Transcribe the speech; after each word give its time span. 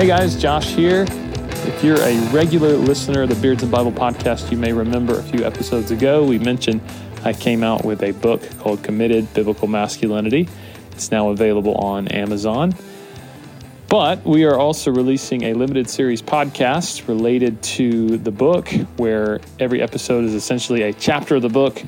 Hey 0.00 0.06
guys, 0.06 0.34
Josh 0.34 0.68
here. 0.68 1.04
If 1.10 1.84
you're 1.84 2.00
a 2.00 2.18
regular 2.30 2.74
listener 2.74 3.20
of 3.20 3.28
the 3.28 3.34
Beards 3.34 3.62
and 3.62 3.70
Bible 3.70 3.92
podcast, 3.92 4.50
you 4.50 4.56
may 4.56 4.72
remember 4.72 5.18
a 5.18 5.22
few 5.22 5.44
episodes 5.44 5.90
ago 5.90 6.24
we 6.24 6.38
mentioned 6.38 6.80
I 7.22 7.34
came 7.34 7.62
out 7.62 7.84
with 7.84 8.02
a 8.02 8.12
book 8.12 8.40
called 8.60 8.82
Committed 8.82 9.34
Biblical 9.34 9.68
Masculinity. 9.68 10.48
It's 10.92 11.10
now 11.10 11.28
available 11.28 11.74
on 11.74 12.08
Amazon. 12.08 12.74
But 13.90 14.24
we 14.24 14.44
are 14.44 14.56
also 14.56 14.90
releasing 14.90 15.42
a 15.42 15.52
limited 15.52 15.90
series 15.90 16.22
podcast 16.22 17.06
related 17.06 17.62
to 17.64 18.16
the 18.16 18.30
book, 18.30 18.70
where 18.96 19.38
every 19.58 19.82
episode 19.82 20.24
is 20.24 20.32
essentially 20.32 20.80
a 20.80 20.94
chapter 20.94 21.36
of 21.36 21.42
the 21.42 21.50
book, 21.50 21.82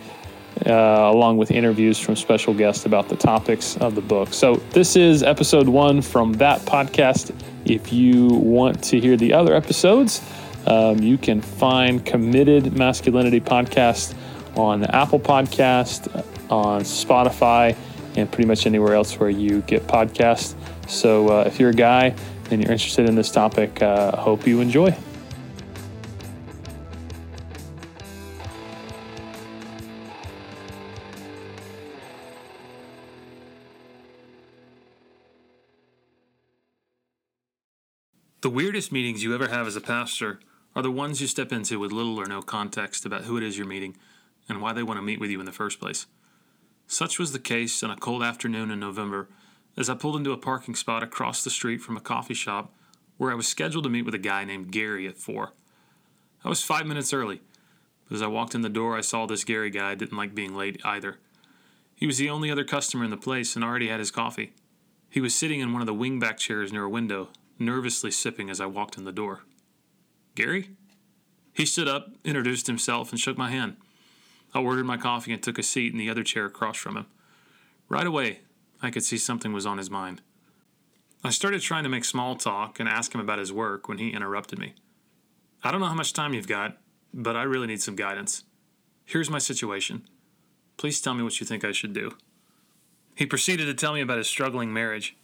uh, 0.67 0.71
along 0.71 1.39
with 1.39 1.51
interviews 1.51 1.99
from 1.99 2.17
special 2.17 2.53
guests 2.53 2.85
about 2.85 3.09
the 3.09 3.17
topics 3.17 3.79
of 3.79 3.95
the 3.95 4.03
book. 4.03 4.35
So, 4.35 4.57
this 4.73 4.97
is 4.97 5.23
episode 5.23 5.67
one 5.67 6.03
from 6.03 6.35
that 6.35 6.61
podcast. 6.61 7.35
If 7.65 7.93
you 7.93 8.27
want 8.29 8.83
to 8.85 9.01
hear 9.01 9.17
the 9.17 9.33
other 9.33 9.55
episodes, 9.55 10.21
um, 10.67 10.99
you 10.99 11.19
can 11.19 11.41
find 11.41 12.05
Committed 12.05 12.77
Masculinity 12.77 13.41
Podcast 13.41 14.15
on 14.57 14.85
Apple 14.85 15.21
Podcast, 15.21 16.09
on 16.51 16.83
Spotify, 16.83 17.77
and 18.17 18.31
pretty 18.31 18.47
much 18.47 18.67
anywhere 18.67 18.95
else 18.95 19.19
where 19.19 19.31
you 19.31 19.63
get 19.63 19.87
podcasts. 19.87 20.55
So 20.89 21.29
uh, 21.29 21.45
if 21.47 21.59
you're 21.59 21.71
a 21.71 21.75
guy 21.75 22.15
and 22.51 22.63
you're 22.63 22.73
interested 22.73 23.09
in 23.09 23.15
this 23.15 23.31
topic, 23.31 23.83
uh, 23.83 24.13
I 24.15 24.21
hope 24.21 24.47
you 24.47 24.61
enjoy. 24.61 24.95
The 38.43 38.51
weirdest 38.51 38.91
meetings 38.91 39.23
you 39.23 39.33
ever 39.37 39.47
have 39.47 39.69
as 39.69 39.77
a 39.77 39.81
pastor 39.81 40.41
are 40.75 40.83
the 40.83 40.91
ones 40.91 41.21
you 41.21 41.29
step 41.29 41.53
into 41.53 41.79
with 41.79 41.93
little 41.93 42.19
or 42.19 42.27
no 42.27 42.43
context 42.43 43.07
about 43.07 43.23
who 43.23 43.37
it 43.37 43.45
is 43.45 43.57
you're 43.57 43.69
meeting 43.69 43.97
and 44.49 44.61
why 44.61 44.73
they 44.73 44.83
want 44.83 44.99
to 44.99 45.03
meet 45.03 45.21
with 45.21 45.31
you 45.31 45.39
in 45.39 45.47
the 45.47 45.53
first 45.53 45.79
place. 45.79 46.07
Such 46.89 47.21
was 47.21 47.31
the 47.31 47.39
case 47.39 47.85
on 47.85 47.93
a 47.93 47.97
cold 47.97 48.21
afternoon 48.21 48.73
in 48.73 48.81
November 48.81 49.29
as 49.77 49.89
I 49.89 49.95
pulled 49.95 50.17
into 50.17 50.33
a 50.33 50.37
parking 50.37 50.75
spot 50.75 51.05
across 51.05 51.45
the 51.45 51.51
street 51.51 51.83
from 51.83 51.97
a 51.97 52.01
coffee 52.01 52.35
shop 52.35 52.75
where 53.17 53.31
I 53.31 53.37
was 53.37 53.47
scheduled 53.47 53.85
to 53.85 53.91
meet 53.91 54.05
with 54.05 54.15
a 54.15 54.19
guy 54.19 54.45
named 54.45 54.73
Gary 54.73 55.07
at 55.07 55.19
4. 55.19 55.53
I 56.45 56.49
was 56.49 56.65
five 56.65 56.85
minutes 56.85 57.13
early, 57.13 57.43
but 58.09 58.17
as 58.17 58.23
I 58.23 58.27
walked 58.27 58.57
in 58.57 58.63
the 58.63 58.69
door, 58.69 58.97
I 58.97 59.03
saw 59.03 59.25
this 59.25 59.45
Gary 59.45 59.71
guy 59.71 59.95
didn't 59.95 60.19
like 60.19 60.35
being 60.35 60.57
late 60.57 60.81
either. 60.85 61.21
He 61.95 62.07
was 62.07 62.19
the 62.19 62.31
only 62.31 62.51
other 62.51 62.65
customer 62.65 63.05
in 63.05 63.11
the 63.11 63.17
place 63.17 63.55
and 63.55 63.65
already 63.65 63.87
had 63.87 64.01
his 64.01 64.11
coffee. 64.11 64.53
He 65.09 65.21
was 65.21 65.33
sitting 65.33 65.61
in 65.61 65.73
one 65.73 65.81
of 65.81 65.87
the 65.87 65.95
wingback 65.95 66.39
chairs 66.39 66.73
near 66.73 66.83
a 66.83 66.91
window, 66.91 67.29
nervously 67.65 68.11
sipping 68.11 68.51
as 68.51 68.61
I 68.61 68.67
walked 68.67 68.97
in 68.97 69.05
the 69.05 69.13
door. 69.13 69.43
Gary? 70.35 70.71
He 71.53 71.67
stood 71.67 71.89
up, 71.89 72.11
introduced 72.25 72.67
himself, 72.67 73.11
and 73.11 73.21
shook 73.21 73.37
my 73.37 73.51
hand. 73.51 73.77
I 74.55 74.61
ordered 74.61 74.87
my 74.87 74.97
coffee 74.97 75.33
and 75.33 75.43
took 75.43 75.59
a 75.59 75.63
seat 75.63 75.93
in 75.93 75.99
the 75.99 76.11
other 76.11 76.23
chair 76.23 76.47
across 76.47 76.77
from 76.77 76.97
him. 76.97 77.07
Right 77.89 78.07
away, 78.07 78.41
I 78.83 78.91
could 78.91 79.05
see 79.05 79.19
something 79.19 79.53
was 79.53 79.67
on 79.67 79.79
his 79.79 79.91
mind. 79.91 80.23
I 81.25 81.31
started 81.31 81.61
trying 81.61 81.85
to 81.85 81.89
make 81.89 82.05
small 82.05 82.37
talk 82.37 82.81
and 82.81 82.89
ask 82.89 83.15
him 83.15 83.21
about 83.21 83.39
his 83.39 83.53
work 83.53 83.89
when 83.89 83.99
he 83.99 84.11
interrupted 84.11 84.59
me. 84.59 84.75
I 85.63 85.71
don't 85.71 85.81
know 85.81 85.87
how 85.87 85.95
much 85.95 86.13
time 86.13 86.35
you've 86.35 86.49
got, 86.49 86.79
but 87.15 87.37
I 87.37 87.43
really 87.43 87.69
need 87.69 87.83
some 87.83 87.97
guidance. 87.97 88.45
Here's 89.05 89.31
my 89.31 89.39
situation. 89.39 90.09
Please 90.77 91.01
tell 91.01 91.15
me 91.15 91.23
what 91.23 91.39
you 91.39 91.47
think 91.47 91.65
I 91.65 91.73
should 91.73 91.93
do. 91.93 92.17
He 93.15 93.27
proceeded 93.27 93.67
to 93.67 93.75
tell 93.75 93.93
me 93.93 94.01
about 94.01 94.19
his 94.19 94.27
struggling 94.27 94.73
marriage 94.73 95.17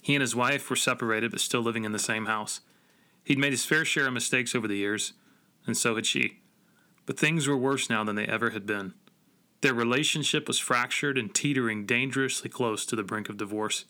he 0.00 0.14
and 0.14 0.22
his 0.22 0.34
wife 0.34 0.68
were 0.70 0.76
separated 0.76 1.30
but 1.30 1.40
still 1.40 1.60
living 1.60 1.84
in 1.84 1.92
the 1.92 1.98
same 1.98 2.26
house. 2.26 2.60
He'd 3.24 3.38
made 3.38 3.52
his 3.52 3.64
fair 3.64 3.84
share 3.84 4.06
of 4.06 4.12
mistakes 4.12 4.54
over 4.54 4.66
the 4.66 4.76
years, 4.76 5.12
and 5.66 5.76
so 5.76 5.94
had 5.94 6.06
she. 6.06 6.38
But 7.06 7.18
things 7.18 7.46
were 7.46 7.56
worse 7.56 7.90
now 7.90 8.02
than 8.04 8.16
they 8.16 8.26
ever 8.26 8.50
had 8.50 8.66
been. 8.66 8.94
Their 9.60 9.74
relationship 9.74 10.48
was 10.48 10.58
fractured 10.58 11.18
and 11.18 11.34
teetering 11.34 11.84
dangerously 11.84 12.48
close 12.48 12.86
to 12.86 12.96
the 12.96 13.02
brink 13.02 13.28
of 13.28 13.36
divorce. 13.36 13.84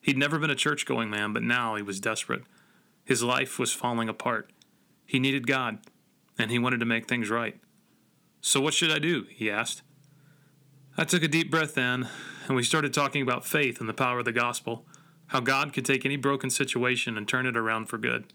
He'd 0.00 0.16
never 0.16 0.38
been 0.38 0.50
a 0.50 0.54
church 0.54 0.86
going 0.86 1.10
man, 1.10 1.34
but 1.34 1.42
now 1.42 1.74
he 1.74 1.82
was 1.82 2.00
desperate. 2.00 2.42
His 3.04 3.22
life 3.22 3.58
was 3.58 3.72
falling 3.72 4.08
apart. 4.08 4.50
He 5.04 5.18
needed 5.18 5.46
God, 5.46 5.78
and 6.38 6.50
he 6.50 6.58
wanted 6.58 6.80
to 6.80 6.86
make 6.86 7.06
things 7.06 7.28
right. 7.28 7.58
So, 8.40 8.60
what 8.60 8.72
should 8.72 8.90
I 8.90 8.98
do? 8.98 9.26
he 9.28 9.50
asked. 9.50 9.82
I 10.96 11.04
took 11.04 11.22
a 11.22 11.28
deep 11.28 11.50
breath 11.50 11.76
in, 11.76 12.08
and 12.46 12.56
we 12.56 12.62
started 12.62 12.94
talking 12.94 13.20
about 13.20 13.44
faith 13.44 13.80
and 13.80 13.88
the 13.88 13.94
power 13.94 14.20
of 14.20 14.24
the 14.24 14.32
gospel 14.32 14.86
how 15.30 15.38
God 15.38 15.72
could 15.72 15.84
take 15.84 16.04
any 16.04 16.16
broken 16.16 16.50
situation 16.50 17.16
and 17.16 17.26
turn 17.26 17.46
it 17.46 17.56
around 17.56 17.86
for 17.86 17.98
good. 17.98 18.32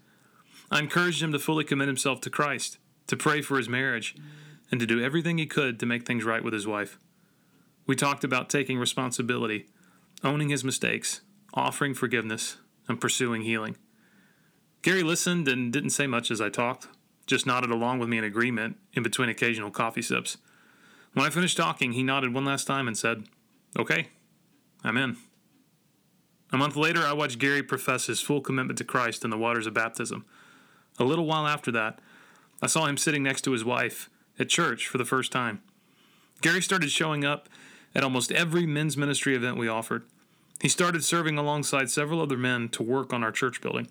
I 0.70 0.78
encouraged 0.78 1.22
him 1.22 1.30
to 1.32 1.38
fully 1.38 1.62
commit 1.62 1.88
himself 1.88 2.22
to 2.22 2.30
Christ, 2.30 2.78
to 3.08 3.18
pray 3.18 3.42
for 3.42 3.58
his 3.58 3.68
marriage, 3.68 4.16
and 4.70 4.80
to 4.80 4.86
do 4.86 5.02
everything 5.02 5.36
he 5.36 5.46
could 5.46 5.78
to 5.78 5.86
make 5.86 6.06
things 6.06 6.24
right 6.24 6.42
with 6.42 6.54
his 6.54 6.66
wife. 6.66 6.98
We 7.86 7.96
talked 7.96 8.24
about 8.24 8.48
taking 8.48 8.78
responsibility, 8.78 9.66
owning 10.24 10.48
his 10.48 10.64
mistakes, 10.64 11.20
offering 11.52 11.92
forgiveness, 11.92 12.56
and 12.88 12.98
pursuing 12.98 13.42
healing. 13.42 13.76
Gary 14.80 15.02
listened 15.02 15.48
and 15.48 15.70
didn't 15.70 15.90
say 15.90 16.06
much 16.06 16.30
as 16.30 16.40
I 16.40 16.48
talked, 16.48 16.88
just 17.26 17.46
nodded 17.46 17.70
along 17.70 17.98
with 17.98 18.08
me 18.08 18.16
in 18.16 18.24
agreement 18.24 18.78
in 18.94 19.02
between 19.02 19.28
occasional 19.28 19.70
coffee 19.70 20.02
sips. 20.02 20.38
When 21.12 21.26
I 21.26 21.30
finished 21.30 21.58
talking, 21.58 21.92
he 21.92 22.02
nodded 22.02 22.32
one 22.32 22.46
last 22.46 22.66
time 22.66 22.88
and 22.88 22.96
said, 22.96 23.24
Okay, 23.78 24.08
I'm 24.82 24.96
in. 24.96 25.18
A 26.52 26.56
month 26.56 26.76
later, 26.76 27.02
I 27.02 27.12
watched 27.12 27.38
Gary 27.38 27.62
profess 27.62 28.06
his 28.06 28.20
full 28.20 28.40
commitment 28.40 28.78
to 28.78 28.84
Christ 28.84 29.24
in 29.24 29.30
the 29.30 29.38
waters 29.38 29.66
of 29.66 29.74
baptism. 29.74 30.24
A 30.98 31.04
little 31.04 31.26
while 31.26 31.46
after 31.46 31.72
that, 31.72 31.98
I 32.62 32.66
saw 32.66 32.86
him 32.86 32.96
sitting 32.96 33.22
next 33.22 33.42
to 33.42 33.52
his 33.52 33.64
wife 33.64 34.08
at 34.38 34.48
church 34.48 34.86
for 34.86 34.98
the 34.98 35.04
first 35.04 35.32
time. 35.32 35.60
Gary 36.42 36.62
started 36.62 36.90
showing 36.90 37.24
up 37.24 37.48
at 37.94 38.04
almost 38.04 38.30
every 38.32 38.66
men's 38.66 38.96
ministry 38.96 39.34
event 39.34 39.56
we 39.56 39.68
offered. 39.68 40.04
He 40.60 40.68
started 40.68 41.04
serving 41.04 41.36
alongside 41.36 41.90
several 41.90 42.20
other 42.20 42.36
men 42.36 42.68
to 42.70 42.82
work 42.82 43.12
on 43.12 43.22
our 43.22 43.32
church 43.32 43.60
building. 43.60 43.88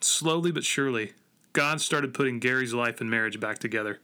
Slowly 0.00 0.52
but 0.52 0.64
surely, 0.64 1.12
God 1.52 1.80
started 1.80 2.14
putting 2.14 2.38
Gary's 2.38 2.72
life 2.72 3.00
and 3.00 3.10
marriage 3.10 3.40
back 3.40 3.58
together. 3.58 4.00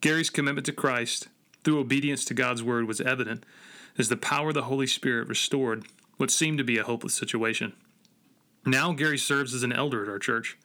Gary's 0.00 0.30
commitment 0.30 0.64
to 0.66 0.72
Christ, 0.72 1.28
through 1.64 1.80
obedience 1.80 2.24
to 2.26 2.34
God's 2.34 2.62
word, 2.62 2.86
was 2.86 3.00
evident 3.00 3.44
as 3.98 4.08
the 4.08 4.16
power 4.16 4.50
of 4.50 4.54
the 4.54 4.62
Holy 4.62 4.86
Spirit 4.86 5.28
restored 5.28 5.84
what 6.18 6.30
seemed 6.30 6.58
to 6.58 6.64
be 6.64 6.76
a 6.76 6.84
hopeless 6.84 7.14
situation. 7.14 7.72
Now, 8.66 8.92
Gary 8.92 9.16
serves 9.16 9.54
as 9.54 9.62
an 9.62 9.72
elder 9.72 10.02
at 10.02 10.10
our 10.10 10.18
church. 10.18 10.58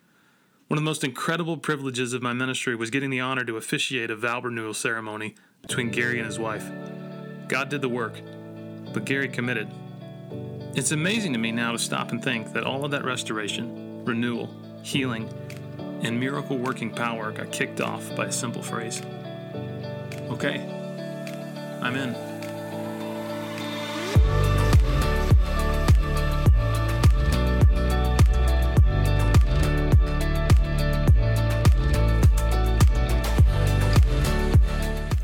One 0.68 0.78
of 0.78 0.84
the 0.84 0.90
most 0.90 1.04
incredible 1.04 1.58
privileges 1.58 2.14
of 2.14 2.22
my 2.22 2.34
ministry 2.34 2.76
was 2.76 2.90
getting 2.90 3.10
the 3.10 3.22
honor 3.22 3.46
to 3.46 3.58
officiate 3.58 4.12
a 4.12 4.16
vow 4.16 4.42
renewal 4.42 4.74
ceremony 4.74 5.36
between 5.62 5.90
Gary 5.90 6.18
and 6.18 6.26
his 6.26 6.40
wife. 6.40 6.70
God 7.48 7.70
did 7.70 7.82
the 7.82 7.90
work, 7.90 8.20
but 8.94 9.06
Gary 9.06 9.30
committed. 9.30 9.70
It's 10.76 10.92
amazing 10.92 11.34
to 11.34 11.40
me 11.40 11.52
now 11.52 11.72
to 11.72 11.80
stop 11.80 12.12
and 12.12 12.24
think 12.24 12.52
that 12.54 12.64
all 12.64 12.84
of 12.84 12.92
that 12.92 13.06
restoration, 13.06 14.04
renewal, 14.04 14.50
healing, 14.82 15.30
and 16.02 16.20
miracle 16.20 16.58
working 16.58 16.90
power 16.90 17.32
got 17.32 17.52
kicked 17.52 17.80
off 17.80 18.14
by 18.16 18.26
a 18.26 18.32
simple 18.32 18.64
phrase. 18.64 19.02
Okay, 20.30 20.60
I'm 21.82 21.96
in. 21.96 24.53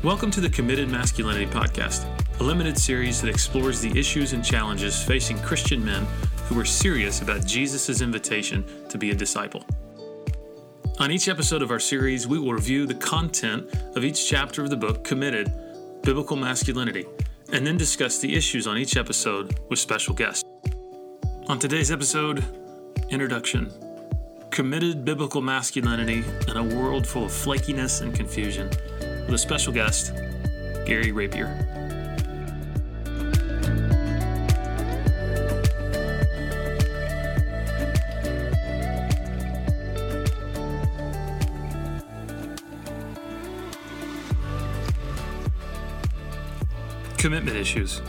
Welcome 0.02 0.30
to 0.30 0.40
the 0.40 0.48
Committed 0.48 0.88
Masculinity 0.88 1.44
Podcast, 1.44 2.06
a 2.40 2.42
limited 2.42 2.78
series 2.78 3.20
that 3.20 3.28
explores 3.28 3.82
the 3.82 3.98
issues 4.00 4.32
and 4.32 4.42
challenges 4.42 5.02
facing 5.02 5.38
Christian 5.40 5.84
men 5.84 6.06
who 6.46 6.58
are 6.58 6.64
serious 6.64 7.20
about 7.20 7.44
Jesus' 7.44 8.00
invitation 8.00 8.64
to 8.88 8.96
be 8.96 9.10
a 9.10 9.14
disciple. 9.14 9.62
On 11.00 11.10
each 11.10 11.28
episode 11.28 11.60
of 11.60 11.70
our 11.70 11.78
series, 11.78 12.26
we 12.26 12.38
will 12.38 12.54
review 12.54 12.86
the 12.86 12.94
content 12.94 13.74
of 13.94 14.02
each 14.02 14.26
chapter 14.26 14.62
of 14.62 14.70
the 14.70 14.76
book, 14.76 15.04
Committed 15.04 15.52
Biblical 16.02 16.34
Masculinity, 16.34 17.04
and 17.52 17.66
then 17.66 17.76
discuss 17.76 18.20
the 18.20 18.34
issues 18.34 18.66
on 18.66 18.78
each 18.78 18.96
episode 18.96 19.60
with 19.68 19.78
special 19.78 20.14
guests. 20.14 20.44
On 21.48 21.58
today's 21.58 21.90
episode, 21.90 22.42
Introduction 23.10 23.70
Committed 24.50 25.04
Biblical 25.04 25.42
Masculinity 25.42 26.24
in 26.48 26.56
a 26.56 26.64
World 26.64 27.06
Full 27.06 27.26
of 27.26 27.30
Flakiness 27.30 28.00
and 28.00 28.14
Confusion 28.14 28.70
with 29.30 29.38
a 29.38 29.42
special 29.42 29.72
guest, 29.72 30.12
Gary 30.84 31.12
Rapier. 31.12 31.46
Commitment 47.16 47.56
issues. 47.56 48.02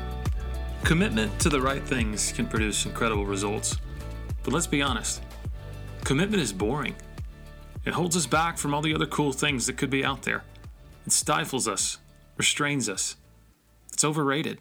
Commitment 0.84 1.40
to 1.40 1.50
the 1.50 1.62
right 1.62 1.84
things 1.84 2.32
can 2.32 2.48
produce 2.48 2.88
incredible 2.88 3.28
results. 3.28 3.78
But 4.42 4.54
let's 4.54 4.66
be 4.66 4.82
honest 4.82 5.22
Commitment 6.04 6.42
is 6.42 6.52
boring. 6.52 6.96
It 7.86 7.94
holds 7.94 8.18
us 8.18 8.26
back 8.26 8.58
from 8.58 8.74
all 8.74 8.82
the 8.82 8.96
other 8.96 9.06
cool 9.06 9.32
things 9.34 9.68
that 9.68 9.78
could 9.78 9.92
be 9.92 10.04
out 10.04 10.24
there. 10.24 10.44
It 11.06 11.12
stifles 11.12 11.68
us, 11.68 11.98
restrains 12.38 12.88
us. 12.88 13.16
It's 13.92 14.04
overrated. 14.04 14.60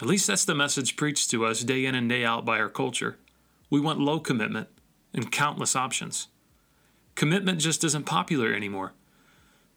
At 0.00 0.08
least 0.08 0.26
that's 0.26 0.44
the 0.44 0.54
message 0.54 0.96
preached 0.96 1.30
to 1.30 1.44
us 1.46 1.62
day 1.62 1.86
in 1.86 1.94
and 1.94 2.08
day 2.08 2.24
out 2.24 2.44
by 2.44 2.58
our 2.58 2.68
culture. 2.68 3.18
We 3.70 3.80
want 3.80 4.00
low 4.00 4.20
commitment 4.20 4.68
and 5.14 5.32
countless 5.32 5.76
options. 5.76 6.28
Commitment 7.14 7.60
just 7.60 7.84
isn't 7.84 8.06
popular 8.06 8.52
anymore. 8.52 8.92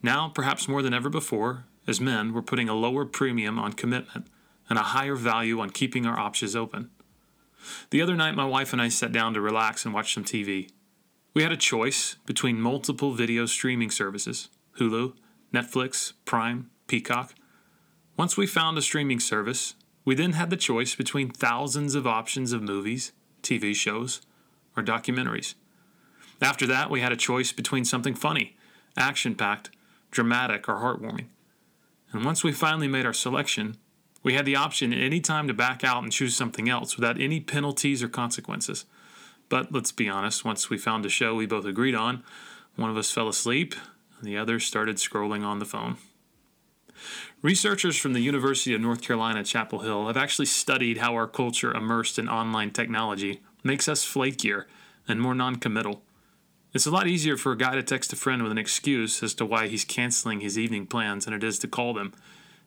Now, 0.02 0.30
perhaps 0.30 0.68
more 0.68 0.82
than 0.82 0.94
ever 0.94 1.10
before, 1.10 1.66
as 1.88 2.02
men, 2.02 2.34
we're 2.34 2.42
putting 2.42 2.70
a 2.70 2.74
lower 2.74 3.06
premium 3.06 3.60
on 3.60 3.74
commitment 3.74 4.28
and 4.70 4.80
a 4.80 4.84
higher 4.84 5.16
value 5.16 5.60
on 5.60 5.70
keeping 5.70 6.06
our 6.06 6.20
options 6.20 6.56
open. 6.56 6.90
The 7.90 8.02
other 8.02 8.16
night, 8.16 8.36
my 8.36 8.46
wife 8.46 8.74
and 8.74 8.82
I 8.82 8.90
sat 8.90 9.12
down 9.12 9.34
to 9.34 9.42
relax 9.42 9.86
and 9.86 9.94
watch 9.94 10.14
some 10.14 10.24
TV. 10.24 10.70
We 11.34 11.44
had 11.44 11.52
a 11.52 11.58
choice 11.58 12.16
between 12.26 12.62
multiple 12.62 13.14
video 13.14 13.46
streaming 13.46 13.92
services 13.92 14.50
Hulu, 14.80 15.14
Netflix, 15.56 16.12
Prime, 16.26 16.70
Peacock. 16.88 17.34
Once 18.18 18.36
we 18.36 18.46
found 18.46 18.78
a 18.78 18.82
streaming 18.82 19.22
service, 19.22 19.76
we 20.04 20.14
then 20.14 20.34
had 20.34 20.50
the 20.50 20.58
choice 20.58 20.96
between 20.96 21.32
thousands 21.32 21.96
of 21.96 22.06
options 22.06 22.52
of 22.52 22.62
movies, 22.62 23.14
TV 23.42 23.74
shows, 23.74 24.22
or 24.76 24.84
documentaries. 24.84 25.56
After 26.42 26.68
that, 26.68 26.90
we 26.90 27.00
had 27.00 27.14
a 27.14 27.18
choice 27.18 27.54
between 27.54 27.86
something 27.86 28.16
funny, 28.16 28.58
action 28.98 29.34
packed, 29.34 29.70
dramatic, 30.12 30.68
or 30.68 30.76
heartwarming. 30.76 31.28
And 32.12 32.26
once 32.26 32.44
we 32.44 32.52
finally 32.52 32.90
made 32.90 33.06
our 33.06 33.14
selection, 33.14 33.78
we 34.24 34.34
had 34.34 34.46
the 34.46 34.58
option 34.58 34.92
at 34.92 35.00
any 35.00 35.22
time 35.22 35.48
to 35.48 35.54
back 35.54 35.86
out 35.86 36.04
and 36.04 36.12
choose 36.12 36.36
something 36.36 36.68
else 36.68 36.98
without 36.98 37.20
any 37.20 37.40
penalties 37.40 38.04
or 38.04 38.10
consequences. 38.10 38.84
But 39.48 39.72
let's 39.72 39.94
be 39.94 40.10
honest, 40.10 40.44
once 40.44 40.70
we 40.70 40.78
found 40.78 41.06
a 41.06 41.10
show 41.10 41.34
we 41.34 41.46
both 41.46 41.66
agreed 41.66 41.96
on, 41.96 42.24
one 42.76 42.90
of 42.90 42.98
us 42.98 43.12
fell 43.12 43.30
asleep 43.30 43.74
and 44.18 44.28
the 44.28 44.38
other 44.38 44.60
started 44.60 44.98
scrolling 44.98 45.44
on 45.44 45.60
the 45.60 45.66
phone. 45.66 45.98
Researchers 47.42 47.98
from 47.98 48.14
the 48.14 48.22
University 48.22 48.74
of 48.74 48.82
North 48.82 49.02
Carolina, 49.02 49.44
Chapel 49.44 49.80
Hill, 49.80 50.08
have 50.08 50.18
actually 50.18 50.46
studied 50.46 50.98
how 50.98 51.14
our 51.14 51.28
culture 51.28 51.74
immersed 51.74 52.18
in 52.18 52.30
online 52.30 52.72
technology 52.72 53.42
makes 53.64 53.88
us 53.88 54.06
flakier 54.06 54.66
and 55.08 55.22
more 55.22 55.36
non-committal. 55.36 56.02
It's 56.74 56.86
a 56.86 56.92
lot 56.92 57.08
easier 57.08 57.38
for 57.38 57.52
a 57.52 57.58
guy 57.58 57.76
to 57.76 57.84
text 57.84 58.12
a 58.14 58.16
friend 58.16 58.44
with 58.44 58.52
an 58.52 58.58
excuse 58.58 59.22
as 59.24 59.34
to 59.36 59.46
why 59.46 59.68
he's 59.68 59.86
canceling 59.86 60.42
his 60.42 60.58
evening 60.58 60.88
plans 60.88 61.26
than 61.26 61.34
it 61.34 61.44
is 61.44 61.60
to 61.60 61.68
call 61.68 61.94
them. 61.94 62.14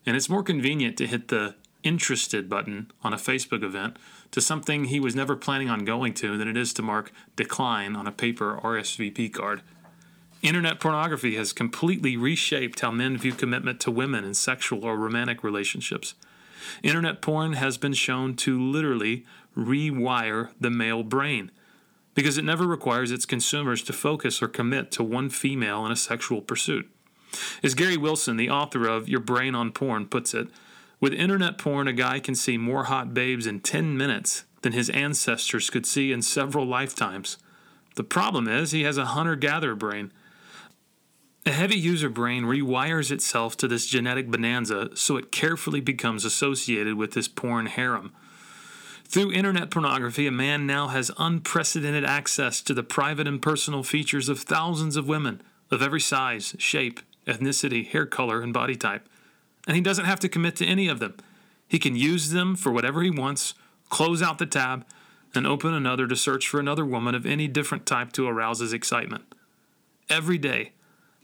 And 0.05 0.15
it's 0.15 0.29
more 0.29 0.43
convenient 0.43 0.97
to 0.97 1.07
hit 1.07 1.27
the 1.27 1.55
interested 1.83 2.49
button 2.49 2.91
on 3.03 3.13
a 3.13 3.17
Facebook 3.17 3.63
event 3.63 3.97
to 4.31 4.41
something 4.41 4.85
he 4.85 4.99
was 4.99 5.15
never 5.15 5.35
planning 5.35 5.69
on 5.69 5.85
going 5.85 6.13
to 6.15 6.37
than 6.37 6.47
it 6.47 6.57
is 6.57 6.73
to 6.73 6.81
mark 6.81 7.11
decline 7.35 7.95
on 7.95 8.07
a 8.07 8.11
paper 8.11 8.59
RSVP 8.63 9.33
card. 9.33 9.61
Internet 10.41 10.79
pornography 10.79 11.35
has 11.35 11.51
completely 11.51 12.15
reshaped 12.15 12.79
how 12.79 12.91
men 12.91 13.17
view 13.17 13.33
commitment 13.33 13.79
to 13.81 13.91
women 13.91 14.23
in 14.23 14.33
sexual 14.33 14.85
or 14.85 14.95
romantic 14.95 15.43
relationships. 15.43 16.13
Internet 16.81 17.21
porn 17.21 17.53
has 17.53 17.77
been 17.77 17.93
shown 17.93 18.35
to 18.35 18.59
literally 18.59 19.25
rewire 19.57 20.49
the 20.59 20.69
male 20.69 21.03
brain 21.03 21.51
because 22.15 22.37
it 22.37 22.45
never 22.45 22.65
requires 22.65 23.11
its 23.11 23.25
consumers 23.25 23.81
to 23.83 23.93
focus 23.93 24.41
or 24.41 24.47
commit 24.47 24.91
to 24.91 25.03
one 25.03 25.29
female 25.29 25.85
in 25.85 25.91
a 25.91 25.97
sexual 25.97 26.41
pursuit. 26.41 26.89
As 27.61 27.75
Gary 27.75 27.97
Wilson, 27.97 28.37
the 28.37 28.49
author 28.49 28.87
of 28.87 29.09
Your 29.09 29.19
Brain 29.19 29.55
on 29.55 29.71
Porn, 29.71 30.05
puts 30.05 30.33
it, 30.33 30.47
with 30.99 31.13
internet 31.13 31.57
porn, 31.57 31.87
a 31.87 31.93
guy 31.93 32.19
can 32.19 32.35
see 32.35 32.57
more 32.57 32.85
hot 32.85 33.13
babes 33.13 33.47
in 33.47 33.61
10 33.61 33.95
minutes 33.95 34.43
than 34.61 34.73
his 34.73 34.89
ancestors 34.89 35.69
could 35.69 35.85
see 35.85 36.11
in 36.11 36.21
several 36.21 36.65
lifetimes. 36.65 37.37
The 37.95 38.03
problem 38.03 38.47
is, 38.47 38.71
he 38.71 38.83
has 38.83 38.97
a 38.97 39.05
hunter 39.05 39.35
gatherer 39.35 39.75
brain. 39.75 40.11
A 41.45 41.51
heavy 41.51 41.77
user 41.77 42.09
brain 42.09 42.43
rewires 42.43 43.11
itself 43.11 43.55
to 43.57 43.67
this 43.67 43.87
genetic 43.87 44.29
bonanza 44.29 44.89
so 44.95 45.17
it 45.17 45.31
carefully 45.31 45.81
becomes 45.81 46.25
associated 46.25 46.95
with 46.95 47.13
this 47.13 47.27
porn 47.27 47.67
harem. 47.67 48.11
Through 49.05 49.31
internet 49.31 49.71
pornography, 49.71 50.27
a 50.27 50.31
man 50.31 50.67
now 50.67 50.89
has 50.89 51.09
unprecedented 51.17 52.05
access 52.05 52.61
to 52.61 52.73
the 52.73 52.83
private 52.83 53.27
and 53.27 53.41
personal 53.41 53.81
features 53.81 54.29
of 54.29 54.41
thousands 54.41 54.95
of 54.95 55.07
women 55.07 55.41
of 55.71 55.81
every 55.81 56.01
size, 56.01 56.55
shape, 56.59 56.99
ethnicity, 57.25 57.87
hair 57.87 58.05
color, 58.05 58.41
and 58.41 58.53
body 58.53 58.75
type. 58.75 59.07
And 59.65 59.75
he 59.75 59.81
doesn't 59.81 60.05
have 60.05 60.19
to 60.19 60.29
commit 60.29 60.55
to 60.57 60.65
any 60.65 60.87
of 60.87 60.99
them. 60.99 61.15
He 61.67 61.79
can 61.79 61.95
use 61.95 62.31
them 62.31 62.55
for 62.55 62.71
whatever 62.71 63.01
he 63.01 63.09
wants, 63.09 63.53
close 63.89 64.21
out 64.21 64.37
the 64.37 64.45
tab, 64.45 64.85
and 65.33 65.47
open 65.47 65.73
another 65.73 66.07
to 66.07 66.15
search 66.15 66.47
for 66.47 66.59
another 66.59 66.85
woman 66.85 67.15
of 67.15 67.25
any 67.25 67.47
different 67.47 67.85
type 67.85 68.11
to 68.13 68.27
arouse 68.27 68.59
his 68.59 68.73
excitement. 68.73 69.23
Every 70.09 70.37
day, 70.37 70.73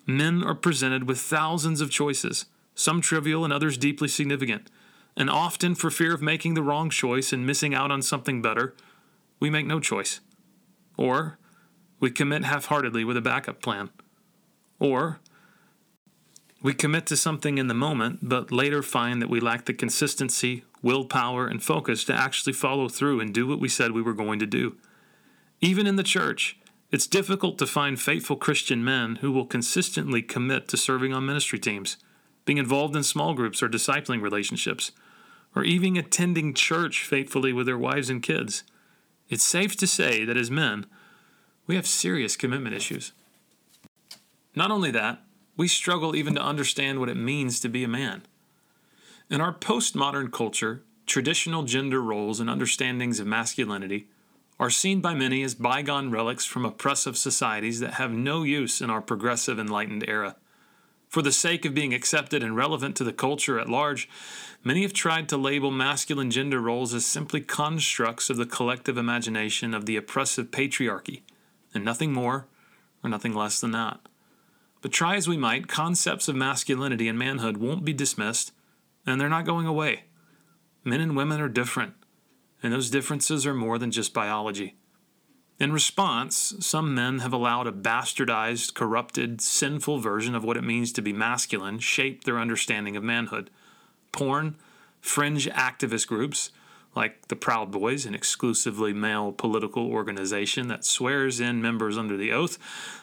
men 0.06 0.44
are 0.44 0.56
presented 0.56 1.07
with 1.07 1.19
thousands 1.19 1.81
of 1.81 1.92
choices, 1.92 2.46
some 2.74 3.02
trivial 3.02 3.44
and 3.44 3.54
others 3.54 3.78
deeply 3.78 4.07
significant. 4.07 4.69
And 5.18 5.30
often, 5.30 5.75
for 5.75 5.90
fear 5.90 6.13
of 6.13 6.22
making 6.22 6.56
the 6.56 6.63
wrong 6.63 6.90
choice 6.90 7.31
and 7.31 7.46
missing 7.46 7.74
out 7.74 7.92
on 7.92 8.02
something 8.02 8.42
better, 8.42 8.75
we 9.40 9.50
make 9.50 9.66
no 9.66 9.80
choice. 9.80 10.19
Or 10.98 11.38
we 12.00 12.12
commit 12.12 12.44
half 12.44 12.66
heartedly 12.66 13.04
with 13.06 13.18
a 13.18 13.22
backup 13.22 13.62
plan. 13.62 13.90
Or 14.80 15.19
we 16.62 16.74
commit 16.74 17.06
to 17.07 17.18
something 17.18 17.57
in 17.57 17.68
the 17.68 17.74
moment, 17.74 18.19
but 18.22 18.52
later 18.52 18.81
find 18.81 19.22
that 19.22 19.30
we 19.30 19.40
lack 19.40 19.66
the 19.66 19.74
consistency, 19.74 20.63
willpower, 20.81 21.48
and 21.48 21.63
focus 21.63 22.04
to 22.06 22.13
actually 22.13 22.54
follow 22.54 22.90
through 22.90 23.19
and 23.19 23.34
do 23.34 23.48
what 23.48 23.60
we 23.60 23.69
said 23.69 23.92
we 23.92 24.02
were 24.02 24.13
going 24.13 24.40
to 24.40 24.46
do. 24.46 24.75
Even 25.62 25.88
in 25.88 25.96
the 25.96 26.04
church, 26.04 26.57
it's 26.91 27.07
difficult 27.07 27.57
to 27.57 27.67
find 27.67 27.99
faithful 27.99 28.35
Christian 28.35 28.83
men 28.83 29.17
who 29.17 29.31
will 29.31 29.45
consistently 29.45 30.21
commit 30.21 30.67
to 30.69 30.77
serving 30.77 31.13
on 31.13 31.25
ministry 31.25 31.59
teams, 31.59 31.97
being 32.45 32.57
involved 32.57 32.95
in 32.95 33.03
small 33.03 33.33
groups 33.33 33.63
or 33.63 33.69
discipling 33.69 34.21
relationships 34.21 34.91
or 35.55 35.63
even 35.63 35.97
attending 35.97 36.53
church 36.53 37.03
faithfully 37.03 37.53
with 37.53 37.65
their 37.65 37.77
wives 37.77 38.09
and 38.09 38.21
kids. 38.21 38.63
It's 39.29 39.43
safe 39.43 39.75
to 39.77 39.87
say 39.87 40.25
that 40.25 40.37
as 40.37 40.51
men, 40.51 40.85
we 41.65 41.75
have 41.75 41.87
serious 41.87 42.35
commitment 42.35 42.75
issues. 42.75 43.13
Not 44.55 44.69
only 44.69 44.91
that, 44.91 45.23
we 45.57 45.67
struggle 45.67 46.15
even 46.15 46.35
to 46.35 46.41
understand 46.41 46.99
what 46.99 47.09
it 47.09 47.15
means 47.15 47.59
to 47.61 47.69
be 47.69 47.83
a 47.83 47.87
man. 47.87 48.23
In 49.29 49.41
our 49.41 49.53
postmodern 49.53 50.31
culture, 50.31 50.83
traditional 51.07 51.63
gender 51.63 52.01
roles 52.01 52.39
and 52.39 52.49
understandings 52.49 53.19
of 53.19 53.25
masculinity 53.25 54.07
are 54.59 54.69
seen 54.69 55.02
by 55.02 55.14
many 55.14 55.44
as 55.44 55.54
bygone 55.54 56.12
relics 56.12 56.45
from 56.45 56.66
oppressive 56.66 57.18
societies 57.18 57.80
that 57.80 57.95
have 57.95 58.12
no 58.12 58.44
use 58.44 58.81
in 58.81 58.90
our 58.90 59.02
progressive 59.02 59.59
enlightened 59.59 60.06
era. 60.07 60.35
For 61.09 61.21
the 61.21 61.31
sake 61.31 61.66
of 61.66 61.74
being 61.74 61.94
accepted 61.94 62.44
and 62.44 62.56
relevant 62.56 62.95
to 62.97 63.04
the 63.04 63.14
culture 63.14 63.59
at 63.59 63.69
large, 63.69 64.09
many 64.64 64.81
have 64.81 64.94
tried 64.94 65.30
to 65.30 65.38
label 65.38 65.71
masculine 65.71 66.31
gender 66.31 66.59
roles 66.59 66.94
as 66.94 67.06
simply 67.06 67.42
constructs 67.42 68.30
of 68.30 68.38
the 68.38 68.45
collective 68.45 68.97
imagination 68.97 69.74
of 69.74 69.85
the 69.85 69.97
oppressive 69.97 70.52
patriarchy, 70.52 71.21
and 71.74 71.85
nothing 71.85 72.12
more 72.12 72.47
or 73.04 73.09
nothing 73.09 73.33
less 73.33 73.59
than 73.59 73.71
that. 73.71 74.00
But 74.81 74.92
try 74.92 75.16
as 75.16 75.28
we 75.28 75.38
might, 75.38 75.68
concepts 75.68 76.28
of 76.28 76.35
masculinity 76.35 77.07
and 77.07 77.18
manhood 77.18 77.57
won't 77.57 77.85
be 77.85 77.94
dismissed, 77.94 78.52
and 79.06 79.19
they're 79.19 79.30
not 79.30 79.45
going 79.45 79.68
away. 79.68 80.04
Men 80.83 81.02
and 81.02 81.16
women 81.16 81.42
are 81.42 81.50
different, 81.50 81.94
and 82.66 82.74
those 82.74 82.90
differences 82.90 83.45
are 83.45 83.54
more 83.54 83.78
than 83.78 83.92
just 83.92 84.12
biology. 84.12 84.76
In 85.60 85.72
response, 85.72 86.56
some 86.60 86.95
men 86.95 87.19
have 87.19 87.31
allowed 87.31 87.68
a 87.68 87.72
bastardized, 87.72 88.74
corrupted, 88.74 89.40
sinful 89.40 90.00
version 90.00 90.34
of 90.34 90.44
what 90.44 90.57
it 90.57 90.64
means 90.64 90.92
to 90.94 91.02
be 91.04 91.14
masculine 91.14 91.78
shape 91.78 92.24
their 92.24 92.40
understanding 92.40 92.98
of 92.98 93.04
manhood. 93.04 93.52
Porn, 94.12 94.56
fringe 95.00 95.48
activist 95.48 96.07
groups, 96.07 96.50
like 96.95 97.28
the 97.28 97.36
Proud 97.36 97.72
Boys, 97.72 98.07
an 98.07 98.16
exclusively 98.16 98.94
male 98.94 99.31
political 99.31 99.88
organization 99.88 100.68
that 100.68 100.84
swears 100.84 101.40
in 101.40 101.62
members 101.62 102.00
under 102.00 102.18
the 102.18 102.31
oath. 102.31 102.57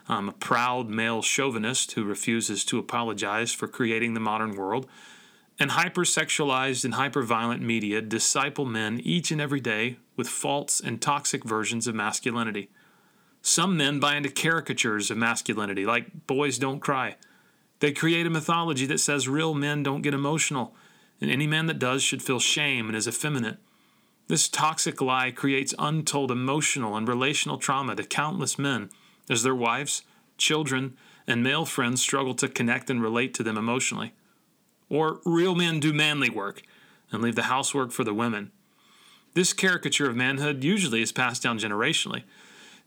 I'm 0.09 0.29
a 0.29 0.33
proud 0.33 0.89
male 0.89 1.23
chauvinist 1.23 1.93
who 1.93 2.03
refuses 2.03 2.65
to 2.65 2.79
apologize 2.79 3.53
for 3.53 3.69
creating 3.69 4.15
the 4.15 4.21
modern 4.21 4.57
world. 4.57 4.89
And 5.59 5.73
hypersexualized 5.73 6.85
and 6.85 6.95
hyperviolent 6.95 7.61
media 7.61 8.01
disciple 8.01 8.65
men 8.65 9.01
each 9.01 9.31
and 9.31 9.41
every 9.41 9.61
day 9.61 9.99
with 10.17 10.29
false 10.29 10.81
and 10.81 11.01
toxic 11.01 11.45
versions 11.45 11.87
of 11.87 11.95
masculinity. 11.95 12.71
Some 13.43 13.77
men 13.77 14.01
buy 14.01 14.17
into 14.17 14.31
caricatures 14.31 15.11
of 15.11 15.19
masculinity, 15.19 15.85
like 15.85 16.27
boys 16.27 16.59
don't 16.59 16.81
cry. 16.81 17.17
They 17.81 17.93
create 17.93 18.27
a 18.27 18.31
mythology 18.31 18.87
that 18.87 19.01
says 19.01 19.29
real 19.29 19.55
men 19.55 19.83
don't 19.83 20.03
get 20.03 20.15
emotional, 20.15 20.75
and 21.21 21.31
any 21.31 21.47
man 21.47 21.67
that 21.67 21.81
does 21.81 22.03
should 22.03 22.23
feel 22.23 22.39
shame 22.39 22.87
and 22.87 22.97
is 22.97 23.09
effeminate. 23.09 23.59
This 24.29 24.49
toxic 24.49 25.01
lie 25.01 25.33
creates 25.33 25.75
untold 25.79 26.31
emotional 26.31 26.97
and 26.97 27.09
relational 27.09 27.59
trauma 27.59 27.97
to 27.97 28.05
countless 28.05 28.59
men 28.59 28.91
as 29.29 29.43
their 29.43 29.55
wives, 29.55 30.03
children, 30.39 30.97
and 31.27 31.43
male 31.43 31.65
friends 31.65 32.01
struggle 32.01 32.35
to 32.35 32.49
connect 32.49 32.89
and 32.89 33.03
relate 33.03 33.35
to 33.35 33.43
them 33.43 33.59
emotionally. 33.59 34.15
Or 34.93 35.21
real 35.25 35.55
men 35.55 35.81
do 35.81 35.95
manly 35.95 36.29
work 36.29 36.63
and 37.11 37.23
leave 37.23 37.35
the 37.35 37.45
housework 37.45 37.93
for 37.93 38.05
the 38.05 38.13
women. 38.13 38.53
This 39.33 39.55
caricature 39.55 40.07
of 40.07 40.15
manhood 40.15 40.63
usually 40.63 41.01
is 41.01 41.13
passed 41.13 41.43
down 41.43 41.59
generationally. 41.59 42.25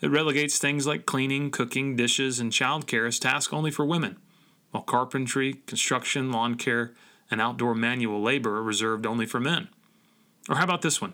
It 0.01 0.12
relegates 0.12 0.59
things 0.59 0.85
like 0.85 1.07
cleaning, 1.07 1.50
cooking, 1.50 1.95
dishes, 1.95 2.39
and 2.39 2.51
childcare 2.51 3.07
as 3.07 3.17
tasks 3.17 3.51
only 3.51 3.71
for 3.71 3.85
women, 3.85 4.17
while 4.69 4.83
carpentry, 4.83 5.55
construction, 5.65 6.31
lawn 6.31 6.55
care, 6.55 6.91
and 7.31 7.41
outdoor 7.41 7.74
manual 7.74 8.21
labor 8.21 8.57
are 8.57 8.63
reserved 8.63 9.07
only 9.07 9.25
for 9.25 9.39
men. 9.39 9.67
Or 10.47 10.57
how 10.57 10.63
about 10.63 10.83
this 10.83 11.01
one? 11.01 11.13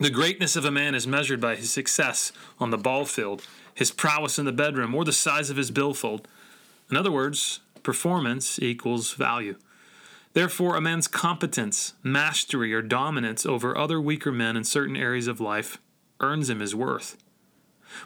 The 0.00 0.10
greatness 0.10 0.56
of 0.56 0.64
a 0.64 0.72
man 0.72 0.96
is 0.96 1.06
measured 1.06 1.40
by 1.40 1.54
his 1.54 1.70
success 1.70 2.32
on 2.58 2.70
the 2.70 2.76
ball 2.76 3.04
field, 3.04 3.46
his 3.72 3.92
prowess 3.92 4.36
in 4.36 4.46
the 4.46 4.52
bedroom, 4.52 4.96
or 4.96 5.04
the 5.04 5.12
size 5.12 5.48
of 5.48 5.56
his 5.56 5.70
billfold. 5.70 6.26
In 6.90 6.96
other 6.96 7.12
words, 7.12 7.60
performance 7.84 8.58
equals 8.60 9.12
value. 9.12 9.54
Therefore, 10.38 10.76
a 10.76 10.80
man's 10.80 11.08
competence, 11.08 11.94
mastery, 12.04 12.72
or 12.72 12.80
dominance 12.80 13.44
over 13.44 13.76
other 13.76 14.00
weaker 14.00 14.30
men 14.30 14.56
in 14.56 14.62
certain 14.62 14.96
areas 14.96 15.26
of 15.26 15.40
life 15.40 15.78
earns 16.20 16.48
him 16.48 16.60
his 16.60 16.76
worth. 16.76 17.16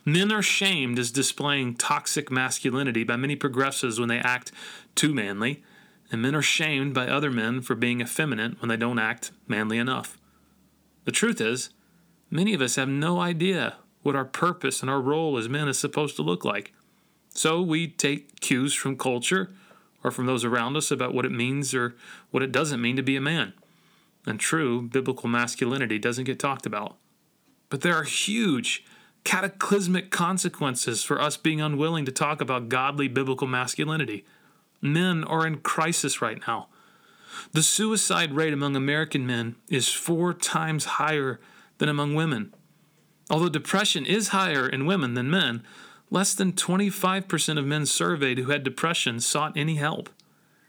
Men 0.07 0.33
are 0.33 0.41
shamed 0.41 0.99
as 0.99 1.11
displaying 1.11 1.75
toxic 1.75 2.31
masculinity 2.31 3.05
by 3.05 3.17
many 3.17 3.37
progressives 3.37 4.01
when 4.01 4.09
they 4.09 4.19
act 4.19 4.51
too 4.95 5.12
manly, 5.12 5.62
and 6.11 6.23
men 6.23 6.35
are 6.35 6.41
shamed 6.41 6.95
by 6.95 7.07
other 7.07 7.31
men 7.31 7.61
for 7.61 7.75
being 7.75 8.01
effeminate 8.01 8.62
when 8.62 8.71
they 8.71 8.79
don't 8.79 8.99
act 8.99 9.31
manly 9.47 9.77
enough. 9.77 10.17
The 11.05 11.12
truth 11.12 11.39
is, 11.39 11.69
many 12.31 12.55
of 12.55 12.62
us 12.62 12.77
have 12.77 12.89
no 12.89 13.21
idea 13.21 13.77
what 14.01 14.17
our 14.17 14.25
purpose 14.25 14.81
and 14.81 14.89
our 14.89 15.03
role 15.03 15.37
as 15.37 15.51
men 15.51 15.69
is 15.69 15.79
supposed 15.79 16.17
to 16.17 16.23
look 16.23 16.47
like. 16.47 16.73
So 17.29 17.61
we 17.61 17.89
take 17.89 18.41
cues 18.41 18.73
from 18.73 18.97
culture 18.97 19.51
or 20.04 20.11
from 20.11 20.26
those 20.26 20.44
around 20.44 20.76
us 20.76 20.90
about 20.90 21.14
what 21.14 21.25
it 21.25 21.32
means 21.32 21.75
or 21.75 21.94
what 22.30 22.42
it 22.42 22.52
doesn't 22.52 22.80
mean 22.80 22.97
to 22.97 23.02
be 23.02 23.16
a 23.16 23.21
man. 23.21 23.52
And 24.26 24.38
true 24.38 24.82
biblical 24.82 25.28
masculinity 25.28 25.99
doesn't 25.99 26.25
get 26.25 26.38
talked 26.38 26.66
about. 26.66 26.97
But 27.68 27.80
there 27.80 27.94
are 27.94 28.04
huge, 28.04 28.85
cataclysmic 29.25 30.11
consequences 30.11 31.02
for 31.02 31.21
us 31.21 31.37
being 31.37 31.61
unwilling 31.61 32.04
to 32.04 32.12
talk 32.12 32.40
about 32.40 32.68
godly 32.68 33.09
biblical 33.09 33.47
masculinity. 33.47 34.25
Men 34.80 35.25
are 35.25 35.47
in 35.47 35.59
crisis 35.59 36.21
right 36.21 36.40
now. 36.47 36.68
The 37.52 37.62
suicide 37.62 38.35
rate 38.35 38.52
among 38.52 38.76
American 38.76 39.26
men 39.26 39.56
is 39.68 39.88
four 39.88 40.35
times 40.35 40.85
higher 40.85 41.40
than 41.78 41.88
among 41.88 42.14
women. 42.14 42.54
Although 43.30 43.49
depression 43.49 44.04
is 44.04 44.28
higher 44.28 44.68
in 44.68 44.87
women 44.87 45.14
than 45.14 45.30
men, 45.30 45.62
less 46.12 46.35
than 46.35 46.52
25% 46.52 47.59
of 47.59 47.64
men 47.64 47.87
surveyed 47.87 48.38
who 48.38 48.50
had 48.50 48.62
depression 48.62 49.19
sought 49.19 49.57
any 49.57 49.76
help. 49.76 50.11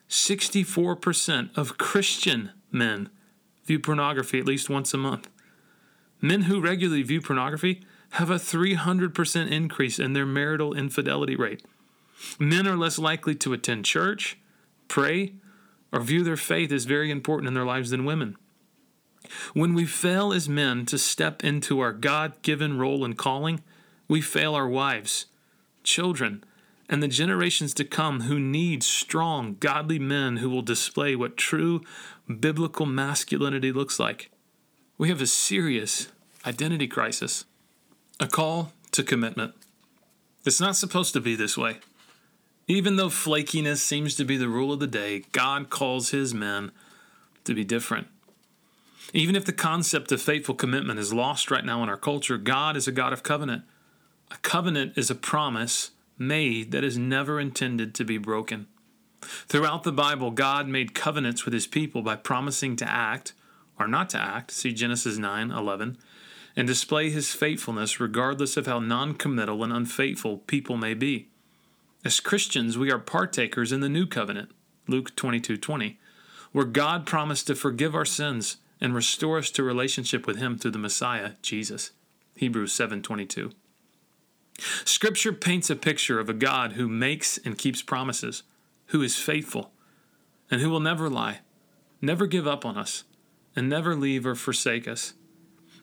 64% 0.09 1.49
of 1.57 1.77
Christian 1.77 2.51
men 2.71 3.09
view 3.65 3.79
pornography 3.79 4.39
at 4.39 4.45
least 4.45 4.69
once 4.69 4.93
a 4.93 4.97
month. 4.97 5.29
Men 6.21 6.43
who 6.43 6.61
regularly 6.61 7.03
view 7.03 7.19
pornography 7.19 7.81
have 8.11 8.29
a 8.29 8.35
300% 8.35 9.51
increase 9.51 9.99
in 9.99 10.13
their 10.13 10.25
marital 10.25 10.73
infidelity 10.73 11.35
rate. 11.35 11.65
Men 12.39 12.65
are 12.65 12.77
less 12.77 12.97
likely 12.97 13.35
to 13.35 13.51
attend 13.51 13.83
church, 13.83 14.37
pray, 14.87 15.33
or 15.91 15.99
view 15.99 16.23
their 16.23 16.37
faith 16.37 16.71
as 16.71 16.85
very 16.85 17.11
important 17.11 17.49
in 17.49 17.53
their 17.53 17.65
lives 17.65 17.89
than 17.89 18.05
women. 18.05 18.37
When 19.53 19.73
we 19.73 19.85
fail 19.85 20.31
as 20.31 20.47
men 20.47 20.85
to 20.85 20.97
step 20.97 21.43
into 21.43 21.81
our 21.81 21.91
God 21.91 22.41
given 22.43 22.77
role 22.77 23.03
and 23.03 23.17
calling, 23.17 23.61
we 24.07 24.21
fail 24.21 24.53
our 24.55 24.67
wives, 24.67 25.25
children, 25.83 26.43
and 26.89 27.01
the 27.01 27.07
generations 27.07 27.73
to 27.75 27.85
come 27.85 28.21
who 28.21 28.39
need 28.39 28.83
strong, 28.83 29.55
godly 29.59 29.99
men 29.99 30.37
who 30.37 30.49
will 30.49 30.61
display 30.61 31.15
what 31.15 31.37
true 31.37 31.81
biblical 32.39 32.85
masculinity 32.85 33.71
looks 33.71 33.99
like. 33.99 34.29
We 34.97 35.09
have 35.09 35.21
a 35.21 35.27
serious 35.27 36.09
identity 36.45 36.87
crisis, 36.87 37.45
a 38.19 38.27
call 38.27 38.73
to 38.91 39.03
commitment. 39.03 39.53
It's 40.45 40.59
not 40.59 40.75
supposed 40.75 41.13
to 41.13 41.21
be 41.21 41.35
this 41.35 41.57
way. 41.57 41.77
Even 42.67 42.95
though 42.95 43.09
flakiness 43.09 43.77
seems 43.77 44.15
to 44.15 44.23
be 44.23 44.37
the 44.37 44.47
rule 44.47 44.71
of 44.71 44.79
the 44.79 44.87
day, 44.87 45.23
God 45.31 45.69
calls 45.69 46.09
his 46.09 46.33
men 46.33 46.71
to 47.43 47.53
be 47.53 47.63
different. 47.63 48.07
Even 49.13 49.35
if 49.35 49.45
the 49.45 49.53
concept 49.53 50.11
of 50.11 50.21
faithful 50.21 50.55
commitment 50.55 50.99
is 50.99 51.13
lost 51.13 51.51
right 51.51 51.65
now 51.65 51.83
in 51.83 51.89
our 51.89 51.97
culture, 51.97 52.37
God 52.37 52.77
is 52.77 52.87
a 52.87 52.91
God 52.91 53.13
of 53.13 53.23
covenant. 53.23 53.63
A 54.33 54.37
covenant 54.37 54.97
is 54.97 55.11
a 55.11 55.15
promise 55.15 55.91
made 56.17 56.71
that 56.71 56.83
is 56.83 56.97
never 56.97 57.39
intended 57.39 57.93
to 57.93 58.03
be 58.03 58.17
broken. 58.17 58.65
Throughout 59.21 59.83
the 59.83 59.91
Bible, 59.91 60.31
God 60.31 60.67
made 60.67 60.95
covenants 60.95 61.45
with 61.45 61.53
his 61.53 61.67
people 61.67 62.01
by 62.01 62.15
promising 62.15 62.75
to 62.77 62.89
act 62.89 63.33
or 63.79 63.87
not 63.87 64.09
to 64.09 64.19
act, 64.19 64.49
see 64.49 64.73
Genesis 64.73 65.19
9 65.19 65.51
11, 65.51 65.99
and 66.55 66.67
display 66.67 67.11
his 67.11 67.33
faithfulness 67.33 67.99
regardless 67.99 68.57
of 68.57 68.65
how 68.65 68.79
non 68.79 69.13
committal 69.13 69.63
and 69.63 69.71
unfaithful 69.71 70.39
people 70.39 70.77
may 70.77 70.95
be. 70.95 71.27
As 72.03 72.19
Christians, 72.19 72.75
we 72.75 72.91
are 72.91 72.99
partakers 72.99 73.71
in 73.71 73.81
the 73.81 73.89
new 73.89 74.07
covenant, 74.07 74.49
Luke 74.87 75.15
22 75.15 75.57
20, 75.57 75.99
where 76.51 76.65
God 76.65 77.05
promised 77.05 77.45
to 77.47 77.55
forgive 77.55 77.93
our 77.93 78.03
sins 78.03 78.57
and 78.81 78.95
restore 78.95 79.37
us 79.37 79.51
to 79.51 79.63
relationship 79.63 80.25
with 80.25 80.37
him 80.37 80.57
through 80.57 80.71
the 80.71 80.79
Messiah, 80.79 81.33
Jesus. 81.43 81.91
Hebrews 82.35 82.73
7:22. 82.73 83.53
Scripture 84.59 85.33
paints 85.33 85.69
a 85.69 85.75
picture 85.75 86.19
of 86.19 86.29
a 86.29 86.33
God 86.33 86.73
who 86.73 86.87
makes 86.87 87.37
and 87.39 87.57
keeps 87.57 87.81
promises, 87.81 88.43
who 88.87 89.01
is 89.01 89.17
faithful, 89.17 89.71
and 90.51 90.61
who 90.61 90.69
will 90.69 90.79
never 90.79 91.09
lie, 91.09 91.39
never 92.01 92.27
give 92.27 92.47
up 92.47 92.65
on 92.65 92.77
us, 92.77 93.03
and 93.55 93.69
never 93.69 93.95
leave 93.95 94.25
or 94.25 94.35
forsake 94.35 94.87
us. 94.87 95.13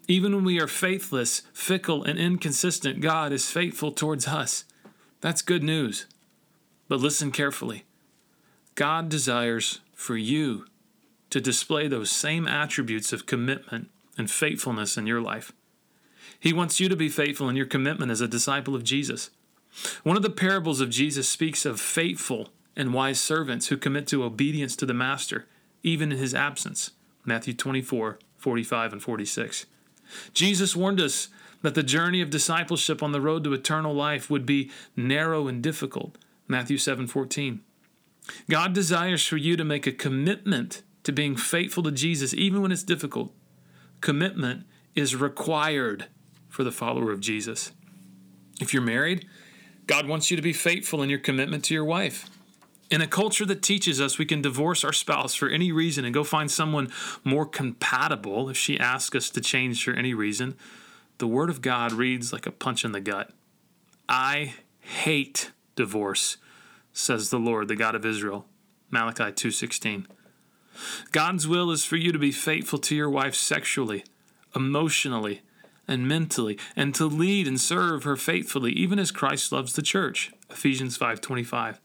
Even 0.09 0.35
when 0.35 0.45
we 0.45 0.61
are 0.61 0.67
faithless, 0.67 1.43
fickle, 1.53 2.03
and 2.05 2.19
inconsistent, 2.19 3.01
God 3.01 3.33
is 3.33 3.51
faithful 3.51 3.93
towards 3.93 4.27
us. 4.27 4.65
That's 5.21 5.43
good 5.43 5.63
news. 5.63 6.07
But 6.89 7.01
listen 7.01 7.31
carefully. 7.31 7.85
God 8.75 9.09
desires 9.09 9.81
for 9.95 10.17
you 10.17 10.67
to 11.31 11.41
display 11.41 11.87
those 11.87 12.11
same 12.11 12.49
attributes 12.49 13.13
of 13.13 13.27
commitment 13.27 13.91
and 14.19 14.31
faithfulness 14.31 14.97
in 14.97 15.07
your 15.07 15.21
life. 15.21 15.53
He 16.41 16.55
wants 16.55 16.81
you 16.81 16.89
to 16.89 16.97
be 16.97 17.11
faithful 17.11 17.49
in 17.49 17.57
your 17.57 17.67
commitment 17.67 18.11
as 18.11 18.23
a 18.23 18.29
disciple 18.29 18.75
of 18.75 18.83
Jesus. 18.83 19.31
One 20.03 20.17
of 20.17 20.23
the 20.23 20.31
parables 20.31 20.81
of 20.81 20.91
Jesus 20.91 21.29
speaks 21.29 21.65
of 21.65 21.79
faithful 21.79 22.49
and 22.75 22.95
wise 22.95 23.21
servants 23.21 23.69
who 23.69 23.77
commit 23.77 24.07
to 24.09 24.25
obedience 24.25 24.75
to 24.77 24.87
the 24.87 24.95
master, 24.95 25.47
even 25.83 26.11
in 26.11 26.19
his 26.19 26.35
absence. 26.35 26.93
Matthew 27.25 27.53
24, 27.53 28.19
45, 28.37 28.93
and 28.95 29.03
46. 29.03 29.67
Jesus 30.33 30.75
warned 30.75 31.01
us 31.01 31.29
that 31.63 31.75
the 31.75 31.83
journey 31.83 32.23
of 32.23 32.31
discipleship 32.31 33.03
on 33.03 33.13
the 33.13 33.21
road 33.21 33.45
to 33.45 33.53
eternal 33.53 33.95
life 33.95 34.31
would 34.31 34.47
be 34.47 34.71
narrow 34.97 35.47
and 35.47 35.63
difficult. 35.63 36.17
Matthew 36.49 36.79
7:14. 36.79 37.61
God 38.49 38.73
desires 38.73 39.27
for 39.27 39.37
you 39.37 39.57
to 39.57 39.65
make 39.65 39.87
a 39.87 39.93
commitment 39.93 40.83
to 41.05 41.13
being 41.13 41.37
faithful 41.37 41.83
to 41.83 41.91
Jesus 41.91 42.33
even 42.35 42.63
when 42.63 42.73
it's 42.73 42.83
difficult. 42.83 43.35
Commitment 44.01 44.65
is 44.95 45.15
required 45.15 46.07
for 46.51 46.65
the 46.65 46.73
follower 46.73 47.11
of 47.11 47.21
Jesus. 47.21 47.73
If 48.61 48.75
you're 48.75 48.83
married, 48.83 49.27
God 49.87 50.07
wants 50.07 50.31
you 50.31 50.37
to 50.37 50.43
be 50.43 50.53
faithful 50.53 51.03
in 51.03 51.09
your 51.09 51.19
commitment 51.19 51.65
to 51.65 51.75
your 51.75 51.85
wife. 51.85 52.29
In 52.91 53.01
a 53.01 53.07
culture 53.07 53.47
that 53.47 53.63
teaches 53.63 54.01
us 54.01 54.19
we 54.19 54.27
can 54.27 54.43
divorce 54.43 54.85
our 54.85 54.93
spouse 54.93 55.35
for 55.35 55.49
any 55.49 55.71
reason 55.73 56.05
and 56.05 56.13
go 56.13 56.25
find 56.25 56.51
someone 56.51 56.93
more 57.25 57.47
compatible 57.47 58.49
if 58.49 58.57
she 58.57 58.79
asks 58.79 59.17
us 59.17 59.31
to 59.31 59.41
change 59.41 59.83
for 59.85 59.93
any 59.93 60.13
reason, 60.13 60.57
the 61.19 61.29
Word 61.29 61.51
of 61.51 61.63
God 61.63 61.93
reads 61.93 62.33
like 62.33 62.47
a 62.47 62.51
punch 62.51 62.85
in 62.85 62.93
the 62.93 63.01
gut. 63.01 63.31
I 64.09 64.55
hate 64.81 65.53
divorce, 65.77 66.37
says 66.93 67.31
the 67.31 67.39
Lord, 67.39 67.69
the 67.69 67.77
God 67.77 67.95
of 67.95 68.05
Israel. 68.05 68.47
Malachi 68.91 69.31
2:16. 69.31 70.07
God's 71.13 71.47
will 71.47 71.71
is 71.71 71.85
for 71.85 71.97
you 71.97 72.11
to 72.11 72.19
be 72.19 72.33
faithful 72.33 72.79
to 72.81 72.97
your 72.97 73.11
wife 73.11 73.35
sexually, 73.35 74.05
emotionally, 74.55 75.43
and 75.91 76.09
mentally, 76.09 76.57
and 76.77 76.95
to 76.95 77.07
lead 77.07 77.47
and 77.47 77.61
serve 77.61 78.05
her 78.05 78.17
faithfully, 78.17 78.73
even 78.73 78.99
as 78.99 79.11
Christ 79.11 79.53
loves 79.53 79.75
the 79.75 79.83
church. 79.83 80.31
Ephesians 80.49 80.97
5:25. 80.97 81.81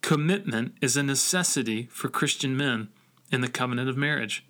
Commitment 0.00 0.74
is 0.80 0.96
a 0.96 1.02
necessity 1.02 1.88
for 1.90 2.08
Christian 2.08 2.56
men 2.56 2.88
in 3.32 3.40
the 3.40 3.48
covenant 3.48 3.88
of 3.88 3.96
marriage. 3.96 4.44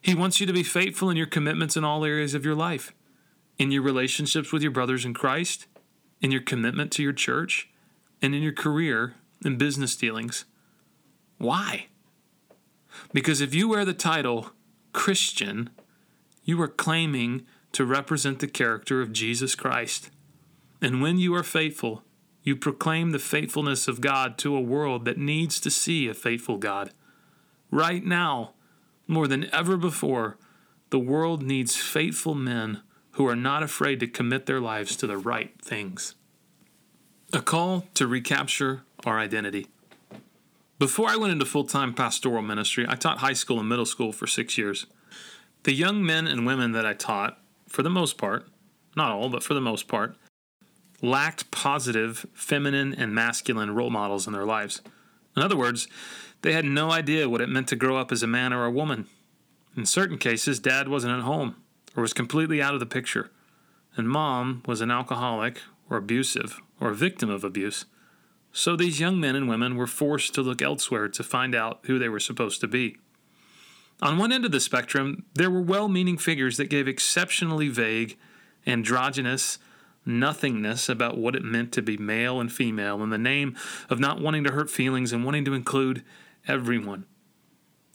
He 0.00 0.14
wants 0.14 0.40
you 0.40 0.46
to 0.46 0.52
be 0.52 0.62
faithful 0.62 1.10
in 1.10 1.16
your 1.16 1.26
commitments 1.26 1.76
in 1.76 1.84
all 1.84 2.04
areas 2.04 2.32
of 2.32 2.44
your 2.44 2.54
life, 2.54 2.94
in 3.58 3.70
your 3.70 3.82
relationships 3.82 4.52
with 4.52 4.62
your 4.62 4.70
brothers 4.70 5.04
in 5.04 5.12
Christ, 5.12 5.66
in 6.20 6.30
your 6.30 6.40
commitment 6.40 6.92
to 6.92 7.02
your 7.02 7.12
church, 7.12 7.68
and 8.22 8.34
in 8.34 8.42
your 8.42 8.52
career 8.52 9.14
and 9.44 9.58
business 9.58 9.96
dealings. 9.96 10.44
Why? 11.38 11.86
Because 13.12 13.40
if 13.40 13.54
you 13.54 13.68
wear 13.68 13.84
the 13.84 13.94
title 13.94 14.52
Christian, 14.92 15.70
you 16.44 16.60
are 16.60 16.68
claiming 16.68 17.46
to 17.72 17.84
represent 17.84 18.38
the 18.38 18.48
character 18.48 19.00
of 19.00 19.12
Jesus 19.12 19.54
Christ. 19.54 20.10
And 20.80 21.02
when 21.02 21.18
you 21.18 21.34
are 21.34 21.42
faithful, 21.42 22.02
you 22.42 22.56
proclaim 22.56 23.10
the 23.10 23.18
faithfulness 23.18 23.86
of 23.86 24.00
God 24.00 24.38
to 24.38 24.56
a 24.56 24.60
world 24.60 25.04
that 25.04 25.18
needs 25.18 25.60
to 25.60 25.70
see 25.70 26.08
a 26.08 26.14
faithful 26.14 26.56
God. 26.56 26.90
Right 27.70 28.04
now, 28.04 28.54
more 29.06 29.26
than 29.26 29.52
ever 29.54 29.76
before, 29.76 30.38
the 30.90 30.98
world 30.98 31.42
needs 31.42 31.76
faithful 31.76 32.34
men 32.34 32.82
who 33.12 33.26
are 33.26 33.36
not 33.36 33.62
afraid 33.62 34.00
to 34.00 34.06
commit 34.06 34.46
their 34.46 34.60
lives 34.60 34.96
to 34.96 35.06
the 35.06 35.18
right 35.18 35.52
things. 35.62 36.14
A 37.32 37.42
call 37.42 37.86
to 37.94 38.06
recapture 38.06 38.82
our 39.04 39.18
identity. 39.18 39.66
Before 40.78 41.08
I 41.08 41.16
went 41.16 41.32
into 41.32 41.44
full 41.44 41.64
time 41.64 41.92
pastoral 41.92 42.42
ministry, 42.42 42.86
I 42.88 42.94
taught 42.94 43.18
high 43.18 43.34
school 43.34 43.60
and 43.60 43.68
middle 43.68 43.86
school 43.86 44.12
for 44.12 44.26
six 44.26 44.56
years. 44.56 44.86
The 45.64 45.74
young 45.74 46.04
men 46.04 46.26
and 46.26 46.46
women 46.46 46.72
that 46.72 46.86
I 46.86 46.94
taught, 46.94 47.38
for 47.70 47.82
the 47.82 47.88
most 47.88 48.18
part, 48.18 48.46
not 48.96 49.12
all, 49.12 49.30
but 49.30 49.42
for 49.42 49.54
the 49.54 49.60
most 49.60 49.88
part, 49.88 50.16
lacked 51.00 51.50
positive 51.50 52.26
feminine 52.34 52.92
and 52.92 53.14
masculine 53.14 53.74
role 53.74 53.88
models 53.88 54.26
in 54.26 54.34
their 54.34 54.44
lives. 54.44 54.82
In 55.36 55.42
other 55.42 55.56
words, 55.56 55.88
they 56.42 56.52
had 56.52 56.64
no 56.64 56.90
idea 56.90 57.28
what 57.28 57.40
it 57.40 57.48
meant 57.48 57.68
to 57.68 57.76
grow 57.76 57.96
up 57.96 58.12
as 58.12 58.22
a 58.22 58.26
man 58.26 58.52
or 58.52 58.64
a 58.64 58.70
woman. 58.70 59.06
In 59.76 59.86
certain 59.86 60.18
cases, 60.18 60.58
dad 60.58 60.88
wasn't 60.88 61.16
at 61.16 61.22
home 61.22 61.56
or 61.96 62.02
was 62.02 62.12
completely 62.12 62.60
out 62.60 62.74
of 62.74 62.80
the 62.80 62.86
picture, 62.86 63.30
and 63.96 64.08
mom 64.08 64.62
was 64.66 64.80
an 64.80 64.90
alcoholic 64.90 65.60
or 65.88 65.96
abusive 65.96 66.60
or 66.80 66.90
a 66.90 66.94
victim 66.94 67.30
of 67.30 67.44
abuse. 67.44 67.84
So 68.52 68.74
these 68.74 68.98
young 68.98 69.20
men 69.20 69.36
and 69.36 69.48
women 69.48 69.76
were 69.76 69.86
forced 69.86 70.34
to 70.34 70.42
look 70.42 70.60
elsewhere 70.60 71.08
to 71.08 71.22
find 71.22 71.54
out 71.54 71.80
who 71.84 71.98
they 71.98 72.08
were 72.08 72.20
supposed 72.20 72.60
to 72.62 72.68
be. 72.68 72.96
On 74.02 74.16
one 74.16 74.32
end 74.32 74.44
of 74.44 74.52
the 74.52 74.60
spectrum, 74.60 75.24
there 75.34 75.50
were 75.50 75.60
well 75.60 75.88
meaning 75.88 76.16
figures 76.16 76.56
that 76.56 76.70
gave 76.70 76.88
exceptionally 76.88 77.68
vague, 77.68 78.18
androgynous, 78.66 79.58
nothingness 80.06 80.88
about 80.88 81.18
what 81.18 81.36
it 81.36 81.44
meant 81.44 81.72
to 81.72 81.82
be 81.82 81.96
male 81.96 82.40
and 82.40 82.50
female 82.50 83.02
in 83.02 83.10
the 83.10 83.18
name 83.18 83.56
of 83.90 84.00
not 84.00 84.20
wanting 84.20 84.44
to 84.44 84.52
hurt 84.52 84.70
feelings 84.70 85.12
and 85.12 85.24
wanting 85.24 85.44
to 85.44 85.54
include 85.54 86.02
everyone. 86.48 87.04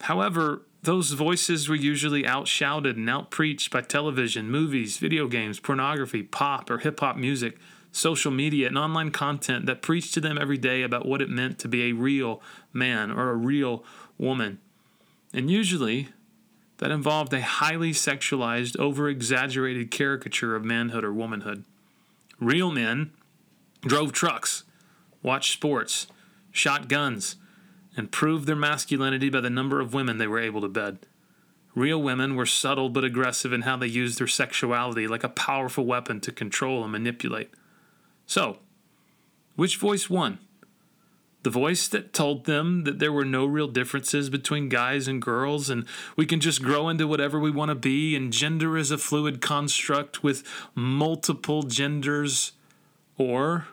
However, 0.01 0.61
those 0.83 1.11
voices 1.13 1.67
were 1.67 1.75
usually 1.75 2.27
outshouted 2.27 2.95
and 2.95 3.09
outpreached 3.09 3.71
by 3.71 3.81
television, 3.81 4.51
movies, 4.51 4.97
video 4.99 5.27
games, 5.27 5.59
pornography, 5.59 6.21
pop 6.21 6.69
or 6.69 6.77
hip 6.77 6.99
hop 6.99 7.17
music, 7.17 7.57
social 7.91 8.31
media, 8.31 8.67
and 8.67 8.77
online 8.77 9.09
content 9.09 9.65
that 9.65 9.81
preached 9.81 10.13
to 10.13 10.21
them 10.21 10.37
every 10.37 10.59
day 10.59 10.83
about 10.83 11.07
what 11.07 11.21
it 11.21 11.29
meant 11.29 11.57
to 11.59 11.67
be 11.67 11.89
a 11.89 11.93
real 11.93 12.41
man 12.71 13.09
or 13.09 13.31
a 13.31 13.35
real 13.35 13.83
woman. 14.19 14.59
And 15.35 15.51
usually, 15.51 16.07
that 16.77 16.91
involved 16.91 17.33
a 17.33 17.41
highly 17.41 17.91
sexualized, 17.91 18.79
over 18.79 19.09
exaggerated 19.09 19.91
caricature 19.91 20.55
of 20.55 20.63
manhood 20.63 21.03
or 21.03 21.11
womanhood. 21.11 21.65
Real 22.39 22.71
men 22.71 23.11
drove 23.81 24.13
trucks, 24.13 24.63
watched 25.21 25.51
sports, 25.51 26.07
shot 26.51 26.87
guns, 26.87 27.35
and 27.97 28.13
proved 28.13 28.47
their 28.47 28.55
masculinity 28.55 29.29
by 29.29 29.41
the 29.41 29.49
number 29.49 29.81
of 29.81 29.93
women 29.93 30.19
they 30.19 30.27
were 30.27 30.39
able 30.39 30.61
to 30.61 30.69
bed. 30.69 30.99
Real 31.75 32.01
women 32.01 32.37
were 32.37 32.45
subtle 32.45 32.87
but 32.87 33.03
aggressive 33.03 33.51
in 33.51 33.63
how 33.63 33.75
they 33.75 33.87
used 33.87 34.17
their 34.17 34.27
sexuality 34.27 35.05
like 35.05 35.25
a 35.25 35.29
powerful 35.29 35.85
weapon 35.85 36.21
to 36.21 36.31
control 36.31 36.81
and 36.81 36.93
manipulate. 36.93 37.49
So, 38.25 38.59
which 39.57 39.75
voice 39.75 40.09
won? 40.09 40.39
The 41.45 41.51
voice 41.51 41.87
that 41.89 42.11
told 42.11 42.45
them 42.45 42.85
that 42.85 42.97
there 42.97 43.11
were 43.11 43.23
no 43.23 43.45
real 43.45 43.67
differences 43.67 44.31
between 44.31 44.67
guys 44.67 45.07
and 45.07 45.21
girls, 45.21 45.69
and 45.69 45.85
we 46.15 46.25
can 46.25 46.39
just 46.39 46.63
grow 46.63 46.89
into 46.89 47.05
whatever 47.05 47.39
we 47.39 47.51
want 47.51 47.69
to 47.69 47.75
be, 47.75 48.15
and 48.15 48.33
gender 48.33 48.75
is 48.75 48.89
a 48.89 48.97
fluid 48.97 49.41
construct 49.41 50.23
with 50.23 50.43
multiple 50.73 51.61
genders, 51.61 52.53
or 53.19 53.67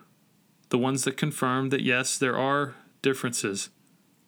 the 0.69 0.77
ones 0.77 1.03
that 1.05 1.17
confirmed 1.17 1.71
that 1.71 1.81
yes, 1.81 2.15
there 2.15 2.37
are 2.37 2.75
differences, 3.01 3.71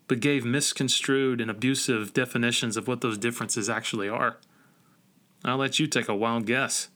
but 0.08 0.22
gave 0.22 0.44
misconstrued 0.44 1.40
and 1.40 1.52
abusive 1.52 2.14
definitions 2.14 2.76
of 2.76 2.88
what 2.88 3.02
those 3.02 3.20
differences 3.20 3.70
actually 3.70 4.10
are. 4.10 4.38
I'll 5.44 5.58
let 5.58 5.78
you 5.78 5.86
take 5.86 6.10
a 6.10 6.16
wild 6.16 6.48
guess. 6.48 6.90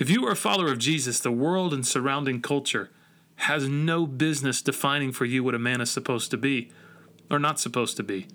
If 0.00 0.10
you 0.10 0.26
are 0.26 0.32
a 0.32 0.36
follower 0.36 0.72
of 0.72 0.78
Jesus, 0.80 1.20
the 1.20 1.30
world 1.30 1.72
and 1.72 1.86
surrounding 1.86 2.42
culture 2.42 2.90
has 3.42 3.68
no 3.68 4.06
business 4.06 4.62
defining 4.62 5.12
for 5.12 5.24
you 5.24 5.42
what 5.42 5.54
a 5.54 5.58
man 5.58 5.80
is 5.80 5.90
supposed 5.90 6.30
to 6.30 6.36
be 6.36 6.70
or 7.30 7.38
not 7.38 7.58
supposed 7.58 7.96
to 7.96 8.02
be. 8.02 8.28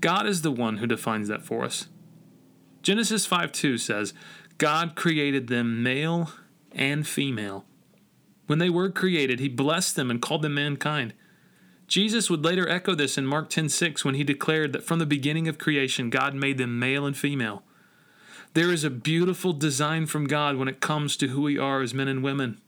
God 0.00 0.26
is 0.26 0.42
the 0.42 0.50
one 0.50 0.78
who 0.78 0.86
defines 0.86 1.28
that 1.28 1.42
for 1.42 1.64
us. 1.64 1.88
Genesis 2.82 3.26
5 3.26 3.52
2 3.52 3.78
says, 3.78 4.14
God 4.58 4.94
created 4.94 5.48
them 5.48 5.82
male 5.82 6.32
and 6.72 7.06
female. 7.06 7.64
When 8.46 8.58
they 8.58 8.70
were 8.70 8.90
created, 8.90 9.40
he 9.40 9.48
blessed 9.48 9.96
them 9.96 10.10
and 10.10 10.20
called 10.20 10.42
them 10.42 10.54
mankind. 10.54 11.14
Jesus 11.86 12.28
would 12.28 12.44
later 12.44 12.68
echo 12.68 12.94
this 12.94 13.16
in 13.16 13.26
Mark 13.26 13.48
10:6 13.50 14.04
when 14.04 14.14
he 14.14 14.24
declared 14.24 14.72
that 14.72 14.84
from 14.84 14.98
the 14.98 15.06
beginning 15.06 15.48
of 15.48 15.58
creation 15.58 16.10
God 16.10 16.34
made 16.34 16.58
them 16.58 16.78
male 16.78 17.06
and 17.06 17.16
female. 17.16 17.64
There 18.54 18.70
is 18.70 18.84
a 18.84 18.90
beautiful 18.90 19.52
design 19.52 20.06
from 20.06 20.26
God 20.26 20.56
when 20.56 20.68
it 20.68 20.80
comes 20.80 21.16
to 21.16 21.28
who 21.28 21.42
we 21.42 21.58
are 21.58 21.80
as 21.80 21.94
men 21.94 22.08
and 22.08 22.22
women. 22.22 22.60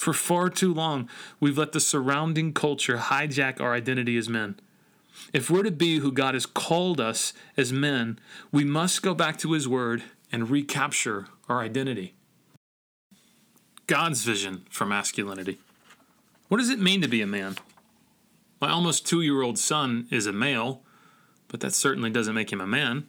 For 0.00 0.14
far 0.14 0.48
too 0.48 0.72
long, 0.72 1.10
we've 1.40 1.58
let 1.58 1.72
the 1.72 1.78
surrounding 1.78 2.54
culture 2.54 2.96
hijack 2.96 3.60
our 3.60 3.74
identity 3.74 4.16
as 4.16 4.30
men. 4.30 4.58
If 5.34 5.50
we're 5.50 5.62
to 5.62 5.70
be 5.70 5.98
who 5.98 6.10
God 6.10 6.32
has 6.32 6.46
called 6.46 7.02
us 7.02 7.34
as 7.54 7.70
men, 7.70 8.18
we 8.50 8.64
must 8.64 9.02
go 9.02 9.12
back 9.12 9.36
to 9.40 9.52
His 9.52 9.68
Word 9.68 10.02
and 10.32 10.48
recapture 10.48 11.26
our 11.50 11.60
identity. 11.60 12.14
God's 13.86 14.24
vision 14.24 14.64
for 14.70 14.86
masculinity. 14.86 15.58
What 16.48 16.56
does 16.56 16.70
it 16.70 16.80
mean 16.80 17.02
to 17.02 17.08
be 17.08 17.20
a 17.20 17.26
man? 17.26 17.58
My 18.58 18.70
almost 18.70 19.06
two 19.06 19.20
year 19.20 19.42
old 19.42 19.58
son 19.58 20.08
is 20.10 20.24
a 20.24 20.32
male, 20.32 20.80
but 21.48 21.60
that 21.60 21.74
certainly 21.74 22.08
doesn't 22.08 22.34
make 22.34 22.50
him 22.50 22.62
a 22.62 22.66
man. 22.66 23.06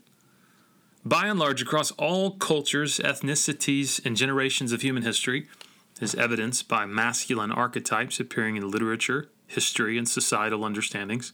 By 1.06 1.28
and 1.28 1.40
large, 1.40 1.62
across 1.62 1.92
all 1.92 2.32
cultures, 2.32 3.00
ethnicities, 3.00 4.06
and 4.06 4.18
generations 4.18 4.74
of 4.74 4.82
human 4.82 5.04
history, 5.04 5.48
is 6.02 6.16
evidenced 6.16 6.68
by 6.68 6.86
masculine 6.86 7.52
archetypes 7.52 8.20
appearing 8.20 8.58
in 8.58 8.70
literature, 8.70 9.30
history, 9.48 9.98
and 9.98 10.10
societal 10.10 10.66
understandings. 10.66 11.32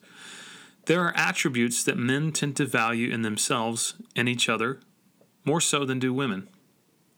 There 0.86 1.02
are 1.02 1.16
attributes 1.16 1.84
that 1.86 1.98
men 1.98 2.32
tend 2.32 2.58
to 2.58 2.66
value 2.66 3.10
in 3.10 3.22
themselves 3.22 3.96
and 4.16 4.28
each 4.30 4.50
other 4.50 4.80
more 5.46 5.62
so 5.62 5.86
than 5.86 6.00
do 6.00 6.14
women. 6.14 6.50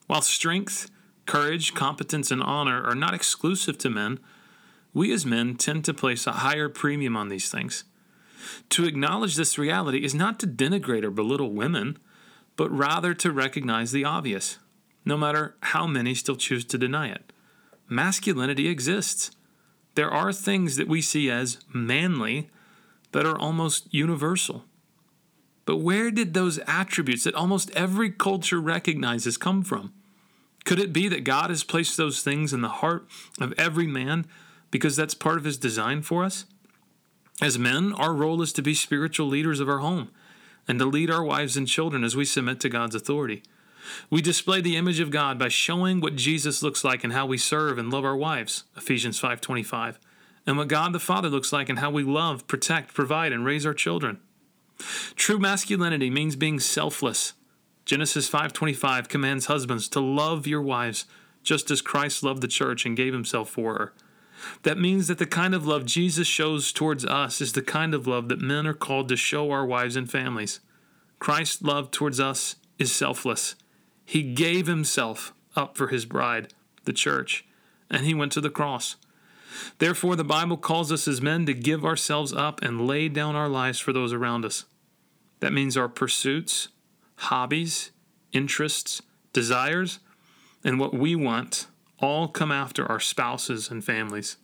While 0.07 0.21
strength, 0.21 0.89
courage, 1.25 1.73
competence, 1.73 2.31
and 2.31 2.41
honor 2.41 2.83
are 2.83 2.95
not 2.95 3.13
exclusive 3.13 3.77
to 3.79 3.89
men, 3.89 4.19
we 4.93 5.11
as 5.11 5.25
men 5.25 5.55
tend 5.55 5.85
to 5.85 5.93
place 5.93 6.25
a 6.27 6.33
higher 6.33 6.69
premium 6.69 7.15
on 7.15 7.29
these 7.29 7.49
things. 7.49 7.83
To 8.69 8.85
acknowledge 8.85 9.35
this 9.35 9.57
reality 9.57 10.03
is 10.03 10.15
not 10.15 10.39
to 10.39 10.47
denigrate 10.47 11.03
or 11.03 11.11
belittle 11.11 11.51
women, 11.51 11.97
but 12.55 12.71
rather 12.71 13.13
to 13.15 13.31
recognize 13.31 13.91
the 13.91 14.05
obvious, 14.05 14.59
no 15.05 15.17
matter 15.17 15.55
how 15.61 15.85
many 15.85 16.13
still 16.15 16.35
choose 16.35 16.65
to 16.65 16.77
deny 16.77 17.09
it 17.09 17.31
masculinity 17.89 18.67
exists. 18.67 19.31
There 19.95 20.11
are 20.11 20.31
things 20.31 20.75
that 20.77 20.87
we 20.87 21.01
see 21.01 21.29
as 21.29 21.57
manly 21.73 22.49
that 23.11 23.25
are 23.25 23.37
almost 23.37 23.93
universal. 23.93 24.65
But 25.65 25.77
where 25.77 26.09
did 26.09 26.33
those 26.33 26.59
attributes 26.67 27.25
that 27.25 27.35
almost 27.35 27.71
every 27.71 28.09
culture 28.09 28.59
recognizes 28.59 29.37
come 29.37 29.63
from? 29.63 29.93
Could 30.65 30.79
it 30.79 30.93
be 30.93 31.07
that 31.07 31.23
God 31.23 31.49
has 31.49 31.63
placed 31.63 31.97
those 31.97 32.21
things 32.21 32.53
in 32.53 32.61
the 32.61 32.69
heart 32.69 33.07
of 33.39 33.53
every 33.57 33.87
man 33.87 34.25
because 34.71 34.95
that's 34.95 35.13
part 35.13 35.37
of 35.37 35.43
his 35.43 35.57
design 35.57 36.01
for 36.01 36.23
us? 36.23 36.45
As 37.41 37.57
men, 37.57 37.93
our 37.93 38.13
role 38.13 38.41
is 38.41 38.51
to 38.53 38.61
be 38.61 38.73
spiritual 38.73 39.27
leaders 39.27 39.59
of 39.59 39.69
our 39.69 39.79
home 39.79 40.09
and 40.67 40.77
to 40.79 40.85
lead 40.85 41.09
our 41.09 41.23
wives 41.23 41.55
and 41.55 41.67
children 41.67 42.03
as 42.03 42.15
we 42.15 42.25
submit 42.25 42.59
to 42.59 42.69
God's 42.69 42.95
authority. 42.95 43.43
We 44.09 44.21
display 44.21 44.61
the 44.61 44.75
image 44.75 44.99
of 44.99 45.11
God 45.11 45.37
by 45.39 45.49
showing 45.49 46.01
what 46.01 46.15
Jesus 46.15 46.63
looks 46.63 46.83
like 46.83 47.03
and 47.03 47.13
how 47.13 47.25
we 47.25 47.37
serve 47.37 47.77
and 47.77 47.91
love 47.91 48.05
our 48.05 48.15
wives, 48.15 48.63
Ephesians 48.75 49.19
5:25, 49.19 49.99
and 50.45 50.57
what 50.57 50.67
God 50.67 50.93
the 50.93 50.99
Father 50.99 51.29
looks 51.29 51.53
like 51.53 51.69
and 51.69 51.79
how 51.79 51.89
we 51.89 52.03
love, 52.03 52.47
protect, 52.47 52.93
provide 52.93 53.31
and 53.31 53.45
raise 53.45 53.65
our 53.65 53.73
children. 53.73 54.19
True 55.15 55.39
masculinity 55.39 56.09
means 56.09 56.35
being 56.35 56.59
selfless. 56.59 57.33
Genesis 57.85 58.29
5:25 58.29 59.09
commands 59.09 59.47
husbands 59.47 59.87
to 59.89 59.99
love 59.99 60.45
your 60.47 60.61
wives 60.61 61.05
just 61.43 61.71
as 61.71 61.81
Christ 61.81 62.23
loved 62.23 62.41
the 62.41 62.47
church 62.47 62.85
and 62.85 62.97
gave 62.97 63.13
himself 63.13 63.49
for 63.49 63.73
her. 63.75 63.93
That 64.63 64.77
means 64.77 65.07
that 65.07 65.17
the 65.17 65.25
kind 65.25 65.53
of 65.53 65.65
love 65.65 65.85
Jesus 65.85 66.27
shows 66.27 66.71
towards 66.71 67.05
us 67.05 67.41
is 67.41 67.53
the 67.53 67.61
kind 67.61 67.93
of 67.93 68.07
love 68.07 68.29
that 68.29 68.39
men 68.39 68.67
are 68.67 68.73
called 68.73 69.09
to 69.09 69.17
show 69.17 69.51
our 69.51 69.65
wives 69.65 69.95
and 69.95 70.09
families. 70.09 70.59
Christ's 71.19 71.61
love 71.61 71.91
towards 71.91 72.19
us 72.19 72.55
is 72.77 72.91
selfless. 72.91 73.55
He 74.09 74.23
gave 74.23 74.65
himself 74.65 75.35
up 75.55 75.77
for 75.77 75.89
his 75.89 76.07
bride, 76.07 76.51
the 76.85 76.93
church, 76.93 77.45
and 77.91 78.07
he 78.07 78.15
went 78.15 78.31
to 78.31 78.41
the 78.41 78.49
cross. 78.49 78.95
Therefore, 79.77 80.15
the 80.15 80.23
Bible 80.23 80.57
calls 80.57 80.91
us 80.91 81.07
as 81.07 81.21
men 81.21 81.45
to 81.45 81.53
give 81.53 81.85
ourselves 81.85 82.33
up 82.33 82.59
and 82.63 82.87
lay 82.87 83.07
down 83.07 83.35
our 83.35 83.47
lives 83.47 83.77
for 83.79 83.93
those 83.93 84.11
around 84.11 84.45
us. 84.45 84.65
That 85.41 85.53
means 85.53 85.77
our 85.77 85.87
pursuits, 85.87 86.69
hobbies, 87.17 87.91
interests, 88.31 89.03
desires, 89.31 89.99
and 90.63 90.79
what 90.79 90.95
we 90.95 91.15
want 91.15 91.67
all 91.99 92.29
come 92.29 92.51
after 92.51 92.91
our 92.91 92.99
spouses 92.99 93.69
and 93.69 93.85
families. 93.85 94.37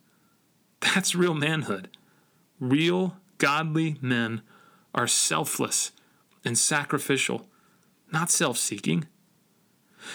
That's 0.78 1.16
real 1.16 1.34
manhood. 1.34 1.88
Real, 2.60 3.16
godly 3.38 3.96
men 4.00 4.42
are 4.94 5.08
selfless 5.08 5.90
and 6.44 6.56
sacrificial, 6.56 7.48
not 8.12 8.30
self 8.30 8.58
seeking. 8.58 9.08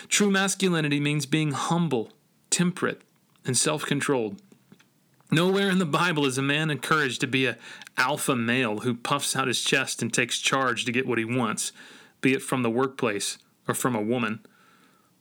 True 0.07 0.31
masculinity 0.31 0.99
means 0.99 1.25
being 1.25 1.51
humble, 1.51 2.11
temperate, 2.49 3.01
and 3.45 3.57
self 3.57 3.85
controlled. 3.85 4.41
Nowhere 5.33 5.69
in 5.69 5.79
the 5.79 5.85
Bible 5.85 6.25
is 6.25 6.37
a 6.37 6.41
man 6.41 6.69
encouraged 6.69 7.21
to 7.21 7.27
be 7.27 7.45
a 7.45 7.57
alpha 7.97 8.35
male 8.35 8.79
who 8.79 8.93
puffs 8.93 9.35
out 9.35 9.47
his 9.47 9.61
chest 9.61 10.01
and 10.01 10.13
takes 10.13 10.39
charge 10.39 10.83
to 10.83 10.91
get 10.91 11.07
what 11.07 11.17
he 11.17 11.25
wants, 11.25 11.71
be 12.19 12.33
it 12.33 12.41
from 12.41 12.63
the 12.63 12.69
workplace 12.69 13.37
or 13.65 13.73
from 13.73 13.95
a 13.95 14.01
woman. 14.01 14.41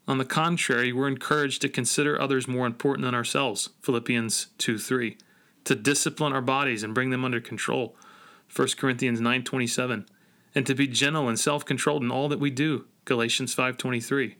On 0.08 0.18
the 0.18 0.24
contrary, 0.24 0.92
we're 0.92 1.06
encouraged 1.06 1.62
to 1.62 1.68
consider 1.68 2.20
others 2.20 2.48
more 2.48 2.66
important 2.66 3.04
than 3.04 3.14
ourselves, 3.14 3.70
Philippians 3.82 4.48
2 4.58 4.76
3, 4.76 5.16
to 5.62 5.76
discipline 5.76 6.32
our 6.32 6.42
bodies 6.42 6.82
and 6.82 6.92
bring 6.92 7.10
them 7.10 7.24
under 7.24 7.40
control, 7.40 7.94
1 8.54 8.68
Corinthians 8.76 9.20
9.27, 9.20 10.08
and 10.56 10.66
to 10.66 10.74
be 10.74 10.88
gentle 10.88 11.28
and 11.28 11.38
self-controlled 11.38 12.02
in 12.02 12.10
all 12.10 12.28
that 12.28 12.40
we 12.40 12.50
do, 12.50 12.86
Galatians 13.04 13.54
5.23. 13.54 14.34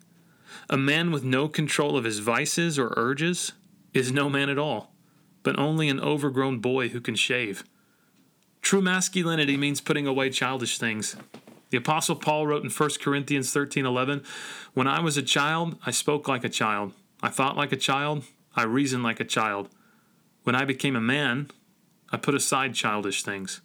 A 0.69 0.77
man 0.77 1.11
with 1.11 1.25
no 1.25 1.49
control 1.49 1.97
of 1.97 2.05
his 2.05 2.19
vices 2.19 2.79
or 2.79 2.95
urges 2.97 3.53
is 3.93 4.13
no 4.13 4.29
man 4.29 4.49
at 4.49 4.59
all, 4.59 4.95
but 5.43 5.59
only 5.59 5.89
an 5.89 6.01
overgrown 6.01 6.59
boy 6.59 6.89
who 6.89 7.01
can 7.01 7.15
shave. 7.15 7.65
True 8.63 8.83
masculinity 8.83 9.57
means 9.57 9.81
putting 9.81 10.07
away 10.07 10.31
childish 10.31 10.79
things. 10.79 11.17
The 11.71 11.79
apostle 11.79 12.17
Paul 12.17 12.47
wrote 12.47 12.65
in 12.65 12.71
1 12.71 13.01
Corinthians 13.01 13.53
13:11, 13.53 14.23
"When 14.75 14.87
I 14.87 15.01
was 15.01 15.17
a 15.17 15.23
child, 15.23 15.79
I 15.87 15.93
spoke 15.93 16.29
like 16.29 16.45
a 16.45 16.49
child. 16.49 16.93
I 17.23 17.29
thought 17.29 17.57
like 17.57 17.73
a 17.73 17.77
child, 17.77 18.25
I 18.57 18.65
reasoned 18.65 19.03
like 19.03 19.21
a 19.21 19.25
child. 19.25 19.69
When 20.43 20.55
I 20.55 20.65
became 20.65 20.97
a 20.97 21.01
man, 21.01 21.51
I 22.11 22.17
put 22.17 22.35
aside 22.35 22.75
childish 22.75 23.23
things." 23.23 23.61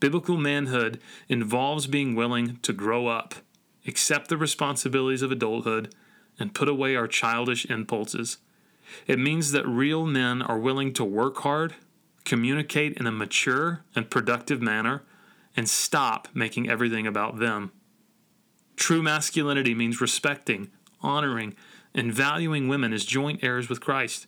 Biblical 0.00 0.36
manhood 0.36 1.00
involves 1.28 1.86
being 1.86 2.16
willing 2.16 2.58
to 2.62 2.72
grow 2.72 3.06
up, 3.06 3.36
accept 3.86 4.28
the 4.28 4.36
responsibilities 4.36 5.22
of 5.22 5.32
adulthood, 5.32 5.94
and 6.38 6.54
put 6.54 6.68
away 6.68 6.96
our 6.96 7.06
childish 7.06 7.66
impulses. 7.66 8.38
It 9.06 9.18
means 9.18 9.52
that 9.52 9.66
real 9.66 10.06
men 10.06 10.42
are 10.42 10.58
willing 10.58 10.92
to 10.94 11.04
work 11.04 11.38
hard, 11.38 11.74
communicate 12.24 12.96
in 12.96 13.06
a 13.06 13.12
mature 13.12 13.84
and 13.94 14.10
productive 14.10 14.62
manner, 14.62 15.02
and 15.56 15.68
stop 15.68 16.28
making 16.34 16.68
everything 16.68 17.06
about 17.06 17.38
them. 17.38 17.72
True 18.76 19.02
masculinity 19.02 19.74
means 19.74 20.00
respecting, 20.00 20.70
honoring, 21.02 21.54
and 21.94 22.12
valuing 22.12 22.68
women 22.68 22.92
as 22.92 23.04
joint 23.04 23.44
heirs 23.44 23.68
with 23.68 23.80
Christ. 23.80 24.26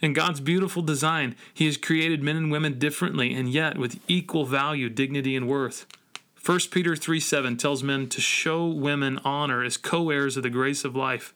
In 0.00 0.12
God's 0.12 0.40
beautiful 0.40 0.82
design, 0.82 1.36
He 1.52 1.66
has 1.66 1.76
created 1.76 2.22
men 2.22 2.36
and 2.36 2.50
women 2.50 2.78
differently 2.78 3.34
and 3.34 3.48
yet 3.48 3.78
with 3.78 4.00
equal 4.08 4.44
value, 4.44 4.88
dignity, 4.88 5.36
and 5.36 5.46
worth. 5.46 5.86
1 6.48 6.60
Peter 6.70 6.96
3 6.96 7.20
7 7.20 7.58
tells 7.58 7.82
men 7.82 8.08
to 8.08 8.22
show 8.22 8.66
women 8.66 9.20
honor 9.22 9.62
as 9.62 9.76
co 9.76 10.08
heirs 10.08 10.34
of 10.38 10.42
the 10.42 10.48
grace 10.48 10.82
of 10.82 10.96
life. 10.96 11.34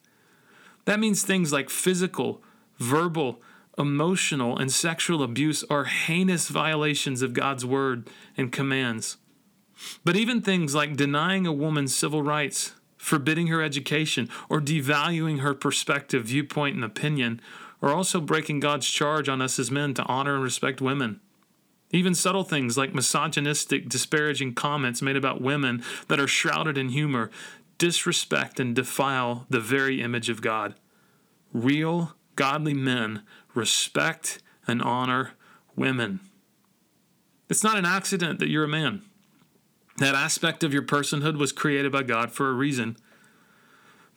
That 0.87 0.99
means 0.99 1.23
things 1.23 1.53
like 1.53 1.69
physical, 1.69 2.43
verbal, 2.79 3.43
emotional, 3.77 4.57
and 4.57 4.73
sexual 4.73 5.23
abuse 5.23 5.65
are 5.69 5.85
heinous 5.85 6.49
violations 6.49 7.21
of 7.21 7.35
God's 7.35 7.67
word 7.67 8.09
and 8.39 8.51
commands. 8.51 9.19
But 10.03 10.17
even 10.17 10.41
things 10.41 10.75
like 10.75 10.97
denying 10.97 11.47
a 11.47 11.53
woman 11.53 11.89
civil 11.89 12.23
rights, 12.23 12.73
forbidding 12.97 13.49
her 13.49 13.61
education, 13.63 14.31
or 14.49 14.63
devaluing 14.63 15.41
her 15.41 15.53
perspective, 15.53 16.25
viewpoint, 16.25 16.77
and 16.77 16.85
opinion 16.87 17.39
are 17.83 17.93
also 17.93 18.19
breaking 18.19 18.61
God's 18.61 18.89
charge 18.89 19.29
on 19.29 19.43
us 19.43 19.59
as 19.59 19.71
men 19.71 19.93
to 19.93 20.05
honor 20.05 20.37
and 20.37 20.43
respect 20.43 20.81
women. 20.81 21.21
Even 21.93 22.15
subtle 22.15 22.45
things 22.45 22.79
like 22.79 22.95
misogynistic, 22.95 23.89
disparaging 23.89 24.55
comments 24.55 25.03
made 25.03 25.17
about 25.17 25.43
women 25.43 25.85
that 26.09 26.19
are 26.19 26.27
shrouded 26.27 26.79
in 26.79 26.89
humor 26.89 27.31
disrespect 27.79 28.61
and 28.61 28.77
defile 28.77 29.45
the 29.51 29.61
very 29.61 30.01
image 30.01 30.29
of 30.29 30.41
God. 30.41 30.75
Real, 31.53 32.15
godly 32.37 32.75
men 32.75 33.23
respect 33.55 34.41
and 34.67 34.81
honor 34.81 35.33
women. 35.75 36.21
It's 37.51 37.65
not 37.65 37.77
an 37.77 37.85
accident 37.85 38.39
that 38.39 38.49
you're 38.49 38.65
a 38.65 38.69
man. 38.69 39.03
That 39.99 40.15
aspect 40.15 40.65
of 40.65 40.73
your 40.73 40.85
personhood 40.85 41.37
was 41.37 41.53
created 41.53 41.93
by 41.93 42.05
God 42.05 42.31
for 42.31 42.49
a 42.49 42.55
reason. 42.55 42.97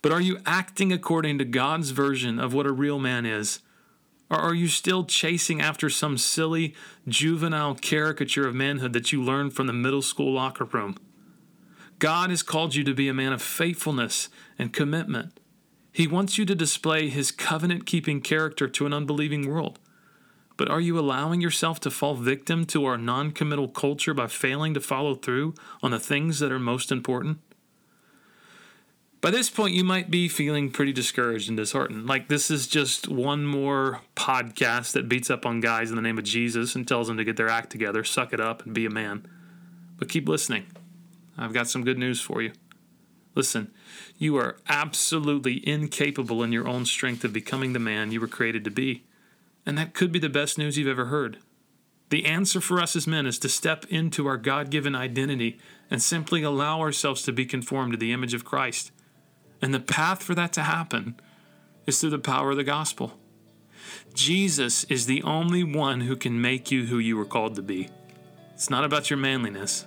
But 0.00 0.12
are 0.12 0.20
you 0.20 0.38
acting 0.46 0.92
according 0.92 1.38
to 1.38 1.44
God's 1.44 1.90
version 1.90 2.38
of 2.38 2.54
what 2.54 2.66
a 2.66 2.72
real 2.72 2.98
man 2.98 3.26
is? 3.26 3.60
Or 4.28 4.38
are 4.38 4.54
you 4.54 4.68
still 4.68 5.04
chasing 5.04 5.60
after 5.60 5.88
some 5.88 6.18
silly, 6.18 6.74
juvenile 7.06 7.76
caricature 7.76 8.46
of 8.46 8.54
manhood 8.54 8.92
that 8.92 9.12
you 9.12 9.22
learned 9.22 9.52
from 9.54 9.66
the 9.66 9.72
middle 9.72 10.02
school 10.02 10.32
locker 10.32 10.64
room? 10.64 10.96
God 11.98 12.30
has 12.30 12.42
called 12.42 12.74
you 12.74 12.84
to 12.84 12.94
be 12.94 13.08
a 13.08 13.14
man 13.14 13.32
of 13.32 13.40
faithfulness 13.40 14.28
and 14.58 14.72
commitment. 14.72 15.38
He 15.92 16.06
wants 16.06 16.36
you 16.36 16.44
to 16.44 16.54
display 16.54 17.08
his 17.08 17.30
covenant 17.30 17.86
keeping 17.86 18.20
character 18.20 18.68
to 18.68 18.84
an 18.84 18.92
unbelieving 18.92 19.48
world. 19.48 19.78
But 20.56 20.68
are 20.68 20.80
you 20.80 20.98
allowing 20.98 21.40
yourself 21.40 21.80
to 21.80 21.90
fall 21.90 22.14
victim 22.14 22.64
to 22.66 22.84
our 22.84 22.98
non 22.98 23.30
committal 23.30 23.68
culture 23.68 24.12
by 24.12 24.26
failing 24.26 24.74
to 24.74 24.80
follow 24.80 25.14
through 25.14 25.54
on 25.82 25.92
the 25.92 26.00
things 26.00 26.38
that 26.40 26.52
are 26.52 26.58
most 26.58 26.90
important? 26.90 27.38
By 29.26 29.32
this 29.32 29.50
point, 29.50 29.74
you 29.74 29.82
might 29.82 30.08
be 30.08 30.28
feeling 30.28 30.70
pretty 30.70 30.92
discouraged 30.92 31.48
and 31.48 31.56
disheartened. 31.56 32.06
Like, 32.06 32.28
this 32.28 32.48
is 32.48 32.68
just 32.68 33.08
one 33.08 33.44
more 33.44 34.02
podcast 34.14 34.92
that 34.92 35.08
beats 35.08 35.30
up 35.30 35.44
on 35.44 35.58
guys 35.58 35.90
in 35.90 35.96
the 35.96 36.02
name 36.02 36.16
of 36.16 36.22
Jesus 36.22 36.76
and 36.76 36.86
tells 36.86 37.08
them 37.08 37.16
to 37.16 37.24
get 37.24 37.36
their 37.36 37.48
act 37.48 37.70
together, 37.70 38.04
suck 38.04 38.32
it 38.32 38.38
up, 38.38 38.64
and 38.64 38.72
be 38.72 38.86
a 38.86 38.88
man. 38.88 39.26
But 39.98 40.08
keep 40.08 40.28
listening. 40.28 40.66
I've 41.36 41.52
got 41.52 41.68
some 41.68 41.82
good 41.82 41.98
news 41.98 42.20
for 42.20 42.40
you. 42.40 42.52
Listen, 43.34 43.72
you 44.16 44.36
are 44.36 44.58
absolutely 44.68 45.68
incapable 45.68 46.44
in 46.44 46.52
your 46.52 46.68
own 46.68 46.86
strength 46.86 47.24
of 47.24 47.32
becoming 47.32 47.72
the 47.72 47.80
man 47.80 48.12
you 48.12 48.20
were 48.20 48.28
created 48.28 48.62
to 48.62 48.70
be. 48.70 49.02
And 49.66 49.76
that 49.76 49.92
could 49.92 50.12
be 50.12 50.20
the 50.20 50.28
best 50.28 50.56
news 50.56 50.78
you've 50.78 50.86
ever 50.86 51.06
heard. 51.06 51.38
The 52.10 52.26
answer 52.26 52.60
for 52.60 52.80
us 52.80 52.94
as 52.94 53.08
men 53.08 53.26
is 53.26 53.40
to 53.40 53.48
step 53.48 53.86
into 53.86 54.28
our 54.28 54.36
God 54.36 54.70
given 54.70 54.94
identity 54.94 55.58
and 55.90 56.00
simply 56.00 56.44
allow 56.44 56.78
ourselves 56.78 57.22
to 57.22 57.32
be 57.32 57.44
conformed 57.44 57.90
to 57.90 57.98
the 57.98 58.12
image 58.12 58.32
of 58.32 58.44
Christ. 58.44 58.92
And 59.62 59.72
the 59.72 59.80
path 59.80 60.22
for 60.22 60.34
that 60.34 60.52
to 60.54 60.62
happen 60.62 61.18
is 61.86 62.00
through 62.00 62.10
the 62.10 62.18
power 62.18 62.50
of 62.50 62.56
the 62.56 62.64
gospel. 62.64 63.18
Jesus 64.14 64.84
is 64.84 65.06
the 65.06 65.22
only 65.22 65.62
one 65.62 66.02
who 66.02 66.16
can 66.16 66.40
make 66.40 66.70
you 66.70 66.86
who 66.86 66.98
you 66.98 67.16
were 67.16 67.24
called 67.24 67.54
to 67.56 67.62
be. 67.62 67.88
It's 68.54 68.70
not 68.70 68.84
about 68.84 69.10
your 69.10 69.18
manliness, 69.18 69.86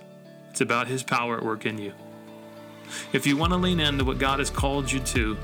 it's 0.50 0.60
about 0.60 0.86
His 0.86 1.02
power 1.02 1.36
at 1.36 1.44
work 1.44 1.66
in 1.66 1.78
you. 1.78 1.92
If 3.12 3.26
you 3.26 3.36
want 3.36 3.52
to 3.52 3.56
lean 3.56 3.80
into 3.80 4.04
what 4.04 4.18
God 4.18 4.38
has 4.38 4.50
called 4.50 4.90
you 4.90 5.00
to 5.00 5.36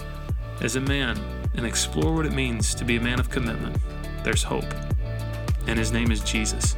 as 0.60 0.76
a 0.76 0.80
man 0.80 1.18
and 1.56 1.66
explore 1.66 2.14
what 2.14 2.26
it 2.26 2.32
means 2.32 2.74
to 2.74 2.84
be 2.84 2.96
a 2.96 3.00
man 3.00 3.20
of 3.20 3.30
commitment, 3.30 3.76
there's 4.24 4.42
hope. 4.42 4.64
And 5.66 5.78
his 5.78 5.92
name 5.92 6.10
is 6.10 6.20
Jesus. 6.20 6.76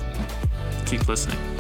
Keep 0.87 1.09
listening. 1.09 1.58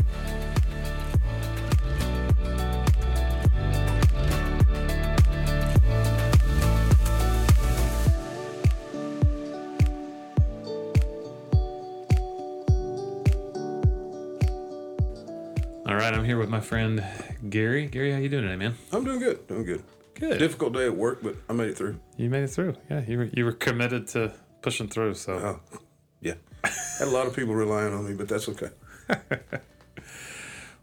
Right, 16.10 16.18
I'm 16.18 16.24
here 16.24 16.38
with 16.38 16.48
my 16.48 16.60
friend 16.60 17.04
Gary. 17.48 17.86
Gary, 17.86 18.12
how 18.12 18.18
you 18.18 18.28
doing 18.28 18.44
today, 18.44 18.56
man? 18.56 18.74
I'm 18.92 19.04
doing 19.04 19.18
good. 19.18 19.46
Doing 19.46 19.64
good. 19.64 19.82
Good. 20.14 20.38
Difficult 20.38 20.72
day 20.72 20.86
at 20.86 20.96
work, 20.96 21.22
but 21.22 21.36
I 21.48 21.52
made 21.52 21.68
it 21.68 21.76
through. 21.76 21.98
You 22.16 22.30
made 22.30 22.44
it 22.44 22.48
through. 22.48 22.76
Yeah, 22.90 23.02
you 23.06 23.18
were 23.18 23.30
you 23.32 23.44
were 23.44 23.52
committed 23.52 24.08
to 24.08 24.32
pushing 24.62 24.88
through. 24.88 25.14
So 25.14 25.34
Oh, 25.34 25.78
yeah. 26.20 26.34
Had 26.64 27.08
a 27.08 27.10
lot 27.10 27.26
of 27.26 27.36
people 27.36 27.54
relying 27.54 27.92
on 27.94 28.06
me, 28.06 28.14
but 28.14 28.28
that's 28.28 28.48
okay. 28.48 28.70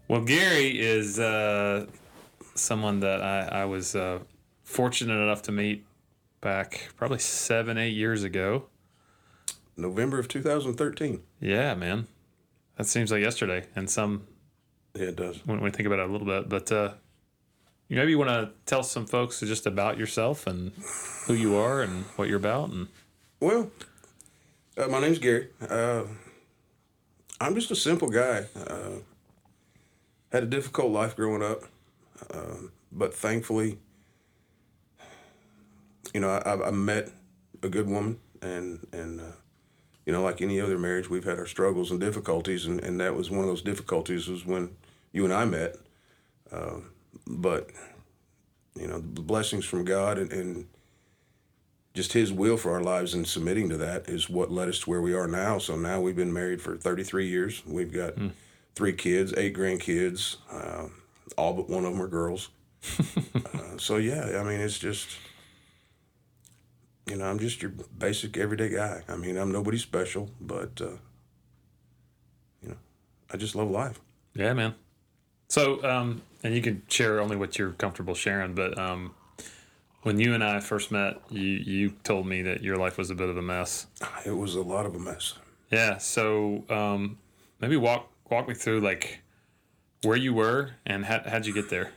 Well, 0.08 0.20
Gary 0.20 0.78
is 0.78 1.18
uh, 1.18 1.86
someone 2.54 3.00
that 3.00 3.22
I, 3.22 3.62
I 3.62 3.64
was 3.64 3.96
uh, 3.96 4.20
fortunate 4.62 5.20
enough 5.20 5.42
to 5.42 5.52
meet 5.52 5.84
back 6.40 6.90
probably 6.96 7.18
seven, 7.18 7.76
eight 7.76 7.94
years 7.96 8.22
ago. 8.22 8.66
November 9.76 10.20
of 10.20 10.28
2013. 10.28 11.22
Yeah, 11.40 11.74
man. 11.74 12.06
That 12.78 12.86
seems 12.86 13.10
like 13.10 13.20
yesterday. 13.22 13.64
And 13.74 13.90
some, 13.90 14.28
Yeah, 14.96 15.08
it 15.08 15.16
does. 15.16 15.44
when 15.46 15.60
we 15.60 15.70
think 15.70 15.86
about 15.86 15.98
it 15.98 16.08
a 16.08 16.12
little 16.12 16.26
bit, 16.26 16.48
but 16.48 16.72
uh, 16.72 16.92
you 17.88 17.96
maybe 17.96 18.14
want 18.14 18.30
to 18.30 18.50
tell 18.64 18.82
some 18.82 19.06
folks 19.06 19.40
just 19.40 19.66
about 19.66 19.98
yourself 19.98 20.46
and 20.46 20.72
who 21.26 21.34
you 21.34 21.56
are 21.56 21.82
and 21.82 22.04
what 22.16 22.28
you're 22.28 22.38
about. 22.38 22.70
And 22.70 22.88
Well, 23.40 23.70
uh, 24.76 24.88
my 24.88 25.00
name's 25.00 25.18
Gary. 25.18 25.48
Uh, 25.68 26.04
I'm 27.40 27.54
just 27.54 27.70
a 27.70 27.76
simple 27.76 28.08
guy. 28.08 28.46
Uh, 28.56 29.00
had 30.32 30.42
a 30.42 30.46
difficult 30.46 30.90
life 30.90 31.14
growing 31.14 31.42
up, 31.42 31.62
um, 32.34 32.72
but 32.90 33.14
thankfully, 33.14 33.78
you 36.12 36.20
know, 36.20 36.30
I, 36.30 36.68
I 36.68 36.70
met 36.70 37.10
a 37.62 37.68
good 37.68 37.86
woman, 37.86 38.18
and 38.42 38.86
and 38.92 39.20
uh, 39.20 39.32
you 40.04 40.12
know, 40.12 40.22
like 40.22 40.40
any 40.42 40.60
other 40.60 40.78
marriage, 40.78 41.08
we've 41.10 41.24
had 41.24 41.38
our 41.38 41.46
struggles 41.46 41.90
and 41.90 42.00
difficulties, 42.00 42.66
and, 42.66 42.80
and 42.80 43.00
that 43.00 43.14
was 43.14 43.30
one 43.30 43.40
of 43.40 43.46
those 43.46 43.62
difficulties 43.62 44.28
was 44.28 44.44
when 44.44 44.70
you 45.16 45.24
and 45.24 45.32
I 45.32 45.46
met. 45.46 45.76
Um, 46.52 46.90
but 47.26 47.70
you 48.78 48.86
know, 48.86 48.98
the 48.98 49.22
blessings 49.22 49.64
from 49.64 49.84
God 49.84 50.18
and, 50.18 50.30
and 50.30 50.66
just 51.94 52.12
His 52.12 52.30
will 52.30 52.58
for 52.58 52.72
our 52.72 52.82
lives 52.82 53.14
and 53.14 53.26
submitting 53.26 53.70
to 53.70 53.78
that 53.78 54.08
is 54.08 54.28
what 54.28 54.52
led 54.52 54.68
us 54.68 54.80
to 54.80 54.90
where 54.90 55.00
we 55.00 55.14
are 55.14 55.26
now. 55.26 55.56
So 55.56 55.74
now 55.74 56.02
we've 56.02 56.14
been 56.14 56.34
married 56.34 56.60
for 56.60 56.76
33 56.76 57.26
years. 57.26 57.62
We've 57.66 57.90
got 57.90 58.14
three 58.74 58.92
kids, 58.92 59.32
eight 59.38 59.56
grandkids. 59.56 60.36
Uh, 60.52 60.88
all 61.38 61.54
but 61.54 61.70
one 61.70 61.86
of 61.86 61.92
them 61.92 62.02
are 62.02 62.08
girls. 62.08 62.50
uh, 63.34 63.78
so 63.78 63.96
yeah, 63.96 64.38
I 64.38 64.42
mean, 64.42 64.60
it's 64.60 64.78
just, 64.78 65.08
you 67.06 67.16
know, 67.16 67.24
I'm 67.24 67.38
just 67.38 67.62
your 67.62 67.72
basic 67.96 68.36
everyday 68.36 68.68
guy. 68.68 69.02
I 69.08 69.16
mean, 69.16 69.38
I'm 69.38 69.50
nobody 69.50 69.78
special, 69.78 70.28
but 70.42 70.78
uh, 70.82 70.98
you 72.62 72.68
know, 72.68 72.76
I 73.32 73.38
just 73.38 73.54
love 73.54 73.70
life. 73.70 73.98
Yeah, 74.34 74.52
man. 74.52 74.74
So, 75.48 75.82
um, 75.84 76.22
and 76.42 76.54
you 76.54 76.62
can 76.62 76.82
share 76.88 77.20
only 77.20 77.36
what 77.36 77.58
you're 77.58 77.72
comfortable 77.72 78.14
sharing, 78.14 78.54
but 78.54 78.78
um, 78.78 79.14
when 80.02 80.18
you 80.20 80.34
and 80.34 80.42
I 80.42 80.60
first 80.60 80.90
met, 80.90 81.20
you 81.30 81.42
you 81.42 81.90
told 82.04 82.26
me 82.26 82.42
that 82.42 82.62
your 82.62 82.76
life 82.76 82.98
was 82.98 83.10
a 83.10 83.14
bit 83.14 83.28
of 83.28 83.36
a 83.36 83.42
mess. 83.42 83.86
It 84.24 84.36
was 84.36 84.54
a 84.54 84.62
lot 84.62 84.86
of 84.86 84.94
a 84.94 84.98
mess. 84.98 85.34
Yeah. 85.70 85.98
So 85.98 86.64
um, 86.68 87.18
maybe 87.60 87.76
walk 87.76 88.08
walk 88.30 88.48
me 88.48 88.54
through 88.54 88.80
like 88.80 89.20
where 90.02 90.16
you 90.16 90.34
were 90.34 90.72
and 90.84 91.04
how 91.04 91.22
how'd 91.26 91.46
you 91.46 91.54
get 91.54 91.70
there? 91.70 91.92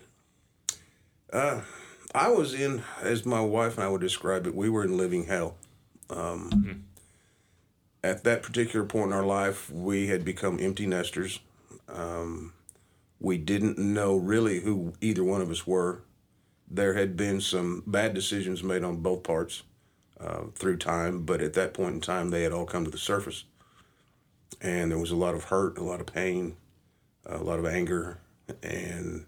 I 2.15 2.29
was 2.29 2.53
in, 2.55 2.83
as 3.01 3.25
my 3.25 3.41
wife 3.41 3.75
and 3.77 3.83
I 3.83 3.89
would 3.89 4.01
describe 4.01 4.47
it, 4.47 4.55
we 4.55 4.69
were 4.69 4.83
in 4.83 4.97
living 4.97 5.25
hell. 5.25 5.55
Um, 6.09 6.49
At 8.03 8.23
that 8.23 8.41
particular 8.41 8.85
point 8.85 9.07
in 9.07 9.13
our 9.13 9.25
life, 9.25 9.69
we 9.69 10.07
had 10.07 10.25
become 10.25 10.57
empty 10.59 10.87
nesters. 10.87 11.39
Um, 11.87 12.53
we 13.19 13.37
didn't 13.37 13.77
know 13.77 14.15
really 14.15 14.61
who 14.61 14.93
either 15.01 15.23
one 15.23 15.41
of 15.41 15.51
us 15.51 15.67
were. 15.67 16.03
There 16.69 16.93
had 16.93 17.17
been 17.17 17.41
some 17.41 17.83
bad 17.85 18.13
decisions 18.13 18.63
made 18.63 18.83
on 18.83 18.97
both 18.97 19.23
parts 19.23 19.63
uh, 20.19 20.43
through 20.53 20.77
time, 20.77 21.23
but 21.23 21.41
at 21.41 21.53
that 21.53 21.73
point 21.73 21.95
in 21.95 22.01
time, 22.01 22.29
they 22.29 22.43
had 22.43 22.53
all 22.53 22.65
come 22.65 22.85
to 22.85 22.91
the 22.91 22.97
surface. 22.97 23.45
And 24.61 24.91
there 24.91 24.99
was 24.99 25.11
a 25.11 25.15
lot 25.15 25.35
of 25.35 25.45
hurt, 25.45 25.77
a 25.77 25.83
lot 25.83 25.99
of 25.99 26.07
pain, 26.07 26.57
a 27.25 27.37
lot 27.37 27.59
of 27.59 27.65
anger, 27.65 28.19
and 28.63 29.25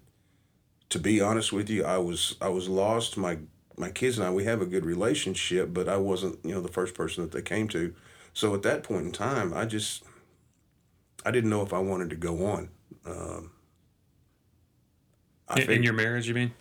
to 0.90 1.00
be 1.00 1.22
honest 1.22 1.54
with 1.54 1.70
you, 1.70 1.86
I 1.86 1.98
was 1.98 2.36
I 2.42 2.50
was 2.50 2.68
lost. 2.68 3.18
My 3.18 3.38
my 3.78 3.90
kids 3.90 4.18
and 4.18 4.28
I 4.28 4.32
we 4.32 4.44
have 4.44 4.62
a 4.62 4.66
good 4.66 4.86
relationship, 4.86 5.74
but 5.74 5.88
I 5.88 5.98
wasn't 5.98 6.40
you 6.44 6.54
know 6.54 6.62
the 6.62 6.72
first 6.72 6.94
person 6.94 7.24
that 7.24 7.32
they 7.32 7.42
came 7.42 7.68
to. 7.70 7.96
So 8.34 8.54
at 8.54 8.62
that 8.64 8.84
point 8.84 9.06
in 9.06 9.12
time, 9.12 9.54
I 9.54 9.66
just 9.66 10.04
I 11.26 11.32
didn't 11.32 11.50
know 11.50 11.62
if 11.62 11.74
I 11.74 11.80
wanted 11.80 12.10
to 12.10 12.16
go 12.16 12.46
on. 12.46 12.70
Um, 13.06 13.52
In, 15.58 15.70
in 15.72 15.84
your 15.84 15.94
marriage, 15.94 16.28
you 16.28 16.34
mean? 16.34 16.54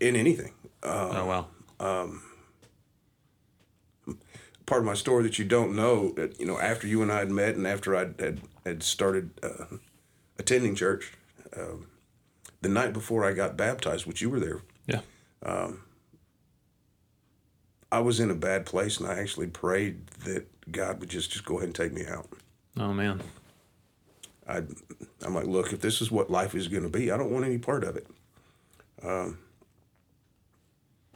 in 0.00 0.14
anything. 0.16 0.52
oh 0.82 1.24
wow. 1.26 1.46
Part 4.66 4.80
of 4.80 4.86
my 4.86 4.94
story 4.94 5.22
that 5.22 5.38
you 5.38 5.44
don't 5.44 5.76
know 5.76 6.10
that 6.12 6.40
you 6.40 6.46
know 6.46 6.58
after 6.58 6.86
you 6.88 7.00
and 7.02 7.12
I 7.12 7.20
had 7.20 7.30
met 7.30 7.54
and 7.54 7.66
after 7.66 7.94
I 7.94 8.00
had 8.00 8.40
had 8.64 8.82
started 8.82 9.30
uh, 9.42 9.76
attending 10.38 10.74
church, 10.74 11.12
um, 11.56 11.86
the 12.62 12.68
night 12.68 12.92
before 12.92 13.24
I 13.24 13.32
got 13.32 13.56
baptized, 13.56 14.06
which 14.06 14.20
you 14.20 14.28
were 14.28 14.40
there, 14.40 14.62
Yeah. 14.86 15.00
I 17.92 18.00
was 18.00 18.18
in 18.18 18.30
a 18.30 18.34
bad 18.34 18.66
place, 18.66 18.98
and 18.98 19.08
I 19.08 19.18
actually 19.20 19.46
prayed 19.46 20.08
that 20.24 20.46
God 20.72 20.98
would 20.98 21.08
just 21.08 21.30
just 21.30 21.44
go 21.44 21.56
ahead 21.58 21.68
and 21.68 21.74
take 21.74 21.92
me 21.92 22.04
out. 22.06 22.28
Oh 22.76 22.92
man. 22.92 23.22
I, 24.48 24.62
I'm 25.22 25.34
like, 25.34 25.46
look, 25.46 25.72
if 25.72 25.80
this 25.80 26.00
is 26.00 26.10
what 26.10 26.30
life 26.30 26.54
is 26.54 26.68
going 26.68 26.82
to 26.84 26.88
be, 26.88 27.10
I 27.10 27.16
don't 27.16 27.30
want 27.32 27.44
any 27.44 27.58
part 27.58 27.82
of 27.84 27.96
it. 27.96 28.06
Um, 29.02 29.38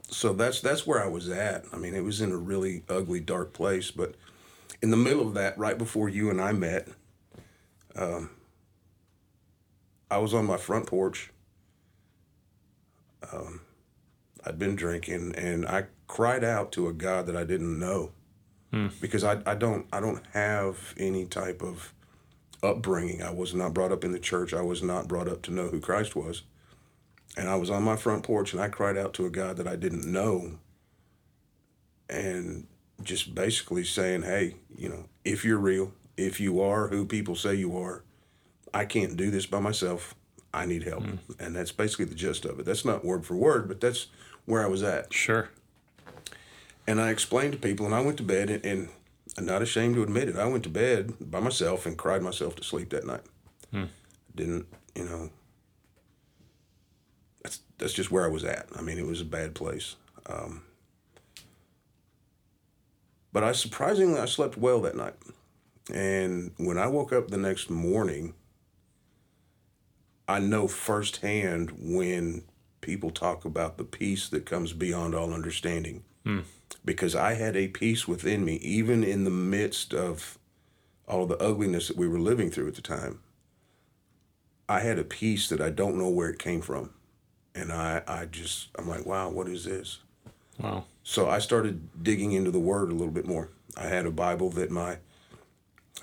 so 0.08 0.32
that's 0.32 0.60
that's 0.60 0.86
where 0.86 1.02
I 1.02 1.08
was 1.08 1.28
at. 1.28 1.64
I 1.72 1.76
mean, 1.76 1.94
it 1.94 2.04
was 2.04 2.20
in 2.20 2.32
a 2.32 2.36
really 2.36 2.82
ugly, 2.88 3.20
dark 3.20 3.52
place. 3.52 3.90
But 3.90 4.14
in 4.82 4.90
the 4.90 4.96
middle 4.96 5.26
of 5.26 5.34
that, 5.34 5.56
right 5.58 5.78
before 5.78 6.08
you 6.08 6.30
and 6.30 6.40
I 6.40 6.52
met, 6.52 6.88
um, 7.96 8.30
I 10.10 10.18
was 10.18 10.34
on 10.34 10.46
my 10.46 10.56
front 10.56 10.86
porch. 10.86 11.30
Um, 13.32 13.60
I'd 14.44 14.58
been 14.58 14.74
drinking, 14.74 15.34
and 15.36 15.66
I 15.66 15.84
cried 16.08 16.42
out 16.42 16.72
to 16.72 16.88
a 16.88 16.92
God 16.92 17.26
that 17.26 17.36
I 17.36 17.44
didn't 17.44 17.78
know, 17.78 18.10
because 19.00 19.22
I, 19.22 19.40
I 19.46 19.54
don't 19.54 19.86
I 19.92 20.00
don't 20.00 20.24
have 20.32 20.94
any 20.96 21.26
type 21.26 21.62
of 21.62 21.92
upbringing. 22.62 23.22
I 23.22 23.30
was 23.30 23.54
not 23.54 23.74
brought 23.74 23.92
up 23.92 24.02
in 24.04 24.12
the 24.12 24.18
church. 24.18 24.52
I 24.54 24.62
was 24.62 24.82
not 24.82 25.06
brought 25.08 25.28
up 25.28 25.42
to 25.42 25.52
know 25.52 25.68
who 25.68 25.80
Christ 25.80 26.16
was. 26.16 26.42
And 27.36 27.48
I 27.48 27.56
was 27.56 27.70
on 27.70 27.82
my 27.82 27.96
front 27.96 28.24
porch 28.24 28.52
and 28.52 28.60
I 28.60 28.68
cried 28.68 28.96
out 28.96 29.14
to 29.14 29.26
a 29.26 29.30
God 29.30 29.56
that 29.56 29.68
I 29.68 29.76
didn't 29.76 30.10
know. 30.10 30.58
And 32.08 32.66
just 33.02 33.34
basically 33.34 33.84
saying, 33.84 34.22
hey, 34.22 34.56
you 34.76 34.88
know, 34.88 35.06
if 35.24 35.44
you're 35.44 35.58
real, 35.58 35.92
if 36.16 36.40
you 36.40 36.60
are 36.60 36.88
who 36.88 37.06
people 37.06 37.34
say 37.34 37.54
you 37.54 37.76
are, 37.78 38.02
I 38.74 38.84
can't 38.84 39.16
do 39.16 39.30
this 39.30 39.46
by 39.46 39.60
myself. 39.60 40.14
I 40.52 40.66
need 40.66 40.82
help. 40.82 41.04
Hmm. 41.04 41.16
And 41.38 41.56
that's 41.56 41.72
basically 41.72 42.06
the 42.06 42.14
gist 42.14 42.44
of 42.44 42.58
it. 42.58 42.66
That's 42.66 42.84
not 42.84 43.04
word 43.04 43.24
for 43.24 43.36
word, 43.36 43.68
but 43.68 43.80
that's 43.80 44.08
where 44.44 44.62
I 44.62 44.66
was 44.66 44.82
at. 44.82 45.12
Sure. 45.12 45.48
And 46.86 47.00
I 47.00 47.10
explained 47.10 47.52
to 47.52 47.58
people, 47.58 47.86
and 47.86 47.94
I 47.94 48.00
went 48.00 48.16
to 48.16 48.24
bed, 48.24 48.50
and, 48.50 48.64
and 48.64 48.88
I'm 49.38 49.46
not 49.46 49.62
ashamed 49.62 49.94
to 49.94 50.02
admit 50.02 50.28
it. 50.28 50.36
I 50.36 50.46
went 50.46 50.64
to 50.64 50.68
bed 50.68 51.14
by 51.20 51.38
myself 51.38 51.86
and 51.86 51.96
cried 51.96 52.22
myself 52.22 52.56
to 52.56 52.64
sleep 52.64 52.90
that 52.90 53.06
night. 53.06 53.22
Hmm. 53.70 53.84
Didn't, 54.34 54.66
you 54.96 55.04
know. 55.04 55.30
That's 57.80 57.92
just 57.92 58.12
where 58.12 58.24
I 58.24 58.28
was 58.28 58.44
at. 58.44 58.68
I 58.76 58.82
mean, 58.82 58.98
it 58.98 59.06
was 59.06 59.20
a 59.20 59.24
bad 59.24 59.54
place. 59.54 59.96
Um, 60.26 60.62
but 63.32 63.42
I 63.42 63.52
surprisingly 63.52 64.20
I 64.20 64.26
slept 64.26 64.56
well 64.56 64.80
that 64.82 64.96
night, 64.96 65.14
and 65.92 66.52
when 66.58 66.78
I 66.78 66.86
woke 66.86 67.12
up 67.12 67.28
the 67.28 67.36
next 67.38 67.70
morning, 67.70 68.34
I 70.28 70.38
know 70.38 70.68
firsthand 70.68 71.72
when 71.80 72.44
people 72.80 73.10
talk 73.10 73.44
about 73.44 73.78
the 73.78 73.84
peace 73.84 74.28
that 74.28 74.46
comes 74.46 74.72
beyond 74.72 75.14
all 75.14 75.32
understanding 75.32 76.04
because 76.84 77.14
I 77.14 77.34
had 77.34 77.56
a 77.56 77.68
peace 77.68 78.06
within 78.06 78.44
me, 78.44 78.56
even 78.56 79.02
in 79.02 79.24
the 79.24 79.30
midst 79.30 79.92
of 79.94 80.38
all 81.08 81.26
the 81.26 81.38
ugliness 81.38 81.88
that 81.88 81.96
we 81.96 82.06
were 82.06 82.20
living 82.20 82.50
through 82.50 82.68
at 82.68 82.74
the 82.76 82.82
time. 82.82 83.20
I 84.68 84.80
had 84.80 84.98
a 84.98 85.04
peace 85.04 85.48
that 85.48 85.60
I 85.60 85.70
don't 85.70 85.98
know 85.98 86.08
where 86.08 86.28
it 86.28 86.38
came 86.38 86.60
from. 86.60 86.90
And 87.54 87.72
I, 87.72 88.02
I 88.06 88.26
just, 88.26 88.68
I'm 88.76 88.88
like, 88.88 89.04
wow, 89.06 89.28
what 89.28 89.48
is 89.48 89.64
this? 89.64 89.98
Wow. 90.58 90.84
So 91.02 91.28
I 91.28 91.38
started 91.38 92.02
digging 92.02 92.32
into 92.32 92.50
the 92.50 92.60
Word 92.60 92.90
a 92.90 92.94
little 92.94 93.12
bit 93.12 93.26
more. 93.26 93.48
I 93.76 93.84
had 93.86 94.06
a 94.06 94.10
Bible 94.10 94.50
that 94.50 94.70
my 94.70 94.98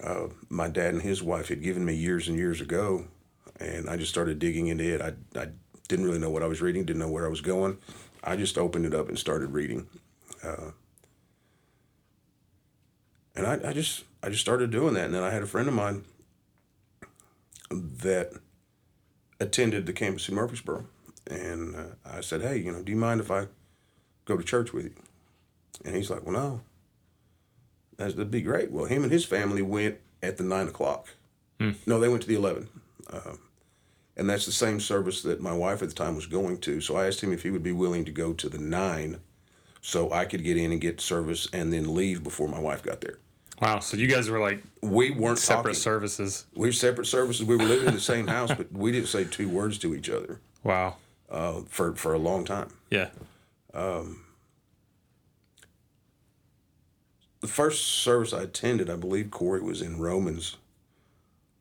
uh, 0.04 0.28
my 0.50 0.68
dad 0.68 0.94
and 0.94 1.02
his 1.02 1.24
wife 1.24 1.48
had 1.48 1.64
given 1.64 1.84
me 1.84 1.94
years 1.96 2.28
and 2.28 2.38
years 2.38 2.62
ago, 2.62 3.06
and 3.60 3.90
I 3.90 3.98
just 3.98 4.12
started 4.12 4.40
digging 4.40 4.68
into 4.68 4.84
it. 4.84 5.02
I, 5.02 5.40
I 5.40 5.48
didn't 5.88 6.06
really 6.06 6.20
know 6.20 6.30
what 6.30 6.44
I 6.44 6.48
was 6.48 6.62
reading, 6.62 6.86
didn't 6.86 7.00
know 7.00 7.10
where 7.10 7.26
I 7.26 7.30
was 7.30 7.42
going. 7.42 7.78
I 8.24 8.36
just 8.36 8.58
opened 8.58 8.86
it 8.86 8.94
up 8.94 9.10
and 9.10 9.18
started 9.18 9.52
reading, 9.52 9.88
uh, 10.44 10.72
and 13.36 13.48
I, 13.48 13.70
I 13.70 13.74
just 13.74 14.04
I 14.22 14.30
just 14.30 14.42
started 14.42 14.70
doing 14.72 14.94
that. 14.96 15.06
And 15.06 15.14
then 15.14 15.24
I 15.24 15.32
had 15.32 15.44
a 15.44 15.48
friend 15.48 15.68
of 15.68 15.74
mine 15.74 16.04
that 17.72 18.34
attended 19.40 19.86
the 19.86 19.94
campus 19.94 20.30
in 20.30 20.36
Murfreesboro, 20.36 20.86
and 21.30 21.76
uh, 21.76 21.82
I 22.06 22.22
said, 22.22 22.42
"Hey, 22.42 22.58
you 22.58 22.72
know, 22.72 22.82
do 22.82 22.92
you 22.92 22.98
mind 22.98 23.22
if 23.22 23.32
I 23.32 23.48
go 24.26 24.38
to 24.38 24.44
church 24.44 24.74
with 24.74 24.86
you?" 24.86 24.94
And 25.86 25.96
he's 25.96 26.10
like, 26.10 26.24
"Well, 26.24 26.34
no, 26.34 26.62
That's, 27.98 28.14
that'd 28.14 28.32
be 28.32 28.42
great." 28.42 28.72
Well, 28.72 28.86
him 28.86 29.04
and 29.04 29.12
his 29.12 29.26
family 29.26 29.62
went 29.62 29.98
at 30.24 30.38
the 30.38 30.44
nine 30.44 30.68
o'clock. 30.68 31.08
No, 31.88 32.00
they 32.00 32.08
went 32.08 32.22
to 32.22 32.28
the 32.28 32.36
eleven, 32.36 32.70
um, 33.12 33.40
and 34.16 34.30
that's 34.30 34.46
the 34.46 34.52
same 34.52 34.80
service 34.80 35.24
that 35.24 35.42
my 35.42 35.54
wife 35.54 35.82
at 35.82 35.90
the 35.90 35.96
time 35.96 36.16
was 36.16 36.28
going 36.28 36.60
to. 36.60 36.80
So 36.82 36.96
I 36.98 37.08
asked 37.08 37.22
him 37.22 37.34
if 37.34 37.42
he 37.42 37.50
would 37.50 37.64
be 37.64 37.72
willing 37.72 38.06
to 38.06 38.12
go 38.12 38.32
to 38.34 38.48
the 38.48 38.60
nine, 38.60 39.20
so 39.82 40.12
I 40.12 40.26
could 40.26 40.44
get 40.44 40.56
in 40.56 40.72
and 40.72 40.80
get 40.80 41.02
service 41.02 41.48
and 41.52 41.74
then 41.74 41.96
leave 41.96 42.24
before 42.24 42.48
my 42.48 42.60
wife 42.60 42.84
got 42.84 43.02
there. 43.02 43.18
Wow. 43.60 43.80
So 43.80 43.98
you 43.98 44.06
guys 44.06 44.30
were 44.30 44.40
like 44.40 44.62
We 44.84 45.10
weren't 45.10 45.40
separate 45.40 45.64
talking. 45.72 45.74
services. 45.74 46.46
We 46.54 46.68
were 46.68 46.74
separate 46.74 47.08
services. 47.08 47.44
We 47.44 47.56
were 47.56 47.64
living 47.64 47.88
in 47.88 47.96
the 47.96 48.00
same 48.00 48.28
house, 48.28 48.52
but 48.56 48.72
we 48.72 48.92
didn't 48.92 49.08
say 49.08 49.24
two 49.24 49.50
words 49.50 49.80
to 49.80 49.96
each 49.96 50.12
other 50.12 50.40
Wow. 50.64 50.98
Uh, 51.30 51.62
for 51.68 51.96
for 51.96 52.14
a 52.14 52.20
long 52.20 52.46
time. 52.46 52.70
Yeah. 52.90 53.10
the 57.42 57.48
first 57.48 57.86
service 57.86 58.34
I 58.34 58.44
attended, 58.44 58.90
I 58.90 58.96
believe 58.96 59.32
Corey 59.32 59.62
was 59.62 59.82
in 59.82 60.00
Romans. 60.00 60.58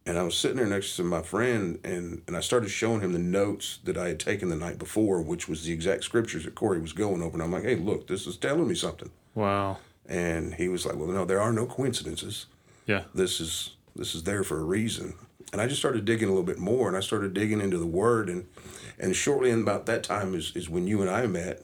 And 0.06 0.16
I 0.16 0.22
was 0.22 0.38
sitting 0.38 0.56
there 0.56 0.66
next 0.66 0.94
to 0.96 1.02
my 1.02 1.20
friend, 1.20 1.80
and, 1.82 2.22
and 2.28 2.36
I 2.36 2.40
started 2.40 2.68
showing 2.70 3.00
him 3.00 3.12
the 3.12 3.18
notes 3.18 3.80
that 3.82 3.96
I 3.96 4.06
had 4.06 4.20
taken 4.20 4.48
the 4.50 4.56
night 4.56 4.78
before, 4.78 5.20
which 5.20 5.48
was 5.48 5.64
the 5.64 5.72
exact 5.72 6.04
scriptures 6.04 6.44
that 6.44 6.54
Corey 6.54 6.80
was 6.80 6.92
going 6.92 7.22
over. 7.22 7.34
And 7.34 7.42
I'm 7.42 7.50
like, 7.50 7.64
hey, 7.64 7.74
look, 7.74 8.06
this 8.06 8.24
is 8.26 8.36
telling 8.36 8.68
me 8.68 8.76
something. 8.76 9.10
Wow. 9.34 9.78
And 10.08 10.54
he 10.54 10.68
was 10.68 10.86
like, 10.86 10.94
well, 10.94 11.08
no, 11.08 11.24
there 11.24 11.40
are 11.40 11.52
no 11.52 11.66
coincidences. 11.66 12.46
Yeah. 12.86 13.02
This 13.14 13.40
is 13.40 13.72
this 13.96 14.14
is 14.14 14.22
there 14.22 14.44
for 14.44 14.60
a 14.60 14.64
reason. 14.64 15.14
and 15.52 15.60
I 15.60 15.66
just 15.66 15.80
started 15.80 16.04
digging 16.04 16.28
a 16.28 16.30
little 16.30 16.44
bit 16.44 16.58
more, 16.58 16.86
and 16.86 16.96
I 16.96 17.00
started 17.00 17.34
digging 17.34 17.60
into 17.60 17.78
the 17.78 17.86
Word, 17.86 18.28
and 18.28 18.46
and 18.98 19.14
shortly 19.14 19.50
in 19.50 19.62
about 19.62 19.86
that 19.86 20.02
time 20.02 20.34
is, 20.34 20.54
is 20.54 20.68
when 20.68 20.86
you 20.86 21.00
and 21.00 21.10
I 21.10 21.26
met, 21.26 21.62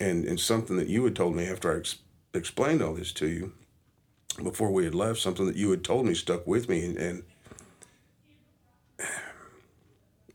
and 0.00 0.24
and 0.24 0.38
something 0.38 0.76
that 0.76 0.88
you 0.88 1.04
had 1.04 1.16
told 1.16 1.34
me 1.34 1.46
after 1.46 1.74
I 1.74 1.78
ex- 1.78 1.98
explained 2.34 2.82
all 2.82 2.94
this 2.94 3.12
to 3.14 3.26
you, 3.26 3.52
before 4.42 4.70
we 4.70 4.84
had 4.84 4.94
left, 4.94 5.20
something 5.20 5.46
that 5.46 5.56
you 5.56 5.70
had 5.70 5.84
told 5.84 6.06
me 6.06 6.14
stuck 6.14 6.46
with 6.46 6.68
me, 6.68 6.84
and, 6.84 6.96
and 6.96 7.22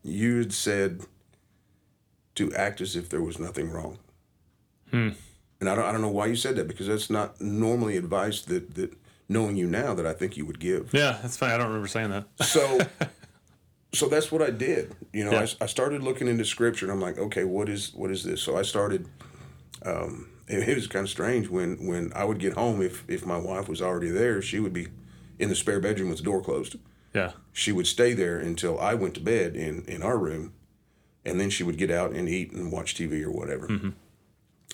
you 0.03 0.39
had 0.39 0.53
said 0.53 1.01
to 2.35 2.53
act 2.53 2.81
as 2.81 2.95
if 2.95 3.09
there 3.09 3.21
was 3.21 3.39
nothing 3.39 3.69
wrong. 3.69 3.97
Hmm. 4.91 5.09
And 5.59 5.69
I 5.69 5.75
don't, 5.75 5.85
I 5.85 5.91
don't 5.91 6.01
know 6.01 6.09
why 6.09 6.25
you 6.25 6.35
said 6.35 6.55
that 6.57 6.67
because 6.67 6.87
that's 6.87 7.09
not 7.09 7.39
normally 7.39 7.95
advice 7.95 8.41
that, 8.41 8.75
that 8.75 8.93
knowing 9.29 9.55
you 9.55 9.67
now 9.67 9.93
that 9.93 10.05
I 10.05 10.13
think 10.13 10.35
you 10.35 10.45
would 10.45 10.59
give. 10.59 10.93
Yeah, 10.93 11.17
that's 11.21 11.37
fine. 11.37 11.51
I 11.51 11.57
don't 11.57 11.67
remember 11.67 11.87
saying 11.87 12.09
that. 12.09 12.25
So, 12.41 12.79
so 13.93 14.07
that's 14.07 14.31
what 14.31 14.41
I 14.41 14.49
did. 14.49 14.95
You 15.13 15.25
know, 15.25 15.31
Yeah. 15.31 15.45
I, 15.61 15.63
I 15.63 15.67
started 15.67 16.03
looking 16.03 16.27
into 16.27 16.45
scripture 16.45 16.85
and 16.85 16.91
I'm 16.91 17.01
like, 17.01 17.17
okay, 17.17 17.43
what 17.43 17.69
is, 17.69 17.93
what 17.93 18.11
is 18.11 18.23
this? 18.23 18.41
So 18.41 18.57
I 18.57 18.63
started, 18.63 19.07
um, 19.85 20.29
it, 20.47 20.67
it 20.67 20.75
was 20.75 20.87
kind 20.87 21.03
of 21.03 21.09
strange 21.09 21.47
when, 21.49 21.85
when 21.87 22.11
I 22.15 22.25
would 22.25 22.39
get 22.39 22.53
home, 22.53 22.81
if, 22.81 23.03
if 23.07 23.25
my 23.25 23.37
wife 23.37 23.69
was 23.69 23.81
already 23.81 24.09
there, 24.09 24.41
she 24.41 24.59
would 24.59 24.73
be 24.73 24.87
in 25.39 25.49
the 25.49 25.55
spare 25.55 25.79
bedroom 25.79 26.09
with 26.09 26.17
the 26.19 26.23
door 26.23 26.41
closed. 26.41 26.75
Yeah. 27.13 27.31
She 27.51 27.71
would 27.71 27.87
stay 27.87 28.13
there 28.13 28.39
until 28.39 28.79
I 28.79 28.95
went 28.95 29.13
to 29.15 29.19
bed 29.21 29.55
in, 29.55 29.83
in 29.85 30.01
our 30.01 30.17
room. 30.17 30.53
And 31.25 31.39
then 31.39 31.49
she 31.49 31.63
would 31.63 31.77
get 31.77 31.89
out 31.89 32.11
and 32.11 32.27
eat 32.27 32.51
and 32.51 32.71
watch 32.71 32.95
TV 32.95 33.23
or 33.23 33.31
whatever. 33.31 33.93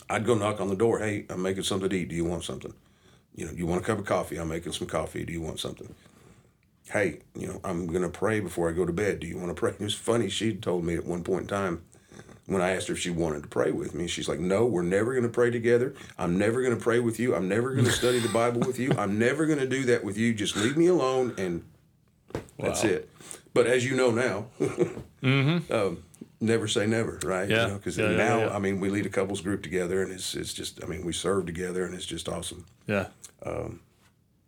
I'd 0.10 0.26
go 0.26 0.34
knock 0.34 0.60
on 0.60 0.68
the 0.70 0.76
door. 0.76 1.00
Hey, 1.00 1.26
I'm 1.30 1.42
making 1.44 1.64
something 1.64 1.90
to 1.90 1.96
eat. 1.96 2.10
Do 2.10 2.16
you 2.16 2.26
want 2.26 2.44
something? 2.44 2.74
You 3.36 3.46
know, 3.46 3.52
you 3.52 3.68
want 3.68 3.82
a 3.82 3.86
cup 3.86 4.00
of 4.00 4.06
coffee? 4.06 4.38
I'm 4.38 4.50
making 4.50 4.72
some 4.72 4.88
coffee. 4.88 5.24
Do 5.26 5.32
you 5.32 5.42
want 5.42 5.60
something? 5.60 5.94
Hey, 6.92 7.20
you 7.36 7.48
know, 7.48 7.60
I'm 7.64 7.88
gonna 7.88 8.10
pray 8.10 8.40
before 8.40 8.70
I 8.70 8.72
go 8.74 8.86
to 8.86 8.94
bed. 8.94 9.20
Do 9.20 9.28
you 9.28 9.38
want 9.38 9.50
to 9.50 9.54
pray? 9.54 9.72
It 9.72 9.80
was 9.80 9.94
funny. 9.94 10.30
She 10.30 10.54
told 10.56 10.84
me 10.84 10.96
at 10.96 11.06
one 11.06 11.24
point 11.24 11.44
in 11.44 11.48
time 11.48 11.84
when 12.48 12.62
I 12.64 12.72
asked 12.72 12.88
her 12.88 12.94
if 12.96 13.00
she 13.00 13.12
wanted 13.12 13.44
to 13.44 13.48
pray 13.50 13.72
with 13.72 13.94
me, 13.94 14.08
she's 14.08 14.28
like, 14.28 14.40
"No, 14.40 14.66
we're 14.66 14.82
never 14.82 15.14
gonna 15.14 15.30
pray 15.30 15.52
together. 15.52 15.94
I'm 16.18 16.38
never 16.40 16.64
gonna 16.64 16.76
pray 16.78 17.00
with 17.00 17.20
you. 17.20 17.36
I'm 17.36 17.48
never 17.48 17.76
gonna 17.76 17.92
study 17.92 18.18
the 18.20 18.30
Bible 18.30 18.62
with 18.62 18.80
you. 18.80 18.92
I'm 18.98 19.20
never 19.20 19.46
gonna 19.46 19.68
do 19.68 19.84
that 19.86 20.04
with 20.04 20.18
you. 20.18 20.34
Just 20.34 20.56
leave 20.56 20.78
me 20.78 20.88
alone." 20.88 21.36
And 21.38 21.64
that's 22.58 22.84
Wow. 22.84 22.90
it. 22.90 23.10
But 23.54 23.68
as 23.68 23.86
you 23.86 23.96
know 23.96 24.10
now, 24.10 24.48
um, 25.70 26.04
never 26.42 26.68
say 26.68 26.88
never, 26.88 27.20
right? 27.24 27.48
Yeah. 27.50 27.74
Because 27.76 27.98
Yeah, 28.00 28.12
yeah, 28.12 28.18
now, 28.18 28.40
yeah. 28.40 28.56
I 28.56 28.60
mean, 28.60 28.80
we 28.80 28.90
lead 28.90 29.06
a 29.06 29.10
couples 29.10 29.42
group 29.42 29.62
together, 29.62 30.02
and 30.02 30.12
it's 30.12 30.34
it's 30.36 30.54
just, 30.54 30.84
I 30.84 30.88
mean, 30.88 31.06
we 31.06 31.14
serve 31.14 31.46
together, 31.46 31.86
and 31.86 31.94
it's 31.94 32.06
just 32.06 32.28
awesome. 32.28 32.66
Yeah. 32.88 33.08
Um, 33.46 33.82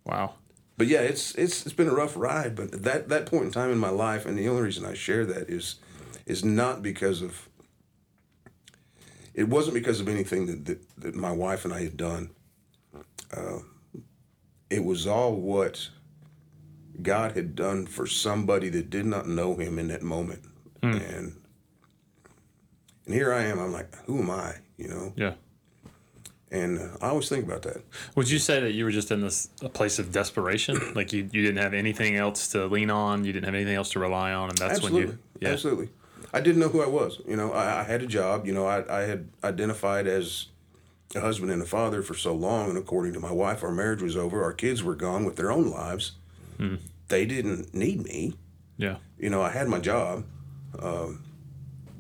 wow. 0.05 0.33
But 0.81 0.87
yeah, 0.87 1.01
it's 1.01 1.35
it's 1.35 1.63
it's 1.63 1.75
been 1.75 1.89
a 1.89 1.93
rough 1.93 2.17
ride. 2.17 2.55
But 2.55 2.71
that 2.81 3.07
that 3.09 3.27
point 3.27 3.45
in 3.45 3.51
time 3.51 3.69
in 3.69 3.77
my 3.77 3.91
life, 3.91 4.25
and 4.25 4.35
the 4.35 4.49
only 4.49 4.63
reason 4.63 4.83
I 4.83 4.95
share 4.95 5.27
that 5.27 5.47
is 5.47 5.75
is 6.25 6.43
not 6.43 6.81
because 6.81 7.21
of. 7.21 7.47
It 9.35 9.47
wasn't 9.47 9.75
because 9.75 10.01
of 10.01 10.07
anything 10.07 10.47
that 10.47 10.65
that, 10.65 10.97
that 10.97 11.15
my 11.15 11.31
wife 11.31 11.65
and 11.65 11.71
I 11.71 11.83
had 11.83 11.97
done. 11.97 12.31
Uh, 13.31 13.59
it 14.71 14.83
was 14.83 15.05
all 15.05 15.35
what 15.35 15.87
God 16.99 17.33
had 17.33 17.53
done 17.53 17.85
for 17.85 18.07
somebody 18.07 18.69
that 18.69 18.89
did 18.89 19.05
not 19.05 19.27
know 19.27 19.57
Him 19.57 19.77
in 19.77 19.87
that 19.89 20.01
moment, 20.01 20.41
and 20.81 21.35
and 23.05 23.13
here 23.13 23.31
I 23.31 23.43
am. 23.43 23.59
I'm 23.59 23.71
like, 23.71 23.95
who 24.05 24.17
am 24.17 24.31
I? 24.31 24.55
You 24.77 24.87
know, 24.87 25.13
Yeah. 25.15 25.33
And 26.51 26.91
I 27.01 27.09
always 27.09 27.29
think 27.29 27.45
about 27.45 27.61
that. 27.63 27.81
Would 28.15 28.29
you 28.29 28.39
say 28.39 28.59
that 28.59 28.73
you 28.73 28.83
were 28.85 28.91
just 28.91 29.09
in 29.11 29.21
this 29.21 29.49
a 29.61 29.69
place 29.69 29.99
of 29.99 30.11
desperation? 30.11 30.93
like 30.93 31.13
you, 31.13 31.29
you 31.31 31.41
didn't 31.41 31.61
have 31.61 31.73
anything 31.73 32.15
else 32.17 32.49
to 32.49 32.65
lean 32.67 32.89
on, 32.91 33.23
you 33.25 33.31
didn't 33.33 33.45
have 33.45 33.55
anything 33.55 33.75
else 33.75 33.91
to 33.91 33.99
rely 33.99 34.33
on, 34.33 34.49
and 34.49 34.57
that's 34.57 34.73
Absolutely. 34.75 34.99
when 34.99 35.09
you 35.09 35.19
yeah. 35.39 35.49
Absolutely. 35.49 35.89
I 36.33 36.39
didn't 36.39 36.61
know 36.61 36.69
who 36.69 36.81
I 36.81 36.87
was. 36.87 37.19
You 37.27 37.35
know, 37.35 37.51
I, 37.51 37.81
I 37.81 37.83
had 37.83 38.01
a 38.01 38.07
job. 38.07 38.45
You 38.45 38.53
know, 38.53 38.65
I, 38.65 39.01
I 39.01 39.01
had 39.01 39.27
identified 39.43 40.07
as 40.07 40.47
a 41.13 41.19
husband 41.19 41.51
and 41.51 41.61
a 41.61 41.65
father 41.65 42.01
for 42.01 42.13
so 42.13 42.33
long. 42.33 42.69
And 42.69 42.77
according 42.77 43.13
to 43.13 43.19
my 43.19 43.31
wife, 43.33 43.63
our 43.63 43.71
marriage 43.71 44.01
was 44.01 44.15
over. 44.15 44.41
Our 44.43 44.53
kids 44.53 44.81
were 44.81 44.95
gone 44.95 45.25
with 45.25 45.35
their 45.35 45.51
own 45.51 45.69
lives. 45.69 46.13
Hmm. 46.57 46.75
They 47.09 47.25
didn't 47.25 47.73
need 47.73 48.03
me. 48.03 48.35
Yeah. 48.77 48.97
You 49.17 49.29
know, 49.29 49.41
I 49.41 49.49
had 49.49 49.67
my 49.67 49.79
job, 49.79 50.23
um, 50.79 51.23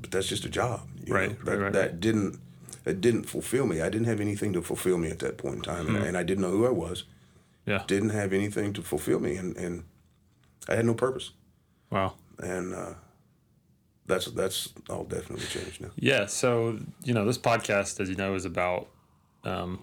but 0.01 0.11
that's 0.11 0.27
just 0.27 0.45
a 0.45 0.49
job. 0.49 0.87
you 1.05 1.13
Right, 1.13 1.37
know. 1.37 1.51
That, 1.51 1.59
right. 1.59 1.73
that 1.73 1.99
didn't 1.99 2.39
that 2.83 3.01
didn't 3.01 3.23
fulfill 3.23 3.65
me. 3.65 3.81
I 3.81 3.89
didn't 3.89 4.07
have 4.07 4.19
anything 4.19 4.53
to 4.53 4.61
fulfill 4.61 4.97
me 4.97 5.09
at 5.09 5.19
that 5.19 5.37
point 5.37 5.57
in 5.57 5.61
time, 5.61 5.95
and, 5.95 6.05
and 6.05 6.17
I 6.17 6.23
didn't 6.23 6.41
know 6.41 6.51
who 6.51 6.65
I 6.65 6.71
was. 6.71 7.01
Hmm. 7.65 7.71
Yeah. 7.71 7.83
Didn't 7.85 8.09
have 8.09 8.33
anything 8.33 8.73
to 8.73 8.81
fulfill 8.81 9.19
me, 9.19 9.35
and, 9.35 9.55
and 9.55 9.83
I 10.67 10.75
had 10.75 10.85
no 10.85 10.93
purpose. 10.93 11.31
Wow. 11.91 12.15
And 12.39 12.73
uh, 12.73 12.93
that's 14.07 14.25
that's 14.31 14.73
all 14.89 15.03
definitely 15.03 15.45
changed 15.45 15.79
now. 15.79 15.91
Yeah. 15.95 16.25
So, 16.25 16.79
you 17.03 17.13
know, 17.13 17.25
this 17.25 17.37
podcast, 17.37 17.99
as 17.99 18.09
you 18.09 18.15
know, 18.15 18.33
is 18.33 18.45
about 18.45 18.87
um, 19.43 19.79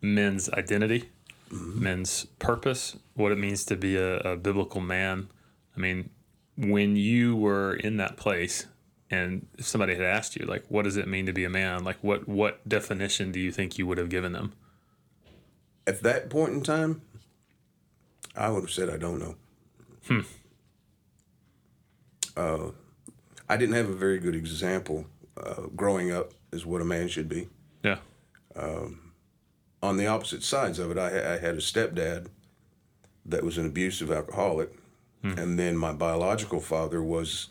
men's 0.00 0.48
identity, 0.50 1.10
men's 1.50 2.26
purpose, 2.38 2.96
what 3.14 3.32
it 3.32 3.38
means 3.38 3.64
to 3.64 3.76
be 3.76 3.96
a, 3.96 4.18
a 4.18 4.36
biblical 4.36 4.80
man. 4.80 5.28
I 5.76 5.80
mean, 5.80 6.10
when 6.56 6.94
you 6.96 7.34
were 7.34 7.74
in 7.74 7.96
that 7.96 8.16
place 8.16 8.66
and 9.10 9.46
if 9.56 9.66
somebody 9.66 9.94
had 9.94 10.04
asked 10.04 10.36
you, 10.36 10.44
like, 10.46 10.64
what 10.68 10.82
does 10.82 10.96
it 10.96 11.08
mean 11.08 11.26
to 11.26 11.32
be 11.32 11.44
a 11.44 11.50
man? 11.50 11.82
Like, 11.84 11.96
what, 12.02 12.28
what 12.28 12.68
definition 12.68 13.32
do 13.32 13.40
you 13.40 13.50
think 13.50 13.78
you 13.78 13.86
would 13.86 13.98
have 13.98 14.08
given 14.10 14.32
them? 14.32 14.52
At 15.86 16.02
that 16.02 16.28
point 16.28 16.52
in 16.52 16.62
time, 16.62 17.00
I 18.36 18.50
would 18.50 18.60
have 18.62 18.70
said 18.70 18.90
I 18.90 18.98
don't 18.98 19.18
know. 19.18 19.34
Uh, 22.36 22.70
I 23.48 23.56
didn't 23.56 23.74
have 23.74 23.88
a 23.88 23.94
very 23.94 24.18
good 24.18 24.34
example 24.34 25.06
uh, 25.42 25.62
growing 25.74 26.12
up 26.12 26.32
as 26.52 26.64
what 26.66 26.80
a 26.80 26.84
man 26.84 27.08
should 27.08 27.28
be. 27.28 27.48
Yeah. 27.82 27.98
On 29.82 29.96
the 29.96 30.06
opposite 30.06 30.42
sides 30.42 30.78
of 30.78 30.90
it, 30.90 30.98
I, 30.98 31.34
I 31.34 31.38
had 31.38 31.54
a 31.54 31.58
stepdad 31.58 32.26
that 33.24 33.42
was 33.44 33.58
an 33.58 33.66
abusive 33.66 34.10
alcoholic, 34.10 34.70
and 35.36 35.58
then 35.58 35.76
my 35.76 35.92
biological 35.92 36.60
father 36.60 37.02
was. 37.02 37.48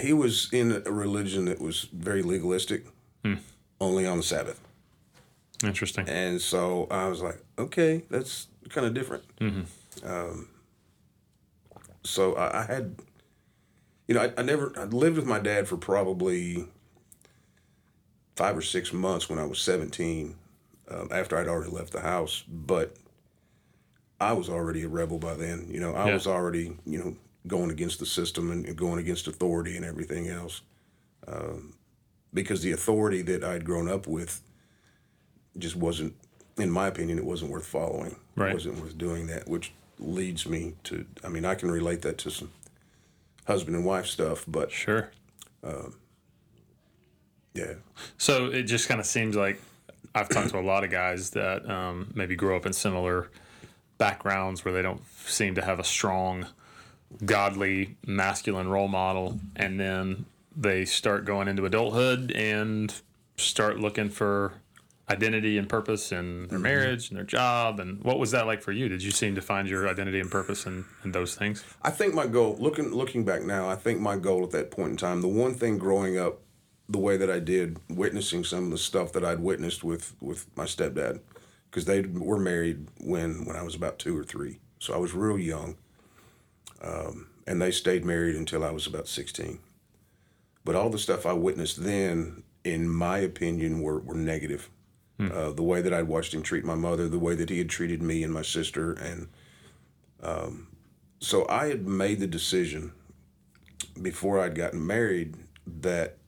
He 0.00 0.12
was 0.12 0.48
in 0.52 0.82
a 0.84 0.92
religion 0.92 1.46
that 1.46 1.60
was 1.60 1.88
very 1.92 2.22
legalistic, 2.22 2.84
only 3.80 4.06
on 4.06 4.18
the 4.18 4.22
Sabbath. 4.22 4.60
Interesting. 5.64 6.08
And 6.08 6.40
so 6.40 6.86
I 6.90 7.08
was 7.08 7.22
like, 7.22 7.38
okay, 7.58 8.02
that's 8.10 8.48
kind 8.68 8.86
of 8.86 8.94
different. 8.94 9.24
Um, 10.04 10.48
so 12.04 12.34
I, 12.34 12.60
I 12.60 12.64
had, 12.66 12.96
you 14.06 14.14
know, 14.14 14.22
I, 14.22 14.32
I 14.38 14.42
never, 14.42 14.72
I 14.76 14.84
lived 14.84 15.16
with 15.16 15.26
my 15.26 15.38
dad 15.38 15.66
for 15.66 15.76
probably 15.76 16.66
five 18.36 18.56
or 18.56 18.62
six 18.62 18.92
months 18.92 19.28
when 19.30 19.38
I 19.38 19.44
was 19.46 19.58
17, 19.60 20.34
um, 20.90 21.08
after 21.10 21.36
I'd 21.38 21.48
already 21.48 21.70
left 21.70 21.92
the 21.92 22.00
house. 22.02 22.44
But 22.46 22.94
I 24.20 24.32
was 24.34 24.48
already 24.48 24.82
a 24.82 24.88
rebel 24.88 25.18
by 25.18 25.34
then. 25.34 25.68
You 25.70 25.80
know, 25.80 25.94
I 25.94 26.06
Yeah. 26.08 26.14
was 26.14 26.26
already, 26.26 26.76
you 26.86 26.98
know, 26.98 27.16
going 27.46 27.70
against 27.70 27.98
the 27.98 28.06
system 28.06 28.50
and 28.50 28.76
going 28.76 28.98
against 28.98 29.26
authority 29.28 29.76
and 29.76 29.84
everything 29.84 30.28
else. 30.28 30.62
Um, 31.28 31.74
because 32.34 32.62
the 32.62 32.72
authority 32.72 33.22
that 33.22 33.42
I'd 33.44 33.64
grown 33.64 33.88
up 33.88 34.06
with 34.06 34.40
just 35.58 35.76
wasn't, 35.76 36.14
in 36.58 36.70
my 36.70 36.86
opinion, 36.86 37.18
it 37.18 37.24
wasn't 37.24 37.50
worth 37.50 37.66
following. 37.66 38.16
Right. 38.34 38.50
It 38.50 38.54
wasn't 38.54 38.80
worth 38.80 38.98
doing 38.98 39.26
that, 39.28 39.48
which 39.48 39.72
leads 39.98 40.46
me 40.46 40.74
to, 40.84 41.06
I 41.24 41.28
mean, 41.28 41.44
I 41.44 41.54
can 41.54 41.70
relate 41.70 42.02
that 42.02 42.18
to 42.18 42.30
some 42.30 42.50
husband 43.46 43.76
and 43.76 43.84
wife 43.84 44.06
stuff, 44.06 44.44
but 44.46 44.70
Sure. 44.70 45.10
yeah. 47.54 47.74
So 48.18 48.46
it 48.46 48.64
just 48.64 48.88
kind 48.88 49.00
of 49.00 49.06
seems 49.06 49.36
like 49.36 49.60
I've 50.14 50.28
talked 50.28 50.50
to 50.50 50.58
a 50.58 50.60
lot 50.60 50.84
of 50.84 50.90
guys 50.90 51.30
that 51.30 51.68
um, 51.70 52.12
maybe 52.14 52.36
grow 52.36 52.56
up 52.56 52.66
in 52.66 52.72
similar 52.72 53.28
backgrounds 53.98 54.64
where 54.64 54.74
they 54.74 54.82
don't 54.82 55.00
seem 55.26 55.54
to 55.54 55.62
have 55.64 55.78
a 55.78 55.84
strong, 55.84 56.46
godly, 57.24 57.96
masculine 58.06 58.68
role 58.68 58.88
model, 58.88 59.40
and 59.54 59.78
then 59.80 60.26
they 60.56 60.84
start 60.84 61.24
going 61.24 61.48
into 61.48 61.64
adulthood 61.66 62.32
and 62.32 62.94
start 63.36 63.78
looking 63.78 64.08
for 64.08 64.54
identity 65.08 65.56
and 65.56 65.68
purpose 65.68 66.10
in 66.10 66.48
their 66.48 66.58
mm-hmm. 66.58 66.62
marriage 66.62 67.10
and 67.10 67.16
their 67.16 67.24
job. 67.24 67.78
And 67.78 68.02
what 68.02 68.18
was 68.18 68.32
that 68.32 68.46
like 68.46 68.62
for 68.62 68.72
you? 68.72 68.88
Did 68.88 69.02
you 69.02 69.10
seem 69.10 69.34
to 69.36 69.42
find 69.42 69.68
your 69.68 69.88
identity 69.88 70.18
and 70.20 70.30
purpose 70.30 70.66
in, 70.66 70.84
in 71.04 71.12
those 71.12 71.34
things? 71.34 71.64
I 71.82 71.90
think 71.90 72.14
my 72.14 72.26
goal, 72.26 72.56
looking 72.58 72.92
looking 72.92 73.24
back 73.24 73.42
now, 73.42 73.68
I 73.68 73.76
think 73.76 74.00
my 74.00 74.16
goal 74.16 74.42
at 74.44 74.50
that 74.50 74.70
point 74.70 74.90
in 74.90 74.96
time, 74.96 75.20
the 75.20 75.28
one 75.28 75.54
thing 75.54 75.78
growing 75.78 76.18
up 76.18 76.40
the 76.88 76.98
way 76.98 77.16
that 77.16 77.30
I 77.30 77.40
did, 77.40 77.78
witnessing 77.88 78.44
some 78.44 78.64
of 78.64 78.70
the 78.70 78.78
stuff 78.78 79.12
that 79.12 79.24
I'd 79.24 79.40
witnessed 79.40 79.84
with 79.84 80.14
with 80.20 80.46
my 80.56 80.64
stepdad, 80.64 81.20
because 81.70 81.84
they 81.84 82.00
were 82.02 82.38
married 82.38 82.88
when 83.00 83.44
when 83.44 83.56
I 83.56 83.62
was 83.62 83.74
about 83.74 83.98
two 83.98 84.16
or 84.16 84.24
three, 84.24 84.60
so 84.78 84.94
I 84.94 84.98
was 84.98 85.12
real 85.14 85.38
young, 85.38 85.76
um, 86.82 87.28
and 87.46 87.60
they 87.60 87.70
stayed 87.70 88.04
married 88.04 88.36
until 88.36 88.64
I 88.64 88.70
was 88.70 88.86
about 88.86 89.08
sixteen. 89.08 89.58
But 90.64 90.74
all 90.74 90.90
the 90.90 90.98
stuff 90.98 91.26
I 91.26 91.32
witnessed 91.32 91.82
then, 91.84 92.42
in 92.64 92.88
my 92.88 93.18
opinion, 93.18 93.80
were 93.82 94.00
were 94.00 94.14
negative. 94.14 94.68
uh, 95.32 95.50
the 95.52 95.62
way 95.62 95.80
that 95.80 95.94
I'd 95.94 96.08
watched 96.08 96.34
him 96.34 96.42
treat 96.42 96.64
my 96.64 96.74
mother, 96.74 97.08
the 97.08 97.18
way 97.18 97.34
that 97.36 97.48
he 97.48 97.58
had 97.58 97.70
treated 97.70 98.02
me 98.02 98.22
and 98.22 98.32
my 98.32 98.42
sister, 98.42 98.92
and 98.92 99.28
um, 100.22 100.68
so 101.20 101.46
I 101.48 101.68
had 101.68 101.86
made 101.86 102.20
the 102.20 102.26
decision 102.26 102.92
before 104.00 104.38
I'd 104.40 104.54
gotten 104.54 104.86
married 104.86 105.36
that 105.66 106.18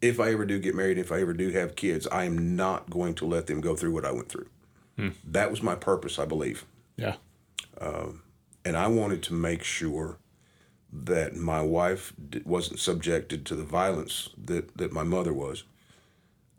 if 0.00 0.20
I 0.20 0.30
ever 0.30 0.46
do 0.46 0.60
get 0.60 0.76
married, 0.76 0.96
if 0.98 1.10
I 1.10 1.20
ever 1.20 1.32
do 1.32 1.50
have 1.50 1.74
kids, 1.74 2.06
I 2.06 2.24
am 2.24 2.54
not 2.54 2.88
going 2.88 3.14
to 3.14 3.26
let 3.26 3.46
them 3.48 3.60
go 3.60 3.74
through 3.74 3.92
what 3.92 4.04
I 4.04 4.12
went 4.12 4.28
through. 4.28 4.46
That 5.24 5.50
was 5.50 5.60
my 5.62 5.74
purpose, 5.74 6.18
I 6.20 6.24
believe. 6.24 6.64
Yeah. 6.96 7.16
And 8.64 8.76
I 8.76 8.86
wanted 8.88 9.22
to 9.24 9.34
make 9.34 9.62
sure 9.62 10.18
that 10.92 11.36
my 11.36 11.60
wife 11.60 12.12
d- 12.30 12.42
wasn't 12.44 12.80
subjected 12.80 13.44
to 13.46 13.54
the 13.54 13.64
violence 13.64 14.30
that, 14.36 14.76
that 14.76 14.92
my 14.92 15.02
mother 15.02 15.32
was, 15.32 15.64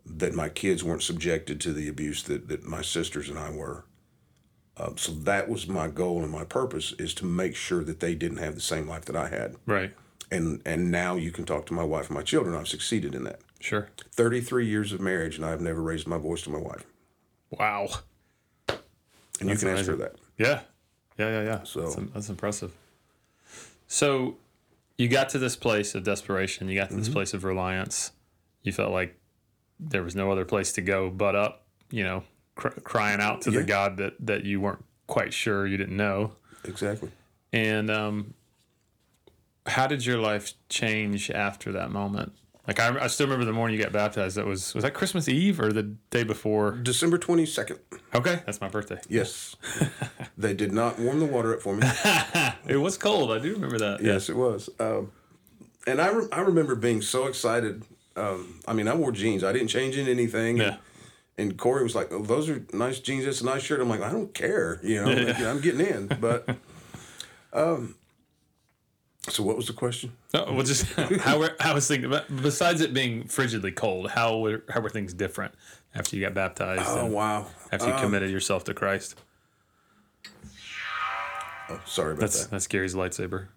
that 0.05 0.33
my 0.33 0.49
kids 0.49 0.83
weren't 0.83 1.03
subjected 1.03 1.59
to 1.61 1.73
the 1.73 1.87
abuse 1.87 2.23
that, 2.23 2.47
that 2.47 2.63
my 2.63 2.81
sisters 2.81 3.29
and 3.29 3.37
I 3.37 3.51
were. 3.51 3.85
Um, 4.77 4.97
so 4.97 5.11
that 5.11 5.49
was 5.49 5.67
my 5.67 5.87
goal 5.87 6.23
and 6.23 6.31
my 6.31 6.45
purpose 6.45 6.93
is 6.93 7.13
to 7.15 7.25
make 7.25 7.55
sure 7.55 7.83
that 7.83 7.99
they 7.99 8.15
didn't 8.15 8.37
have 8.37 8.55
the 8.55 8.61
same 8.61 8.87
life 8.87 9.05
that 9.05 9.15
I 9.15 9.27
had. 9.27 9.55
Right. 9.65 9.93
And 10.31 10.61
and 10.63 10.91
now 10.91 11.15
you 11.15 11.31
can 11.31 11.43
talk 11.43 11.65
to 11.67 11.73
my 11.73 11.83
wife 11.83 12.07
and 12.07 12.15
my 12.15 12.21
children. 12.21 12.55
I've 12.55 12.67
succeeded 12.67 13.15
in 13.15 13.23
that. 13.23 13.41
Sure. 13.59 13.89
33 14.13 14.67
years 14.67 14.93
of 14.93 15.01
marriage 15.01 15.35
and 15.35 15.45
I've 15.45 15.59
never 15.59 15.81
raised 15.81 16.07
my 16.07 16.17
voice 16.17 16.43
to 16.43 16.49
my 16.49 16.59
wife. 16.59 16.85
Wow. 17.49 17.87
And 18.67 19.49
That's 19.49 19.61
you 19.61 19.67
can 19.69 19.77
ask 19.77 19.87
her 19.87 19.95
that. 19.97 20.15
Yeah. 20.37 20.61
Yeah. 21.19 21.29
Yeah. 21.29 21.43
Yeah. 21.43 21.63
So- 21.63 21.81
that's, 21.81 21.95
that's 22.13 22.29
impressive. 22.29 22.71
So 23.87 24.37
you 24.97 25.07
got 25.07 25.29
to 25.29 25.39
this 25.39 25.55
place 25.55 25.95
of 25.95 26.03
desperation. 26.03 26.69
You 26.69 26.75
got 26.75 26.85
to 26.85 26.89
Mm-hmm. 26.93 26.99
this 26.99 27.09
place 27.09 27.33
of 27.33 27.43
reliance. 27.43 28.11
You 28.63 28.71
felt 28.71 28.91
like 28.91 29.15
there 29.79 30.03
was 30.03 30.15
no 30.15 30.31
other 30.31 30.45
place 30.45 30.71
to 30.73 30.81
go 30.81 31.09
but 31.09 31.35
up, 31.35 31.63
you 31.89 32.03
know, 32.03 32.23
cr- 32.55 32.79
crying 32.83 33.21
out 33.21 33.41
to 33.43 33.51
the 33.51 33.63
God 33.63 33.97
that, 33.97 34.13
that 34.19 34.43
you 34.43 34.59
weren't 34.59 34.83
quite 35.07 35.33
sure 35.33 35.65
you 35.65 35.77
didn't 35.77 35.95
know. 35.97 36.33
Exactly. 36.65 37.09
And 37.53 37.89
um, 37.89 38.33
how 39.65 39.87
did 39.87 40.05
your 40.05 40.17
life 40.17 40.53
change 40.67 41.31
after 41.31 41.71
that 41.71 41.91
moment? 41.91 42.33
Like 42.69 42.79
I, 42.79 43.05
I 43.05 43.07
still 43.07 43.25
remember 43.25 43.45
the 43.45 43.51
morning 43.51 43.75
you 43.75 43.83
got 43.83 43.91
baptized. 43.91 44.37
That 44.37 44.45
was 44.45 44.75
was 44.75 44.83
that 44.83 44.93
Christmas 44.93 45.27
Eve 45.27 45.59
or 45.59 45.73
the 45.73 45.81
day 46.11 46.23
before? 46.23 46.73
December 46.73 47.17
22nd. 47.17 47.79
Okay, 48.13 48.43
that's 48.45 48.61
my 48.61 48.67
birthday. 48.67 48.99
Yes. 49.09 49.55
they 50.37 50.53
did 50.53 50.71
not 50.71 50.99
warm 50.99 51.19
the 51.19 51.25
water 51.25 51.55
up 51.55 51.63
for 51.63 51.75
me. 51.75 51.87
It 52.67 52.77
was 52.77 52.95
cold. 52.95 53.31
I 53.31 53.39
do 53.39 53.53
remember 53.53 53.79
that. 53.79 54.03
Yes, 54.03 54.29
it 54.29 54.35
was. 54.35 54.69
Um, 54.79 55.11
and 55.87 55.99
I, 55.99 56.09
re- 56.09 56.27
I 56.31 56.41
remember 56.41 56.75
being 56.75 57.01
so 57.01 57.25
excited. 57.25 57.83
Um, 58.15 58.59
I 58.67 58.73
mean, 58.73 58.87
I 58.87 58.93
wore 58.93 59.11
jeans. 59.11 59.43
I 59.43 59.51
didn't 59.51 59.69
change 59.69 59.97
in 59.97 60.07
anything. 60.07 60.57
Yeah. 60.57 60.77
And 61.39 61.57
Corey 61.57 61.81
was 61.81 61.95
like, 61.95 62.11
oh, 62.11 62.21
"Those 62.21 62.47
are 62.51 62.63
nice 62.71 62.99
jeans. 62.99 63.25
That's 63.25 63.41
a 63.41 63.45
nice 63.45 63.63
shirt." 63.63 63.81
I'm 63.81 63.89
like, 63.89 64.03
"I 64.03 64.11
don't 64.11 64.31
care. 64.35 64.79
You 64.83 65.03
know, 65.03 65.11
like, 65.23 65.39
I'm 65.39 65.59
getting 65.61 65.81
in." 65.81 66.07
But, 66.21 66.47
um, 67.51 67.95
so 69.29 69.43
what 69.43 69.55
was 69.57 69.67
the 69.67 69.73
question? 69.73 70.11
Oh, 70.33 70.53
well, 70.53 70.63
just 70.63 70.83
how 71.21 71.39
were, 71.39 71.55
I 71.59 71.73
was 71.73 71.87
thinking. 71.87 72.05
About, 72.05 72.25
besides 72.41 72.81
it 72.81 72.93
being 72.93 73.23
frigidly 73.25 73.71
cold, 73.75 74.09
how 74.11 74.37
were 74.39 74.63
how 74.69 74.81
were 74.81 74.89
things 74.89 75.13
different 75.13 75.53
after 75.95 76.15
you 76.15 76.21
got 76.21 76.33
baptized? 76.33 76.83
Oh 76.85 77.05
wow! 77.05 77.47
after 77.71 77.87
you 77.87 77.93
Um, 77.93 78.01
committed 78.01 78.29
yourself 78.31 78.63
to 78.65 78.73
Christ. 78.73 79.15
oh, 81.69 81.81
sorry 81.85 82.11
about 82.11 82.21
That's 82.21 82.43
that. 82.43 82.51
that's 82.51 82.67
Gary's 82.67 82.95
lightsaber, 82.95 83.47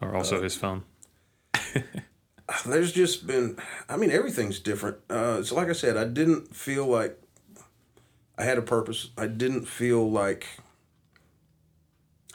or 0.00 0.14
also 0.14 0.42
his 0.42 0.54
phone. 0.56 0.82
There's 2.64 2.92
just 2.92 3.26
been, 3.26 3.58
I 3.88 3.96
mean, 3.96 4.12
everything's 4.12 4.60
different. 4.60 4.98
Uh, 5.10 5.42
so, 5.42 5.56
like 5.56 5.68
I 5.68 5.72
said, 5.72 5.96
I 5.96 6.04
didn't 6.04 6.54
feel 6.54 6.86
like 6.86 7.20
I 8.38 8.44
had 8.44 8.56
a 8.56 8.62
purpose. 8.62 9.10
I 9.18 9.26
didn't 9.26 9.66
feel 9.66 10.08
like 10.08 10.46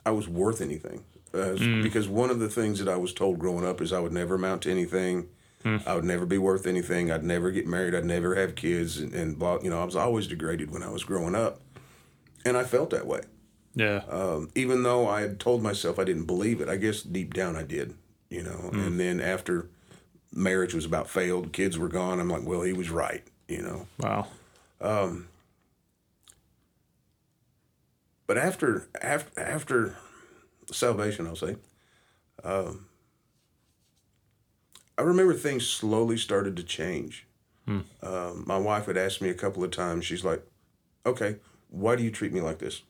I 0.06 0.12
was 0.12 0.28
worth 0.28 0.60
anything. 0.60 1.06
Uh, 1.34 1.56
Because 1.84 2.08
one 2.10 2.30
of 2.30 2.40
the 2.40 2.50
things 2.50 2.80
that 2.80 2.90
I 2.90 2.98
was 2.98 3.14
told 3.14 3.40
growing 3.40 3.66
up 3.66 3.80
is 3.82 3.94
I 3.94 4.00
would 4.00 4.12
never 4.12 4.36
amount 4.36 4.64
to 4.64 4.72
anything. 4.72 5.28
I 5.64 5.94
would 5.94 6.04
never 6.06 6.26
be 6.26 6.40
worth 6.40 6.66
anything. 6.66 7.12
I'd 7.12 7.24
never 7.24 7.52
get 7.52 7.68
married. 7.68 7.94
I'd 7.94 8.04
never 8.06 8.34
have 8.36 8.56
kids. 8.56 8.98
And, 9.00 9.14
and 9.14 9.38
blah, 9.38 9.60
you 9.62 9.70
know, 9.70 9.80
I 9.80 9.86
was 9.86 9.96
always 9.96 10.26
degraded 10.28 10.72
when 10.72 10.82
I 10.82 10.90
was 10.90 11.04
growing 11.04 11.36
up. 11.36 11.62
And 12.44 12.58
I 12.58 12.64
felt 12.64 12.90
that 12.90 13.06
way. 13.06 13.22
Yeah, 13.76 14.02
Um, 14.10 14.50
even 14.56 14.82
though 14.84 15.08
I 15.08 15.22
had 15.22 15.40
told 15.40 15.62
myself 15.64 15.98
I 16.00 16.04
didn't 16.04 16.26
believe 16.26 16.60
it, 16.62 16.68
I 16.68 16.76
guess 16.78 17.02
deep 17.04 17.34
down 17.34 17.56
I 17.56 17.64
did, 17.64 17.94
you 18.30 18.42
know. 18.44 18.70
And 18.74 19.00
then 19.00 19.22
after 19.22 19.70
marriage 20.34 20.74
was 20.74 20.84
about 20.84 21.08
failed, 21.10 21.54
kids 21.54 21.78
were 21.78 21.88
gone, 21.88 22.20
I'm 22.20 22.28
like, 22.30 22.44
well, 22.44 22.64
he 22.64 22.74
was 22.74 22.90
right, 22.90 23.24
you 23.48 23.62
know. 23.62 23.88
wow. 24.00 24.28
But 28.28 28.38
after 28.38 28.88
after 29.02 29.40
after 29.40 29.96
salvation, 30.72 31.28
I'll 31.28 31.36
say, 31.36 31.56
um, 32.44 32.88
I 34.98 35.04
remember 35.04 35.34
things 35.34 35.68
slowly 35.68 36.18
started 36.18 36.56
to 36.58 36.64
change. 36.64 37.26
Um, 38.04 38.44
my 38.48 38.58
wife 38.58 38.86
had 38.88 38.98
asked 38.98 39.22
me 39.22 39.30
a 39.30 39.34
couple 39.34 39.64
of 39.64 39.72
times. 39.72 40.06
She's 40.06 40.24
like, 40.26 40.44
"Okay, 41.06 41.38
why 41.70 41.96
do 41.96 42.04
you 42.04 42.12
treat 42.12 42.34
me 42.34 42.42
like 42.42 42.60
this? 42.60 42.82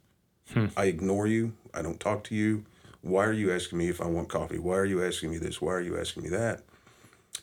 I 0.76 0.86
ignore 0.86 1.28
you. 1.28 1.54
I 1.74 1.82
don't 1.82 2.00
talk 2.00 2.24
to 2.26 2.36
you. 2.36 2.66
Why 3.02 3.26
are 3.26 3.34
you 3.34 3.52
asking 3.52 3.78
me 3.78 3.90
if 3.90 4.02
I 4.02 4.08
want 4.08 4.30
coffee? 4.30 4.58
Why 4.60 4.78
are 4.78 4.86
you 4.86 5.04
asking 5.04 5.32
me 5.32 5.38
this? 5.38 5.62
Why 5.62 5.74
are 5.74 5.82
you 5.82 5.98
asking 6.00 6.24
me 6.24 6.30
that?" 6.30 6.64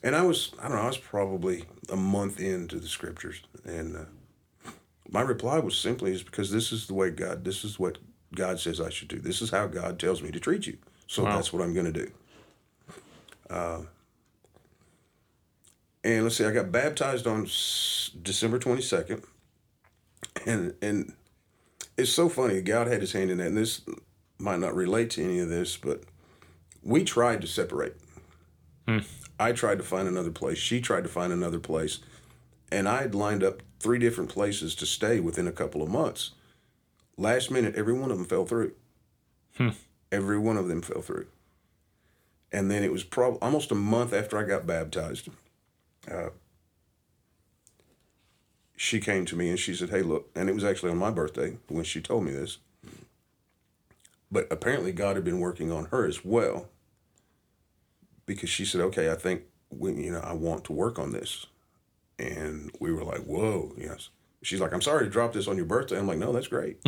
And 0.03 0.15
I 0.15 0.23
was, 0.23 0.53
I 0.61 0.69
don't 0.69 0.77
know, 0.77 0.83
I 0.83 0.87
was 0.87 0.99
probably 0.99 1.65
a 1.91 1.97
month 1.97 2.39
into 2.41 2.79
the 2.79 2.89
scriptures, 2.89 3.43
and 3.65 3.97
uh, 3.97 4.71
my 5.09 5.23
reply 5.23 5.59
was 5.59 5.77
simply 5.79 6.13
is 6.13 6.23
because 6.23 6.51
this 6.51 6.73
is 6.73 6.87
the 6.87 6.95
way 6.95 7.11
God, 7.11 7.45
this 7.45 7.65
is 7.65 7.79
what 7.79 7.99
God 8.35 8.61
says 8.61 8.81
I 8.81 8.91
should 8.91 9.09
do. 9.09 9.19
This 9.19 9.41
is 9.41 9.51
how 9.51 9.67
God 9.67 9.99
tells 9.99 10.23
me 10.23 10.31
to 10.31 10.41
treat 10.41 10.67
you. 10.67 10.79
So 11.07 11.25
Wow. 11.25 11.35
that's 11.37 11.53
what 11.53 11.63
I'm 11.63 11.73
going 11.75 11.93
to 11.93 12.05
do. 12.05 12.11
Uh, 13.49 13.81
and 16.05 16.23
let's 16.25 16.37
see, 16.37 16.45
I 16.45 16.53
got 16.53 16.71
baptized 16.71 17.27
on 17.27 17.45
S- 17.45 18.11
December 18.23 18.59
22nd. 18.59 19.25
And, 20.47 20.75
and 20.81 21.13
it's 21.97 22.13
so 22.13 22.29
funny. 22.29 22.61
God 22.61 22.87
had 22.87 23.01
his 23.01 23.13
hand 23.13 23.31
in 23.31 23.39
that. 23.39 23.49
And 23.49 23.57
this 23.57 23.81
might 24.39 24.61
not 24.61 24.75
relate 24.75 25.11
to 25.11 25.25
any 25.25 25.39
of 25.41 25.49
this, 25.49 25.77
but 25.77 26.03
we 26.83 27.05
tried 27.05 27.41
to 27.43 27.47
separate. 27.47 27.95
I 29.39 29.53
tried 29.53 29.77
to 29.79 29.85
find 29.85 30.09
another 30.09 30.31
place. 30.31 30.57
She 30.57 30.81
tried 30.81 31.03
to 31.03 31.11
find 31.11 31.31
another 31.33 31.59
place. 31.59 31.99
And 32.73 32.89
I 32.89 33.03
had 33.03 33.15
lined 33.15 33.45
up 33.45 33.63
three 33.81 33.99
different 33.99 34.31
places 34.31 34.75
to 34.77 34.87
stay 34.87 35.21
within 35.21 35.47
a 35.47 35.53
couple 35.53 35.83
of 35.83 35.91
months. 35.91 36.31
Last 37.19 37.51
minute, 37.51 37.75
every 37.75 37.93
one 37.93 38.11
of 38.11 38.17
them 38.17 38.27
fell 38.27 38.47
through. 38.47 38.73
Every 40.11 40.39
one 40.39 40.57
of 40.57 40.69
them 40.69 40.81
fell 40.81 41.03
through. 41.03 41.27
And 42.51 42.71
then 42.71 42.83
it 42.83 42.93
was 42.93 43.05
probably 43.05 43.41
almost 43.43 43.71
a 43.71 43.75
month 43.75 44.15
after 44.15 44.39
I 44.39 44.45
got 44.45 44.67
baptized. 44.67 45.29
Uh, 46.11 46.31
she 48.77 49.01
came 49.01 49.27
to 49.27 49.37
me 49.37 49.51
and 49.51 49.59
she 49.59 49.75
said, 49.75 49.91
Hey, 49.91 50.01
look, 50.01 50.31
and 50.35 50.49
it 50.49 50.55
was 50.55 50.65
actually 50.65 50.93
on 50.93 50.97
my 50.97 51.11
birthday 51.11 51.59
when 51.69 51.85
she 51.85 52.01
told 52.01 52.25
me 52.25 52.31
this. 52.31 52.59
But 54.31 54.47
apparently, 54.51 54.93
God 54.93 55.17
had 55.17 55.25
been 55.25 55.41
working 55.41 55.73
on 55.73 55.87
her 55.87 56.07
as 56.07 56.25
well 56.25 56.69
because 58.27 58.51
she 58.51 58.65
said, 58.65 58.81
"Okay, 58.83 59.11
I 59.11 59.15
think 59.15 59.43
we, 59.71 59.93
you 59.95 60.13
know, 60.13 60.21
I 60.21 60.35
want 60.35 60.65
to 60.65 60.73
work 60.73 60.99
on 60.99 61.13
this," 61.13 61.47
and 62.19 62.71
we 62.79 62.93
were 62.93 63.05
like, 63.05 63.23
"Whoa, 63.23 63.73
yes." 63.77 64.11
She's 64.43 64.61
like, 64.61 64.73
"I'm 64.73 64.83
sorry 64.83 65.05
to 65.05 65.11
drop 65.11 65.33
this 65.33 65.49
on 65.49 65.57
your 65.57 65.67
birthday." 65.67 65.99
I'm 65.99 66.07
like, 66.07 66.19
"No, 66.19 66.33
that's 66.33 66.47
great," 66.49 66.79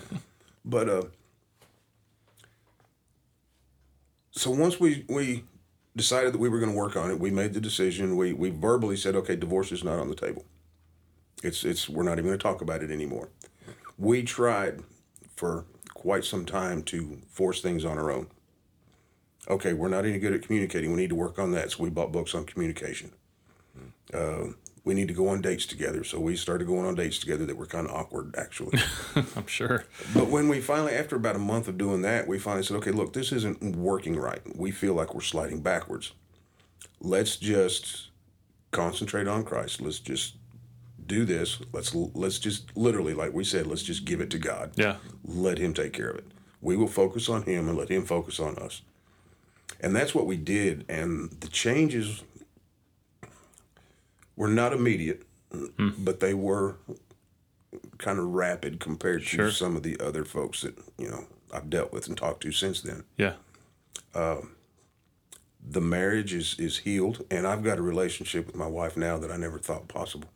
but 0.64 0.88
uh, 0.88 1.02
so 4.30 4.50
once 4.50 4.78
we 4.78 5.04
we 5.08 5.44
decided 5.96 6.32
that 6.32 6.38
we 6.38 6.48
were 6.48 6.58
going 6.60 6.72
to 6.72 6.76
work 6.76 6.96
on 6.96 7.10
it, 7.10 7.18
we 7.18 7.30
made 7.30 7.54
the 7.54 7.60
decision. 7.60 8.16
We 8.16 8.32
we 8.32 8.50
verbally 8.50 8.96
said, 8.96 9.16
"Okay, 9.16 9.36
divorce 9.36 9.72
is 9.72 9.84
not 9.84 9.98
on 9.98 10.08
the 10.08 10.14
table. 10.14 10.44
It's 11.42 11.64
it's 11.64 11.88
we're 11.88 12.04
not 12.04 12.12
even 12.12 12.26
going 12.26 12.38
to 12.38 12.42
talk 12.42 12.60
about 12.60 12.82
it 12.82 12.90
anymore." 12.90 13.28
We 13.98 14.22
tried 14.22 14.82
for 15.36 15.66
quite 15.94 16.24
some 16.24 16.44
time 16.44 16.82
to 16.84 17.18
force 17.28 17.60
things 17.60 17.84
on 17.84 17.98
our 17.98 18.10
own 18.10 18.28
okay, 19.48 19.72
we're 19.72 19.88
not 19.88 20.04
any 20.04 20.18
good 20.18 20.32
at 20.32 20.42
communicating. 20.42 20.92
We 20.92 21.00
need 21.00 21.10
to 21.10 21.14
work 21.14 21.38
on 21.38 21.52
that. 21.52 21.72
So 21.72 21.82
we 21.82 21.90
bought 21.90 22.12
books 22.12 22.34
on 22.34 22.44
communication. 22.44 23.12
Uh, 24.12 24.48
we 24.84 24.92
need 24.92 25.08
to 25.08 25.14
go 25.14 25.28
on 25.28 25.40
dates 25.40 25.64
together. 25.64 26.04
So 26.04 26.20
we 26.20 26.36
started 26.36 26.66
going 26.66 26.84
on 26.84 26.94
dates 26.94 27.18
together 27.18 27.46
that 27.46 27.56
were 27.56 27.66
kind 27.66 27.88
of 27.88 27.94
awkward, 27.94 28.34
actually. 28.36 28.78
I'm 29.36 29.46
sure. 29.46 29.84
but 30.12 30.28
when 30.28 30.48
we 30.48 30.60
finally, 30.60 30.92
after 30.92 31.16
about 31.16 31.36
a 31.36 31.40
month 31.40 31.68
of 31.68 31.78
doing 31.78 32.02
that, 32.02 32.28
we 32.28 32.38
finally 32.38 32.64
said, 32.64 32.76
okay, 32.76 32.90
look, 32.90 33.14
this 33.14 33.32
isn't 33.32 33.76
working 33.76 34.16
right. 34.16 34.40
We 34.56 34.70
feel 34.70 34.94
like 34.94 35.14
we're 35.14 35.22
sliding 35.22 35.62
backwards. 35.62 36.12
Let's 37.00 37.36
just 37.36 38.10
concentrate 38.72 39.26
on 39.26 39.44
Christ. 39.44 39.80
Let's 39.80 39.98
just 39.98 40.34
do 41.06 41.24
this. 41.24 41.60
Let's 41.72 41.94
let's 41.94 42.38
just 42.38 42.76
literally, 42.76 43.14
like 43.14 43.32
we 43.32 43.44
said, 43.44 43.66
let's 43.66 43.82
just 43.82 44.04
give 44.04 44.20
it 44.20 44.30
to 44.30 44.38
God. 44.38 44.72
Yeah. 44.76 44.96
Let 45.24 45.58
Him 45.58 45.72
take 45.72 45.92
care 45.92 46.10
of 46.10 46.16
it. 46.16 46.26
We 46.60 46.76
will 46.76 46.88
focus 46.88 47.28
on 47.28 47.42
Him 47.42 47.68
and 47.68 47.76
let 47.76 47.90
Him 47.90 48.04
focus 48.04 48.38
on 48.40 48.56
us. 48.56 48.82
And 49.80 49.94
that's 49.94 50.14
what 50.14 50.26
we 50.26 50.36
did. 50.36 50.84
And 50.88 51.30
the 51.40 51.48
changes 51.48 52.22
were 54.36 54.48
not 54.48 54.72
immediate, 54.72 55.22
but 55.98 56.20
they 56.20 56.34
were 56.34 56.76
kind 57.98 58.18
of 58.18 58.26
rapid 58.26 58.80
compared 58.80 59.24
to 59.26 59.50
some 59.50 59.76
of 59.76 59.82
the 59.82 59.98
other 60.00 60.24
folks 60.24 60.62
that 60.62 60.76
you 60.98 61.08
know 61.08 61.24
I've 61.52 61.70
dealt 61.70 61.92
with 61.92 62.08
and 62.08 62.16
talked 62.16 62.42
to 62.42 62.52
since 62.52 62.80
then. 62.80 63.04
Yeah. 63.16 63.34
The 65.66 65.80
marriage 65.80 66.34
is 66.34 66.56
is 66.58 66.78
healed, 66.78 67.24
and 67.30 67.46
I've 67.46 67.62
got 67.64 67.78
a 67.78 67.82
relationship 67.82 68.46
with 68.46 68.54
my 68.56 68.66
wife 68.66 68.96
now 68.96 69.16
that 69.18 69.30
I 69.30 69.36
never 69.36 69.58
thought 69.58 69.88
possible. 69.88 70.28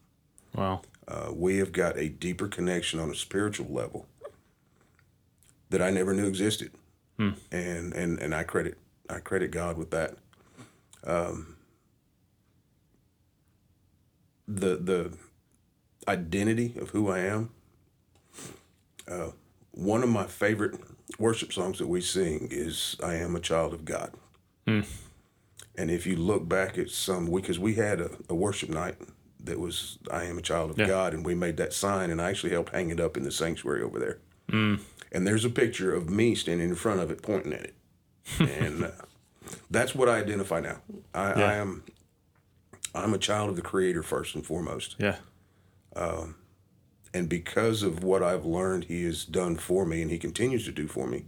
Wow. 0.55 0.81
Uh, 1.07 1.31
we 1.35 1.59
have 1.59 1.73
got 1.73 1.99
a 1.99 2.09
deeper 2.09 2.49
connection 2.49 2.99
on 3.01 3.11
a 3.11 3.15
spiritual 3.15 3.73
level 3.73 4.07
that 5.71 5.83
I 5.83 5.91
never 5.91 6.15
knew 6.15 6.27
existed, 6.27 6.73
and 7.53 7.93
and 7.93 8.19
and 8.19 8.35
I 8.35 8.43
credit 8.45 8.79
I 9.11 9.19
credit 9.21 9.51
God 9.51 9.77
with 9.77 9.91
that. 9.91 10.17
Um, 11.05 11.57
the 14.49 14.77
the 14.77 15.13
identity 16.09 16.75
of 16.81 16.91
who 16.91 17.09
I 17.11 17.19
am. 17.21 17.51
Uh, 19.07 19.31
one 19.73 20.03
of 20.03 20.09
my 20.09 20.25
favorite 20.27 20.79
worship 21.19 21.53
songs 21.53 21.79
that 21.79 21.87
we 21.87 22.01
sing 22.01 22.49
is 22.51 22.97
"I 23.03 23.15
Am 23.15 23.37
a 23.37 23.41
Child 23.41 23.75
of 23.75 23.85
God." 23.85 24.13
And 24.67 25.91
if 25.93 26.07
you 26.07 26.17
look 26.17 26.49
back 26.49 26.77
at 26.77 26.91
some, 26.91 27.27
because 27.31 27.59
we 27.59 27.75
had 27.75 28.01
a, 28.01 28.11
a 28.29 28.35
worship 28.35 28.69
night 28.69 28.97
that 29.45 29.59
was 29.61 29.99
"I 30.11 30.25
am 30.25 30.39
a 30.39 30.43
child 30.43 30.71
of 30.71 30.79
Yeah. 30.79 30.87
God," 30.87 31.15
and 31.15 31.25
we 31.25 31.35
made 31.35 31.57
that 31.59 31.73
sign, 31.73 32.11
and 32.11 32.21
I 32.21 32.31
actually 32.31 32.51
helped 32.53 32.75
hang 32.75 32.91
it 32.91 33.01
up 33.01 33.17
in 33.17 33.23
the 33.23 33.31
sanctuary 33.31 33.83
over 33.83 33.99
there. 33.99 34.19
And 35.13 35.27
there's 35.27 35.45
a 35.45 35.51
picture 35.51 35.95
of 35.95 36.11
me 36.11 36.35
standing 36.35 36.69
in 36.71 36.75
front 36.75 37.01
of 37.01 37.11
it, 37.11 37.23
pointing 37.23 37.53
at 37.53 37.65
it, 37.65 37.75
and 38.41 38.85
uh, 38.85 38.91
that's 39.71 39.95
what 39.95 40.09
I 40.09 40.19
identify 40.19 40.61
now. 40.61 40.79
I, 41.15 41.33
I 41.33 41.55
am, 41.55 41.85
I'm 42.95 43.15
a 43.15 43.19
child 43.19 43.51
of 43.51 43.57
the 43.57 43.63
Creator 43.63 44.03
first 44.03 44.35
and 44.35 44.45
foremost, 44.45 44.97
Yeah. 44.99 45.17
Um, 45.97 46.37
and 47.15 47.29
because 47.29 47.83
of 47.83 48.05
what 48.05 48.23
I've 48.23 48.45
learned, 48.45 48.85
He 48.85 49.05
has 49.05 49.25
done 49.25 49.57
for 49.57 49.85
me, 49.87 50.03
and 50.03 50.11
He 50.11 50.19
continues 50.19 50.65
to 50.67 50.73
do 50.73 50.87
for 50.87 51.07
me. 51.07 51.25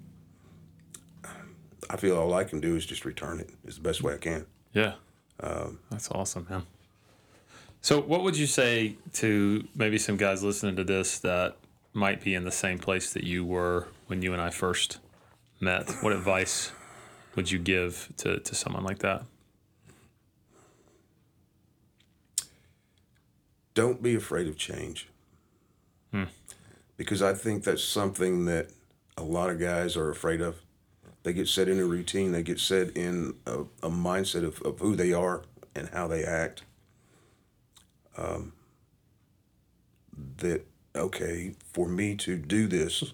I 1.89 1.97
feel 1.97 2.17
all 2.17 2.35
I 2.35 2.45
can 2.45 2.61
do 2.61 2.77
is 2.77 2.87
just 2.87 3.05
return 3.05 3.41
it. 3.41 3.51
It's 3.65 3.77
the 3.77 3.83
best 3.83 4.03
way 4.03 4.15
I 4.15 4.19
can. 4.19 4.47
Yeah. 4.73 4.95
Um, 5.41 5.81
That's 5.91 6.11
awesome, 6.11 6.47
man. 6.49 6.63
So, 7.83 8.01
what 8.01 8.23
would 8.23 8.37
you 8.37 8.47
say 8.47 8.97
to 9.15 9.67
maybe 9.75 9.99
some 9.99 10.17
guys 10.17 10.45
listening 10.45 10.77
to 10.77 10.85
this 10.85 11.19
that 11.21 11.57
might 11.93 12.23
be 12.23 12.35
in 12.35 12.45
the 12.45 12.53
same 12.53 12.79
place 12.79 13.13
that 13.15 13.25
you 13.25 13.45
were 13.45 13.89
when 14.07 14.23
you 14.23 14.33
and 14.33 14.41
I 14.43 14.51
first 14.51 14.99
met? 15.61 15.91
What 16.03 16.13
advice 16.13 16.73
would 17.35 17.51
you 17.51 17.59
give 17.59 18.13
to, 18.19 18.39
to 18.39 18.55
someone 18.55 18.85
like 18.85 18.99
that? 18.99 19.25
Don't 23.75 24.03
be 24.03 24.15
afraid 24.15 24.49
of 24.49 24.57
change. 24.57 25.09
Because 26.97 27.23
I 27.23 27.35
think 27.35 27.65
that's 27.65 27.85
something 27.85 28.45
that 28.47 28.71
a 29.17 29.23
lot 29.23 29.51
of 29.51 29.59
guys 29.59 29.97
are 29.97 30.11
afraid 30.11 30.41
of. 30.41 30.57
They 31.23 31.33
get 31.33 31.49
set 31.49 31.69
in 31.69 31.79
a 31.79 31.85
routine, 31.85 32.33
they 32.33 32.43
get 32.43 32.59
set 32.59 32.97
in 32.97 33.35
a, 33.47 33.61
a 33.83 33.91
mindset 33.91 34.45
of, 34.45 34.61
of 34.63 34.81
who 34.81 34.97
they 34.97 35.13
are 35.13 35.43
and 35.75 35.89
how 35.91 36.09
they 36.09 36.25
act. 36.25 36.63
Um, 38.17 38.53
that, 40.39 40.67
okay, 40.97 41.55
for 41.73 41.89
me 41.89 42.15
to 42.17 42.37
do 42.37 42.67
this, 42.67 43.13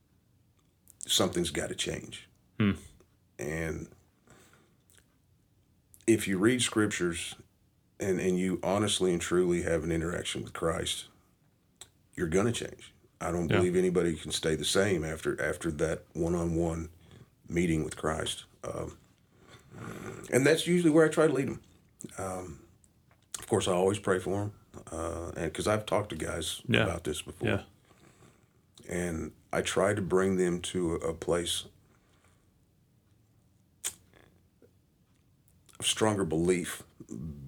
something's 1.06 1.50
got 1.50 1.68
to 1.68 1.74
change. 1.74 2.28
And 3.38 3.88
if 6.06 6.26
you 6.28 6.38
read 6.38 6.62
scriptures 6.62 7.34
and 8.00 8.18
and 8.18 8.38
you 8.38 8.58
honestly 8.62 9.12
and 9.12 9.20
truly 9.20 9.62
have 9.62 9.84
an 9.84 9.92
interaction 9.92 10.42
with 10.42 10.52
Christ, 10.52 11.04
you're 12.16 12.26
gonna 12.28 12.52
change. 12.52 12.92
I 13.20 13.30
don't 13.30 13.48
Yeah. 13.50 13.58
believe 13.58 13.76
anybody 13.76 14.14
can 14.16 14.32
stay 14.32 14.54
the 14.56 14.64
same 14.64 15.04
after 15.04 15.40
after 15.40 15.70
that 15.72 16.04
one-on-one 16.14 16.88
meeting 17.48 17.84
with 17.84 17.96
Christ, 17.96 18.44
um, 18.64 18.96
and 20.32 20.46
that's 20.46 20.66
usually 20.66 20.90
where 20.90 21.04
I 21.04 21.08
try 21.08 21.26
to 21.26 21.32
lead 21.32 21.48
them. 21.48 21.60
Um, 22.16 22.60
of 23.38 23.46
course, 23.46 23.68
I 23.68 23.72
always 23.72 23.98
pray 23.98 24.18
for 24.18 24.36
them, 24.40 24.52
uh, 24.90 25.32
and 25.36 25.52
because 25.52 25.66
I've 25.68 25.84
talked 25.84 26.08
to 26.10 26.16
guys 26.16 26.62
Yeah. 26.66 26.84
about 26.84 27.04
this 27.04 27.20
before, 27.22 27.48
Yeah. 27.48 27.62
and 28.88 29.32
I 29.52 29.60
try 29.62 29.92
to 29.94 30.00
bring 30.02 30.36
them 30.36 30.60
to 30.62 30.94
a, 30.94 31.08
a 31.08 31.14
place 31.14 31.64
of 35.78 35.86
stronger 35.86 36.24
belief 36.24 36.82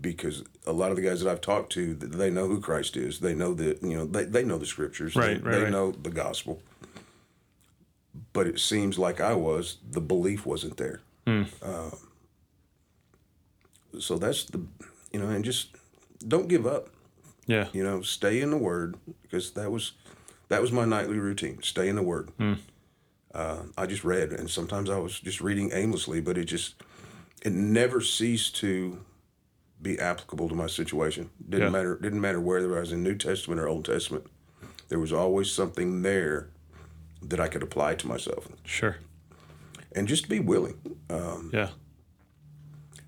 because 0.01 0.43
a 0.67 0.73
lot 0.73 0.91
of 0.91 0.97
the 0.97 1.03
guys 1.03 1.21
that 1.21 1.31
I've 1.31 1.41
talked 1.41 1.73
to 1.73 1.95
they 1.95 2.31
know 2.31 2.49
who 2.49 2.61
Christ 2.61 2.97
is. 2.97 3.21
They 3.21 3.35
know 3.35 3.55
that 3.55 3.83
you 3.83 3.97
know 3.97 4.07
they, 4.07 4.25
they 4.25 4.45
know 4.45 4.59
the 4.59 4.67
scriptures. 4.67 5.15
Right, 5.15 5.43
they, 5.43 5.49
right, 5.49 5.57
they 5.57 5.63
right. 5.65 5.73
know 5.73 5.93
the 5.93 6.11
gospel. 6.11 6.63
But 8.33 8.47
it 8.47 8.59
seems 8.61 8.99
like 8.99 9.21
I 9.21 9.35
was 9.35 9.79
the 9.89 10.01
belief 10.01 10.45
wasn't 10.45 10.77
there. 10.77 11.01
Um, 11.63 11.97
so 13.99 14.19
that's 14.19 14.45
the 14.45 14.63
you 15.13 15.21
know 15.21 15.29
and 15.29 15.45
just 15.45 15.69
don't 16.27 16.49
give 16.49 16.67
up. 16.67 16.89
Yeah. 17.47 17.67
you 17.73 17.83
know 17.83 18.03
stay 18.03 18.41
in 18.41 18.51
the 18.51 18.57
word 18.57 18.97
because 19.23 19.51
that 19.53 19.71
was 19.71 19.93
that 20.49 20.63
was 20.63 20.71
my 20.71 20.85
nightly 20.85 21.19
routine 21.19 21.61
stay 21.63 21.89
in 21.89 21.97
the 21.97 22.03
word. 22.03 22.31
Uh, 23.35 23.63
i 23.79 23.87
just 23.87 24.05
read 24.05 24.31
and 24.31 24.51
sometimes 24.51 24.91
i 24.91 24.99
was 24.99 25.19
just 25.19 25.41
reading 25.41 25.71
aimlessly 25.73 26.21
but 26.21 26.37
it 26.37 26.45
just 26.45 26.75
it 27.43 27.53
never 27.53 28.01
ceased 28.01 28.55
to 28.57 29.01
be 29.83 29.99
applicable 29.99 30.49
to 30.49 30.55
my 30.55 30.67
situation 30.69 31.31
didn't 31.49 31.67
Yeah. 31.67 31.71
matter 31.71 31.99
didn't 32.01 32.21
matter 32.21 32.41
whether 32.41 32.77
i 32.77 32.81
was 32.81 32.93
in 32.93 33.03
new 33.03 33.15
testament 33.17 33.61
or 33.61 33.69
old 33.69 33.85
testament 33.85 34.27
there 34.89 34.99
was 35.01 35.13
always 35.13 35.51
something 35.51 36.03
there 36.03 36.49
that 37.21 37.41
i 37.41 37.49
could 37.49 37.63
apply 37.63 37.95
to 37.97 38.07
myself 38.07 38.49
Sure. 38.65 38.97
and 39.97 40.07
just 40.09 40.29
be 40.29 40.39
willing 40.41 40.79
Um, 41.11 41.51
Yeah. 41.53 41.71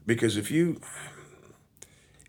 because 0.06 0.36
if 0.36 0.50
you 0.50 0.80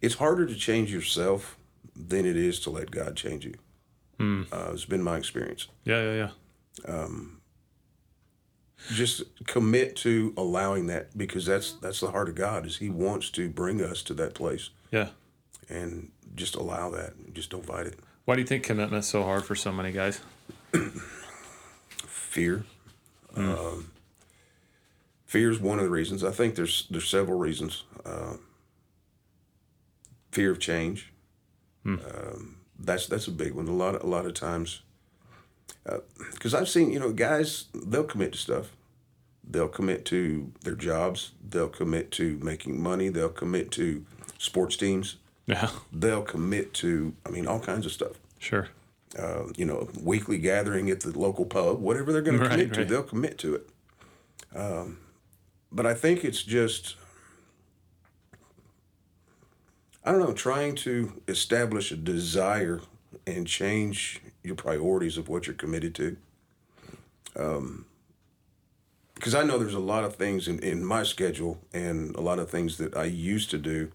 it's 0.01 0.15
harder 0.15 0.45
to 0.45 0.55
change 0.55 0.91
yourself 0.93 1.57
than 1.95 2.25
it 2.25 2.35
is 2.37 2.59
to 2.61 2.69
let 2.69 2.91
god 2.91 3.15
change 3.15 3.45
you 3.45 3.55
Mm. 4.17 4.45
Uh, 4.49 4.71
it's 4.71 4.85
been 4.85 5.03
my 5.03 5.17
experience 5.17 5.67
Yeah. 5.83 6.01
Yeah. 6.03 6.29
Yeah. 6.87 7.05
Just 8.93 9.23
commit 9.45 9.95
to 9.97 10.33
allowing 10.37 10.87
that 10.87 11.17
because 11.17 11.45
that's 11.45 11.73
that's 11.73 11.99
the 11.99 12.11
heart 12.11 12.29
of 12.29 12.35
god 12.35 12.65
is 12.65 12.77
he 12.77 12.89
wants 12.89 13.29
to 13.31 13.49
bring 13.49 13.81
us 13.81 14.03
to 14.03 14.13
that 14.15 14.33
place. 14.35 14.69
Yeah. 14.91 15.09
and 15.69 16.11
just 16.35 16.55
allow 16.55 16.89
that 16.91 17.33
just 17.33 17.49
don't 17.49 17.65
fight 17.65 17.87
it. 17.87 17.99
Why 18.25 18.35
do 18.35 18.41
you 18.41 18.47
think 18.47 18.63
commitment's 18.63 19.07
so 19.07 19.23
hard 19.23 19.43
for 19.45 19.55
so 19.55 19.71
many 19.71 19.91
guys? 19.91 20.21
fear. 22.07 22.65
Um, 23.35 23.91
fear 25.25 25.49
is 25.51 25.59
one 25.59 25.79
of 25.79 25.85
the 25.85 25.91
reasons. 25.91 26.23
I 26.23 26.31
think 26.31 26.55
there's 26.55 26.87
there's 26.89 27.07
several 27.09 27.37
reasons. 27.37 27.83
Um, 28.05 28.39
fear 30.31 30.51
of 30.51 30.59
change. 30.59 31.11
Um, 31.85 32.57
that's 32.79 33.07
that's 33.07 33.27
a 33.27 33.31
big 33.31 33.53
one. 33.53 33.67
A 33.67 33.71
lot 33.73 34.01
a 34.01 34.07
lot 34.07 34.25
of 34.25 34.33
times 34.33 34.81
because 36.33 36.53
i've 36.53 36.67
seen 36.69 36.91
you 36.91 36.99
know 36.99 37.11
guys 37.11 37.65
they'll 37.73 38.03
commit 38.03 38.31
to 38.31 38.37
stuff 38.39 38.74
they'll 39.49 39.67
commit 39.67 40.05
to 40.05 40.51
their 40.63 40.75
jobs 40.75 41.31
they'll 41.49 41.69
commit 41.69 42.11
to 42.11 42.37
making 42.41 42.81
money 42.81 43.09
they'll 43.09 43.29
commit 43.29 43.71
to 43.71 44.05
sports 44.37 44.75
teams 44.77 45.17
Yeah. 45.45 45.69
they'll 45.91 46.23
commit 46.23 46.73
to 46.75 47.13
i 47.25 47.29
mean 47.29 47.47
all 47.47 47.59
kinds 47.59 47.85
of 47.85 47.91
stuff 47.91 48.13
Sure. 48.39 48.67
uh, 49.17 49.43
you 49.55 49.65
know, 49.65 49.89
weekly 50.03 50.37
gathering 50.37 50.89
at 50.91 50.99
the 50.99 51.17
local 51.17 51.45
pub, 51.45 51.79
whatever 51.79 52.11
they're 52.13 52.21
going 52.21 52.37
Right, 52.39 52.49
to 52.49 52.57
commit 52.57 52.73
to, 52.73 52.85
they'll 52.85 53.01
commit 53.03 53.37
to 53.39 53.55
it. 53.55 53.69
Um, 54.55 54.99
but 55.71 55.85
I 55.87 55.93
think 55.95 56.23
it's 56.23 56.43
just, 56.43 56.95
I 60.03 60.11
don't 60.11 60.19
know, 60.19 60.33
trying 60.33 60.75
to 60.75 61.21
establish 61.27 61.91
a 61.91 61.95
desire 61.95 62.81
and 63.25 63.47
change 63.47 64.21
your 64.43 64.55
priorities 64.55 65.17
of 65.17 65.27
what 65.27 65.47
you're 65.47 65.55
committed 65.55 65.95
to. 65.95 66.17
Because 69.15 69.33
I 69.33 69.43
know 69.43 69.57
there's 69.57 69.73
a 69.73 69.79
lot 69.79 70.03
of 70.03 70.15
things 70.15 70.47
in, 70.47 70.59
in 70.59 70.85
my 70.85 71.03
schedule 71.03 71.57
and 71.73 72.15
a 72.15 72.21
lot 72.21 72.37
of 72.37 72.49
things 72.49 72.77
that 72.77 72.95
I 72.95 73.05
used 73.05 73.49
to 73.51 73.57
do 73.57 73.91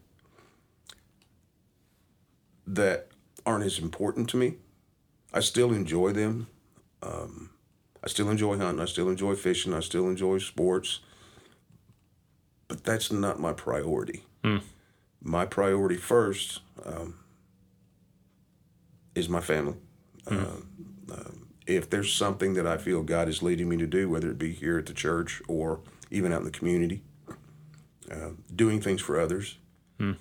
that 2.66 3.08
aren't 3.44 3.64
as 3.64 3.78
important 3.78 4.28
to 4.30 4.36
me. 4.36 4.54
I 5.32 5.40
still 5.40 5.72
enjoy 5.72 6.12
them. 6.12 6.48
Um, 7.02 7.50
I 8.02 8.08
still 8.08 8.30
enjoy 8.30 8.56
hunting. 8.58 8.80
I 8.80 8.86
still 8.86 9.08
enjoy 9.08 9.34
fishing. 9.34 9.74
I 9.74 9.80
still 9.80 10.08
enjoy 10.08 10.38
sports. 10.38 11.00
But 12.68 12.84
that's 12.84 13.12
not 13.12 13.38
my 13.38 13.52
priority. 13.52 14.24
My 15.22 15.44
priority 15.44 15.96
first 15.96 16.60
um, 16.84 17.14
is 19.14 19.28
my 19.28 19.40
family. 19.40 19.74
Uh, 20.26 20.34
um, 21.12 21.48
if 21.76 21.88
there's 21.90 22.12
something 22.12 22.54
that 22.54 22.66
I 22.66 22.76
feel 22.76 23.02
God 23.02 23.28
is 23.28 23.42
leading 23.42 23.68
me 23.68 23.76
to 23.78 23.86
do, 23.86 24.08
whether 24.08 24.30
it 24.30 24.38
be 24.38 24.52
here 24.52 24.78
at 24.78 24.86
the 24.86 24.92
church 24.92 25.40
or 25.48 25.80
even 26.10 26.32
out 26.32 26.38
in 26.40 26.44
the 26.44 26.50
community, 26.50 27.02
uh, 28.10 28.30
doing 28.54 28.80
things 28.80 29.00
for 29.00 29.18
others, 29.20 29.58
you 29.98 30.16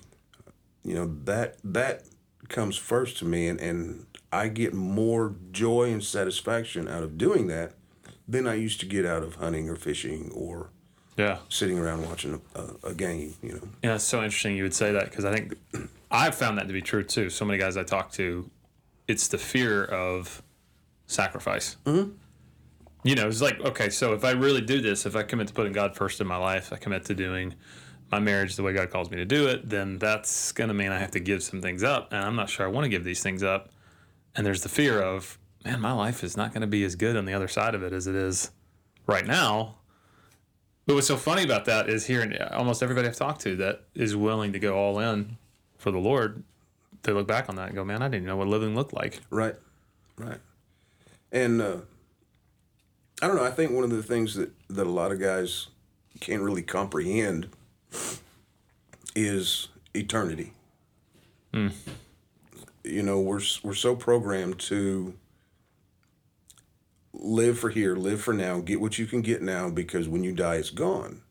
know 0.83 1.13
that 1.25 1.57
that 1.63 2.03
comes 2.47 2.75
first 2.77 3.17
to 3.17 3.25
me, 3.25 3.47
and, 3.47 3.59
and 3.59 4.05
I 4.31 4.47
get 4.47 4.73
more 4.73 5.35
joy 5.51 5.91
and 5.91 6.03
satisfaction 6.03 6.87
out 6.87 7.03
of 7.03 7.17
doing 7.17 7.47
that 7.47 7.73
than 8.27 8.47
I 8.47 8.55
used 8.55 8.79
to 8.81 8.85
get 8.85 9.05
out 9.05 9.23
of 9.23 9.35
hunting 9.35 9.69
or 9.69 9.75
fishing 9.75 10.31
or 10.33 10.69
Yeah. 11.17 11.39
sitting 11.49 11.77
around 11.79 12.05
watching 12.07 12.41
a, 12.55 12.59
a, 12.59 12.89
a 12.91 12.93
game. 12.93 13.35
You 13.43 13.53
know, 13.53 13.69
Yeah, 13.83 13.95
it's 13.95 14.03
so 14.03 14.23
interesting 14.23 14.55
you 14.55 14.63
would 14.63 14.73
say 14.73 14.91
that 14.93 15.05
because 15.09 15.25
I 15.25 15.33
think 15.33 15.53
I've 16.11 16.35
found 16.35 16.57
that 16.57 16.67
to 16.67 16.73
be 16.73 16.81
true 16.81 17.03
too. 17.03 17.29
So 17.29 17.45
many 17.45 17.57
guys 17.59 17.77
I 17.77 17.83
talk 17.83 18.11
to, 18.13 18.49
it's 19.07 19.27
the 19.27 19.37
fear 19.37 19.83
of 19.85 20.41
sacrifice. 21.10 21.76
Mm-hmm. 21.86 22.12
You 23.03 23.16
know, 23.16 23.28
it's 23.28 23.41
like, 23.41 23.60
okay, 23.62 23.89
so 23.89 24.14
if 24.14 24.24
I 24.24 24.32
really 24.32 24.62
do 24.62 24.82
this, 24.82 25.05
if 25.05 25.16
I 25.16 25.24
commit 25.24 25.47
to 25.47 25.53
putting 25.53 25.74
God 25.74 25.95
first 25.95 26.22
in 26.22 26.28
my 26.28 26.38
life, 26.38 26.72
I 26.72 26.78
commit 26.78 27.05
to 27.05 27.16
doing 27.16 27.55
my 28.12 28.20
marriage 28.20 28.55
the 28.55 28.64
way 28.64 28.74
God 28.74 28.89
calls 28.89 29.10
me 29.10 29.18
to 29.18 29.26
do 29.26 29.47
it, 29.47 29.70
then 29.70 29.97
that's 29.97 30.51
going 30.51 30.68
to 30.68 30.74
mean 30.74 30.91
I 30.91 30.99
have 30.99 31.12
to 31.12 31.20
give 31.20 31.41
some 31.43 31.62
things 31.62 31.84
up. 31.84 32.12
And 32.12 32.24
I'm 32.24 32.36
not 32.36 32.49
sure 32.49 32.66
I 32.66 32.70
want 32.70 32.86
to 32.86 32.89
give 32.89 33.03
these 33.03 33.24
things 33.24 33.43
up. 33.43 33.70
And 34.36 34.45
there's 34.45 34.62
the 34.62 34.70
fear 34.70 35.01
of, 35.01 35.38
man, 35.66 35.80
my 35.80 35.91
life 35.91 36.24
is 36.24 36.36
not 36.38 36.53
going 36.53 36.62
to 36.62 36.68
be 36.68 36.84
as 36.84 36.95
good 36.95 37.16
on 37.16 37.26
the 37.26 37.34
other 37.34 37.47
side 37.47 37.76
of 37.76 37.84
it 37.84 37.93
as 37.93 38.05
it 38.07 38.16
is 38.16 38.51
right 39.07 39.26
now. 39.26 39.76
But 40.86 40.95
what's 40.95 41.07
so 41.07 41.18
funny 41.18 41.43
about 41.43 41.66
that 41.66 41.89
is 41.89 42.05
hearing 42.05 42.36
almost 42.51 42.84
everybody 42.84 43.07
I've 43.07 43.16
talked 43.16 43.41
to 43.41 43.55
that 43.57 43.84
is 43.93 44.16
willing 44.16 44.53
to 44.53 44.60
go 44.60 44.76
all 44.76 44.99
in 44.99 45.38
for 45.78 45.91
the 45.91 45.99
Lord, 45.99 46.43
they 47.03 47.14
look 47.14 47.28
back 47.28 47.47
on 47.47 47.55
that 47.55 47.68
and 47.68 47.76
go, 47.76 47.84
man, 47.84 48.01
I 48.01 48.07
didn't 48.10 48.26
know 48.26 48.38
what 48.38 48.47
living 48.47 48.76
looked 48.76 48.93
like. 48.93 49.20
right, 49.30 49.55
right, 50.18 50.39
and 51.32 51.61
uh, 51.61 51.77
I 53.21 53.27
don't 53.27 53.36
know. 53.36 53.45
I 53.45 53.51
think 53.51 53.71
one 53.71 53.84
of 53.84 53.89
the 53.89 54.03
things 54.03 54.36
that 54.36 54.51
that 54.69 54.88
a 54.88 54.91
lot 54.91 55.11
of 55.11 55.19
guys 55.19 55.67
can't 56.19 56.41
really 56.41 56.61
comprehend 56.61 57.49
is 59.15 59.69
eternity. 59.93 60.53
You 62.84 63.03
know, 63.03 63.19
we're 63.19 63.41
we're 63.63 63.73
so 63.73 63.95
programmed 63.95 64.59
to 64.59 65.13
live 67.13 67.59
for 67.59 67.69
here, 67.69 67.95
live 67.95 68.21
for 68.21 68.34
now, 68.34 68.59
get 68.61 68.80
what 68.80 68.97
you 68.97 69.05
can 69.05 69.21
get 69.21 69.41
now 69.41 69.69
because 69.69 70.07
when 70.07 70.23
you 70.23 70.32
die 70.32 70.55
it's 70.55 70.69
gone. 70.69 71.21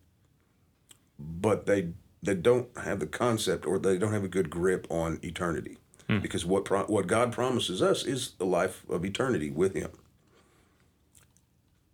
But 1.18 1.66
they 1.66 1.90
they 2.22 2.34
don't 2.34 2.68
have 2.78 3.00
the 3.00 3.06
concept 3.06 3.66
or 3.66 3.78
they 3.78 3.96
don't 3.96 4.12
have 4.12 4.24
a 4.24 4.28
good 4.28 4.50
grip 4.50 4.86
on 4.90 5.18
eternity. 5.22 5.78
Because 6.08 6.46
what 6.46 6.64
pro- 6.64 6.86
what 6.86 7.06
God 7.06 7.32
promises 7.32 7.82
us 7.82 8.04
is 8.04 8.32
a 8.40 8.44
life 8.44 8.84
of 8.88 9.04
eternity 9.04 9.50
with 9.50 9.74
him. 9.74 9.90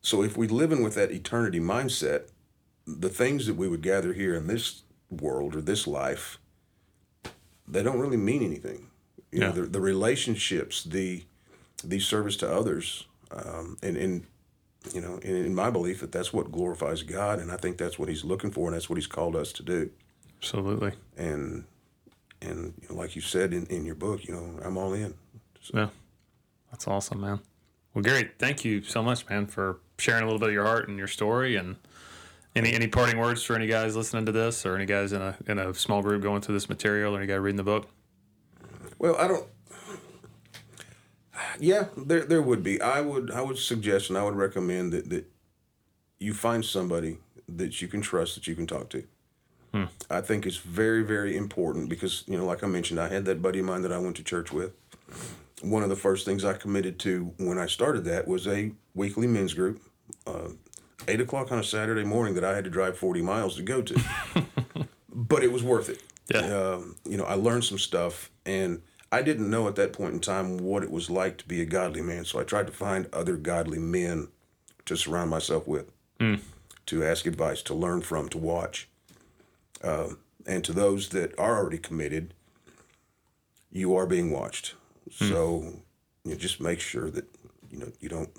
So 0.02 0.22
if 0.22 0.36
we 0.36 0.46
live 0.46 0.70
in 0.70 0.82
with 0.82 0.94
that 0.94 1.10
eternity 1.10 1.58
mindset, 1.58 2.28
the 2.86 3.08
things 3.08 3.46
that 3.46 3.54
we 3.54 3.66
would 3.68 3.82
gather 3.82 4.12
here 4.12 4.34
in 4.34 4.46
this 4.46 4.82
world 5.10 5.56
or 5.56 5.60
this 5.60 5.86
life, 5.86 6.38
they 7.66 7.82
don't 7.82 7.98
really 7.98 8.16
mean 8.16 8.42
anything. 8.42 8.90
You 9.32 9.40
know, 9.40 9.52
the, 9.52 9.62
the 9.62 9.80
relationships, 9.80 10.84
the 10.84 11.24
the 11.82 11.98
service 11.98 12.36
to 12.36 12.50
others, 12.50 13.06
um, 13.32 13.76
and 13.82 13.96
and 13.96 14.26
you 14.92 15.00
know, 15.00 15.18
in, 15.22 15.36
in 15.36 15.54
my 15.54 15.70
belief 15.70 16.00
that 16.00 16.12
that's 16.12 16.32
what 16.32 16.52
glorifies 16.52 17.02
God, 17.02 17.40
and 17.40 17.50
I 17.50 17.56
think 17.56 17.78
that's 17.78 17.98
what 17.98 18.08
He's 18.08 18.24
looking 18.24 18.50
for, 18.50 18.68
and 18.68 18.76
that's 18.76 18.88
what 18.88 18.96
He's 18.96 19.06
called 19.06 19.34
us 19.34 19.52
to 19.54 19.62
do. 19.62 19.90
Absolutely. 20.38 20.92
And 21.16 21.64
and 22.45 22.74
you 22.80 22.88
know, 22.88 22.95
like 22.95 23.16
you 23.16 23.22
said 23.22 23.53
in, 23.53 23.66
in 23.66 23.84
your 23.84 23.95
book, 23.95 24.26
you 24.26 24.34
know, 24.34 24.61
I'm 24.64 24.76
all 24.76 24.92
in. 24.92 25.14
Yeah. 25.72 25.88
That's 26.70 26.86
awesome, 26.88 27.20
man. 27.20 27.40
Well, 27.95 28.03
Gary, 28.03 28.30
thank 28.38 28.64
you 28.64 28.82
so 28.82 29.03
much, 29.03 29.28
man, 29.28 29.47
for 29.47 29.78
sharing 29.99 30.22
a 30.22 30.26
little 30.26 30.40
bit 30.40 30.49
of 30.49 30.55
your 30.55 30.64
heart 30.64 30.88
and 30.88 30.99
your 30.99 31.07
story 31.07 31.57
and 31.57 31.76
any 32.57 32.72
any 32.72 32.88
parting 32.88 33.18
words 33.18 33.42
for 33.42 33.55
any 33.55 33.66
guys 33.66 33.97
listening 33.97 34.26
to 34.26 34.32
this 34.32 34.66
or 34.66 34.74
any 34.74 34.86
guys 34.86 35.12
in 35.12 35.22
a 35.22 35.36
in 35.47 35.59
a 35.59 35.72
small 35.74 36.03
group 36.03 36.22
going 36.22 36.40
through 36.40 36.55
this 36.55 36.68
material 36.68 37.14
or 37.14 37.18
any 37.18 37.26
guy 37.26 37.34
reading 37.34 37.57
the 37.57 37.62
book? 37.64 37.88
Well, 38.99 39.16
I 39.16 39.28
don't. 39.28 39.47
Yeah, 41.59 41.86
there 41.97 42.24
there 42.24 42.42
would 42.42 42.62
be. 42.62 42.80
I 42.80 43.01
would 43.01 43.30
I 43.30 43.40
would 43.40 43.59
suggest 43.59 44.09
and 44.09 44.18
I 44.18 44.24
would 44.24 44.34
recommend 44.36 44.92
that 44.92 45.11
that 45.11 45.30
you 46.18 46.34
find 46.34 46.64
somebody 46.64 47.18
that 47.49 47.80
you 47.82 47.88
can 47.88 48.01
trust 48.01 48.34
that 48.34 48.47
you 48.47 48.55
can 48.55 48.66
talk 48.66 48.88
to. 48.90 49.05
I 50.10 50.20
think 50.20 50.46
it's 50.46 50.56
very 50.56 51.02
very 51.02 51.36
important 51.36 51.88
because 51.88 52.24
you 52.26 52.36
know, 52.36 52.44
like 52.44 52.62
I 52.62 52.66
mentioned, 52.66 53.00
I 53.00 53.08
had 53.08 53.24
that 53.26 53.42
buddy 53.42 53.58
of 53.58 53.64
mine 53.66 53.82
that 53.82 53.92
I 53.92 53.98
went 53.98 54.16
to 54.16 54.24
church 54.24 54.52
with. 54.52 54.72
One 55.62 55.82
of 55.82 55.88
the 55.88 55.96
first 55.96 56.26
things 56.26 56.44
I 56.44 56.54
committed 56.54 56.98
to 57.00 57.32
when 57.38 57.58
I 57.58 57.66
started 57.66 58.04
that 58.04 58.28
was 58.28 58.46
a 58.46 58.72
weekly 58.94 59.26
men's 59.26 59.54
group, 59.54 59.80
uh, 60.26 60.48
eight 61.08 61.20
o'clock 61.20 61.50
on 61.50 61.58
a 61.58 61.64
Saturday 61.64 62.04
morning 62.04 62.34
that 62.34 62.44
I 62.44 62.54
had 62.54 62.64
to 62.64 62.70
drive 62.70 62.98
forty 62.98 63.22
miles 63.22 63.56
to 63.56 63.62
go 63.62 63.82
to. 63.82 64.00
but 65.14 65.42
it 65.42 65.52
was 65.52 65.62
worth 65.62 65.88
it. 65.88 66.02
Yeah. 66.32 66.40
Um, 66.40 66.96
you 67.04 67.16
know, 67.16 67.24
I 67.24 67.34
learned 67.34 67.64
some 67.64 67.78
stuff, 67.78 68.30
and 68.46 68.82
I 69.12 69.22
didn't 69.22 69.48
know 69.48 69.68
at 69.68 69.76
that 69.76 69.92
point 69.92 70.14
in 70.14 70.20
time 70.20 70.58
what 70.58 70.82
it 70.82 70.90
was 70.90 71.08
like 71.10 71.36
to 71.38 71.46
be 71.46 71.60
a 71.60 71.66
godly 71.66 72.02
man. 72.02 72.24
So 72.24 72.40
I 72.40 72.44
tried 72.44 72.66
to 72.66 72.72
find 72.72 73.06
other 73.12 73.36
godly 73.36 73.78
men 73.78 74.28
to 74.86 74.96
surround 74.96 75.30
myself 75.30 75.66
with, 75.68 75.90
to 76.86 77.04
ask 77.04 77.26
advice, 77.26 77.62
to 77.62 77.74
learn 77.74 78.00
from, 78.02 78.28
to 78.30 78.38
watch. 78.38 78.88
Um, 79.85 80.18
and 80.47 80.64
to 80.64 80.72
those 80.72 81.11
that 81.11 81.39
are 81.39 81.57
already 81.59 81.78
committed, 81.78 82.35
you 83.70 83.95
are 83.97 84.07
being 84.07 84.30
watched. 84.30 84.74
So 85.11 85.82
you 86.24 86.30
know, 86.32 86.37
just 86.37 86.61
make 86.61 86.80
sure 86.80 87.11
that 87.11 87.24
you 87.70 87.78
know 87.78 87.93
you 88.01 88.09
don't 88.09 88.30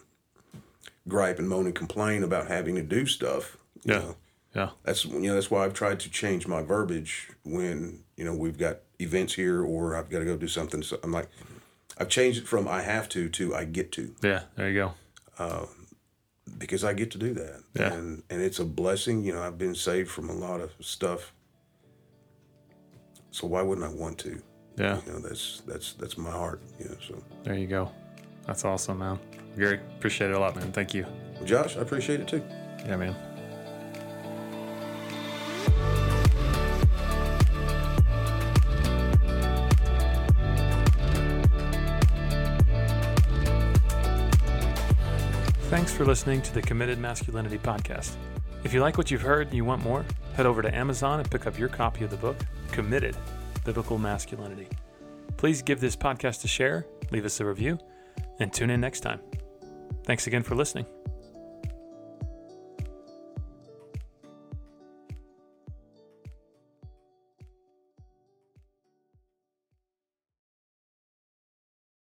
gripe 1.07 1.37
and 1.39 1.47
moan 1.47 1.65
and 1.67 1.75
complain 1.75 2.23
about 2.23 2.47
having 2.47 2.75
to 2.75 2.81
do 2.81 3.05
stuff. 3.05 3.57
You 3.83 3.93
Yeah. 3.93 3.99
know 3.99 4.15
Yeah. 4.55 4.69
that's 4.83 5.05
you 5.05 5.19
know 5.21 5.35
that's 5.35 5.51
why 5.51 5.63
I've 5.65 5.73
tried 5.73 5.99
to 6.01 6.09
change 6.09 6.47
my 6.47 6.61
verbiage 6.63 7.29
when 7.43 8.03
you 8.17 8.25
know 8.25 8.33
we've 8.33 8.57
got 8.57 8.79
events 8.99 9.33
here 9.33 9.61
or 9.63 9.95
I've 9.95 10.09
got 10.09 10.19
to 10.19 10.25
go 10.25 10.35
do 10.37 10.47
something. 10.47 10.81
So 10.81 10.97
I'm 11.03 11.11
like, 11.11 11.29
I've 11.99 12.09
changed 12.09 12.39
it 12.43 12.47
from 12.47 12.67
I 12.67 12.81
have 12.81 13.07
to 13.09 13.29
to 13.29 13.53
I 13.55 13.65
get 13.65 13.91
to 13.93 14.15
Yeah. 14.23 14.43
There 14.55 14.69
you 14.69 14.75
go. 15.37 15.69
because 16.57 16.83
I 16.83 16.93
get 16.93 17.11
to 17.11 17.17
do 17.17 17.33
that. 17.35 17.63
Yeah. 17.73 17.93
And 17.93 18.23
and 18.29 18.41
it's 18.41 18.59
a 18.59 18.65
blessing. 18.65 19.23
You 19.23 19.33
know, 19.33 19.43
I've 19.43 19.57
been 19.57 19.75
saved 19.75 20.09
from 20.09 20.29
a 20.29 20.33
lot 20.33 20.61
of 20.61 20.71
stuff. 20.79 21.33
So 23.35 23.47
why 23.47 23.61
wouldn't 23.61 23.85
I 23.85 23.89
want 23.89 24.17
to? 24.19 24.41
Yeah. 24.77 25.01
You 25.05 25.11
know, 25.11 25.19
that's 25.19 25.61
that's 25.67 25.91
that's 25.95 26.17
my 26.17 26.31
heart. 26.31 26.61
You 26.79 26.85
know, 26.85 26.95
so 27.05 27.21
There 27.43 27.55
you 27.55 27.67
go. 27.67 27.91
That's 28.47 28.63
awesome, 28.63 28.99
man. 28.99 29.19
Gary, 29.57 29.81
appreciate 29.97 30.29
it 30.29 30.37
a 30.37 30.39
lot, 30.39 30.55
man. 30.55 30.71
Thank 30.71 30.93
you. 30.93 31.05
Josh, 31.43 31.75
I 31.75 31.81
appreciate 31.81 32.21
it 32.21 32.29
too. 32.29 32.41
Yeah, 32.85 32.95
man. 32.95 33.13
Thanks 45.69 45.91
for 45.91 46.05
listening 46.05 46.41
to 46.41 46.53
the 46.53 46.61
Committed 46.61 46.99
Masculinity 46.99 47.57
Podcast. 47.57 48.15
If 48.65 48.73
you 48.73 48.81
like 48.81 48.97
what 48.97 49.11
you've 49.11 49.21
heard 49.21 49.45
and 49.45 49.55
you 49.55 49.63
want 49.63 49.83
more, 49.83 50.03
head 50.33 50.47
over 50.47 50.63
to 50.63 50.75
Amazon 50.75 51.19
and 51.19 51.29
pick 51.29 51.45
up 51.45 51.57
your 51.57 51.69
copy 51.69 52.03
of 52.03 52.09
the 52.09 52.17
book, 52.17 52.35
Committed 52.71 53.15
Biblical 53.63 53.99
Masculinity. 53.99 54.67
Please 55.37 55.61
give 55.61 55.79
this 55.79 55.95
podcast 55.95 56.43
a 56.43 56.47
share, 56.47 56.87
leave 57.11 57.25
us 57.25 57.39
a 57.39 57.45
review, 57.45 57.77
and 58.39 58.51
tune 58.51 58.71
in 58.71 58.81
next 58.81 59.01
time. 59.01 59.21
Thanks 60.03 60.25
again 60.25 60.41
for 60.41 60.55
listening. 60.55 60.87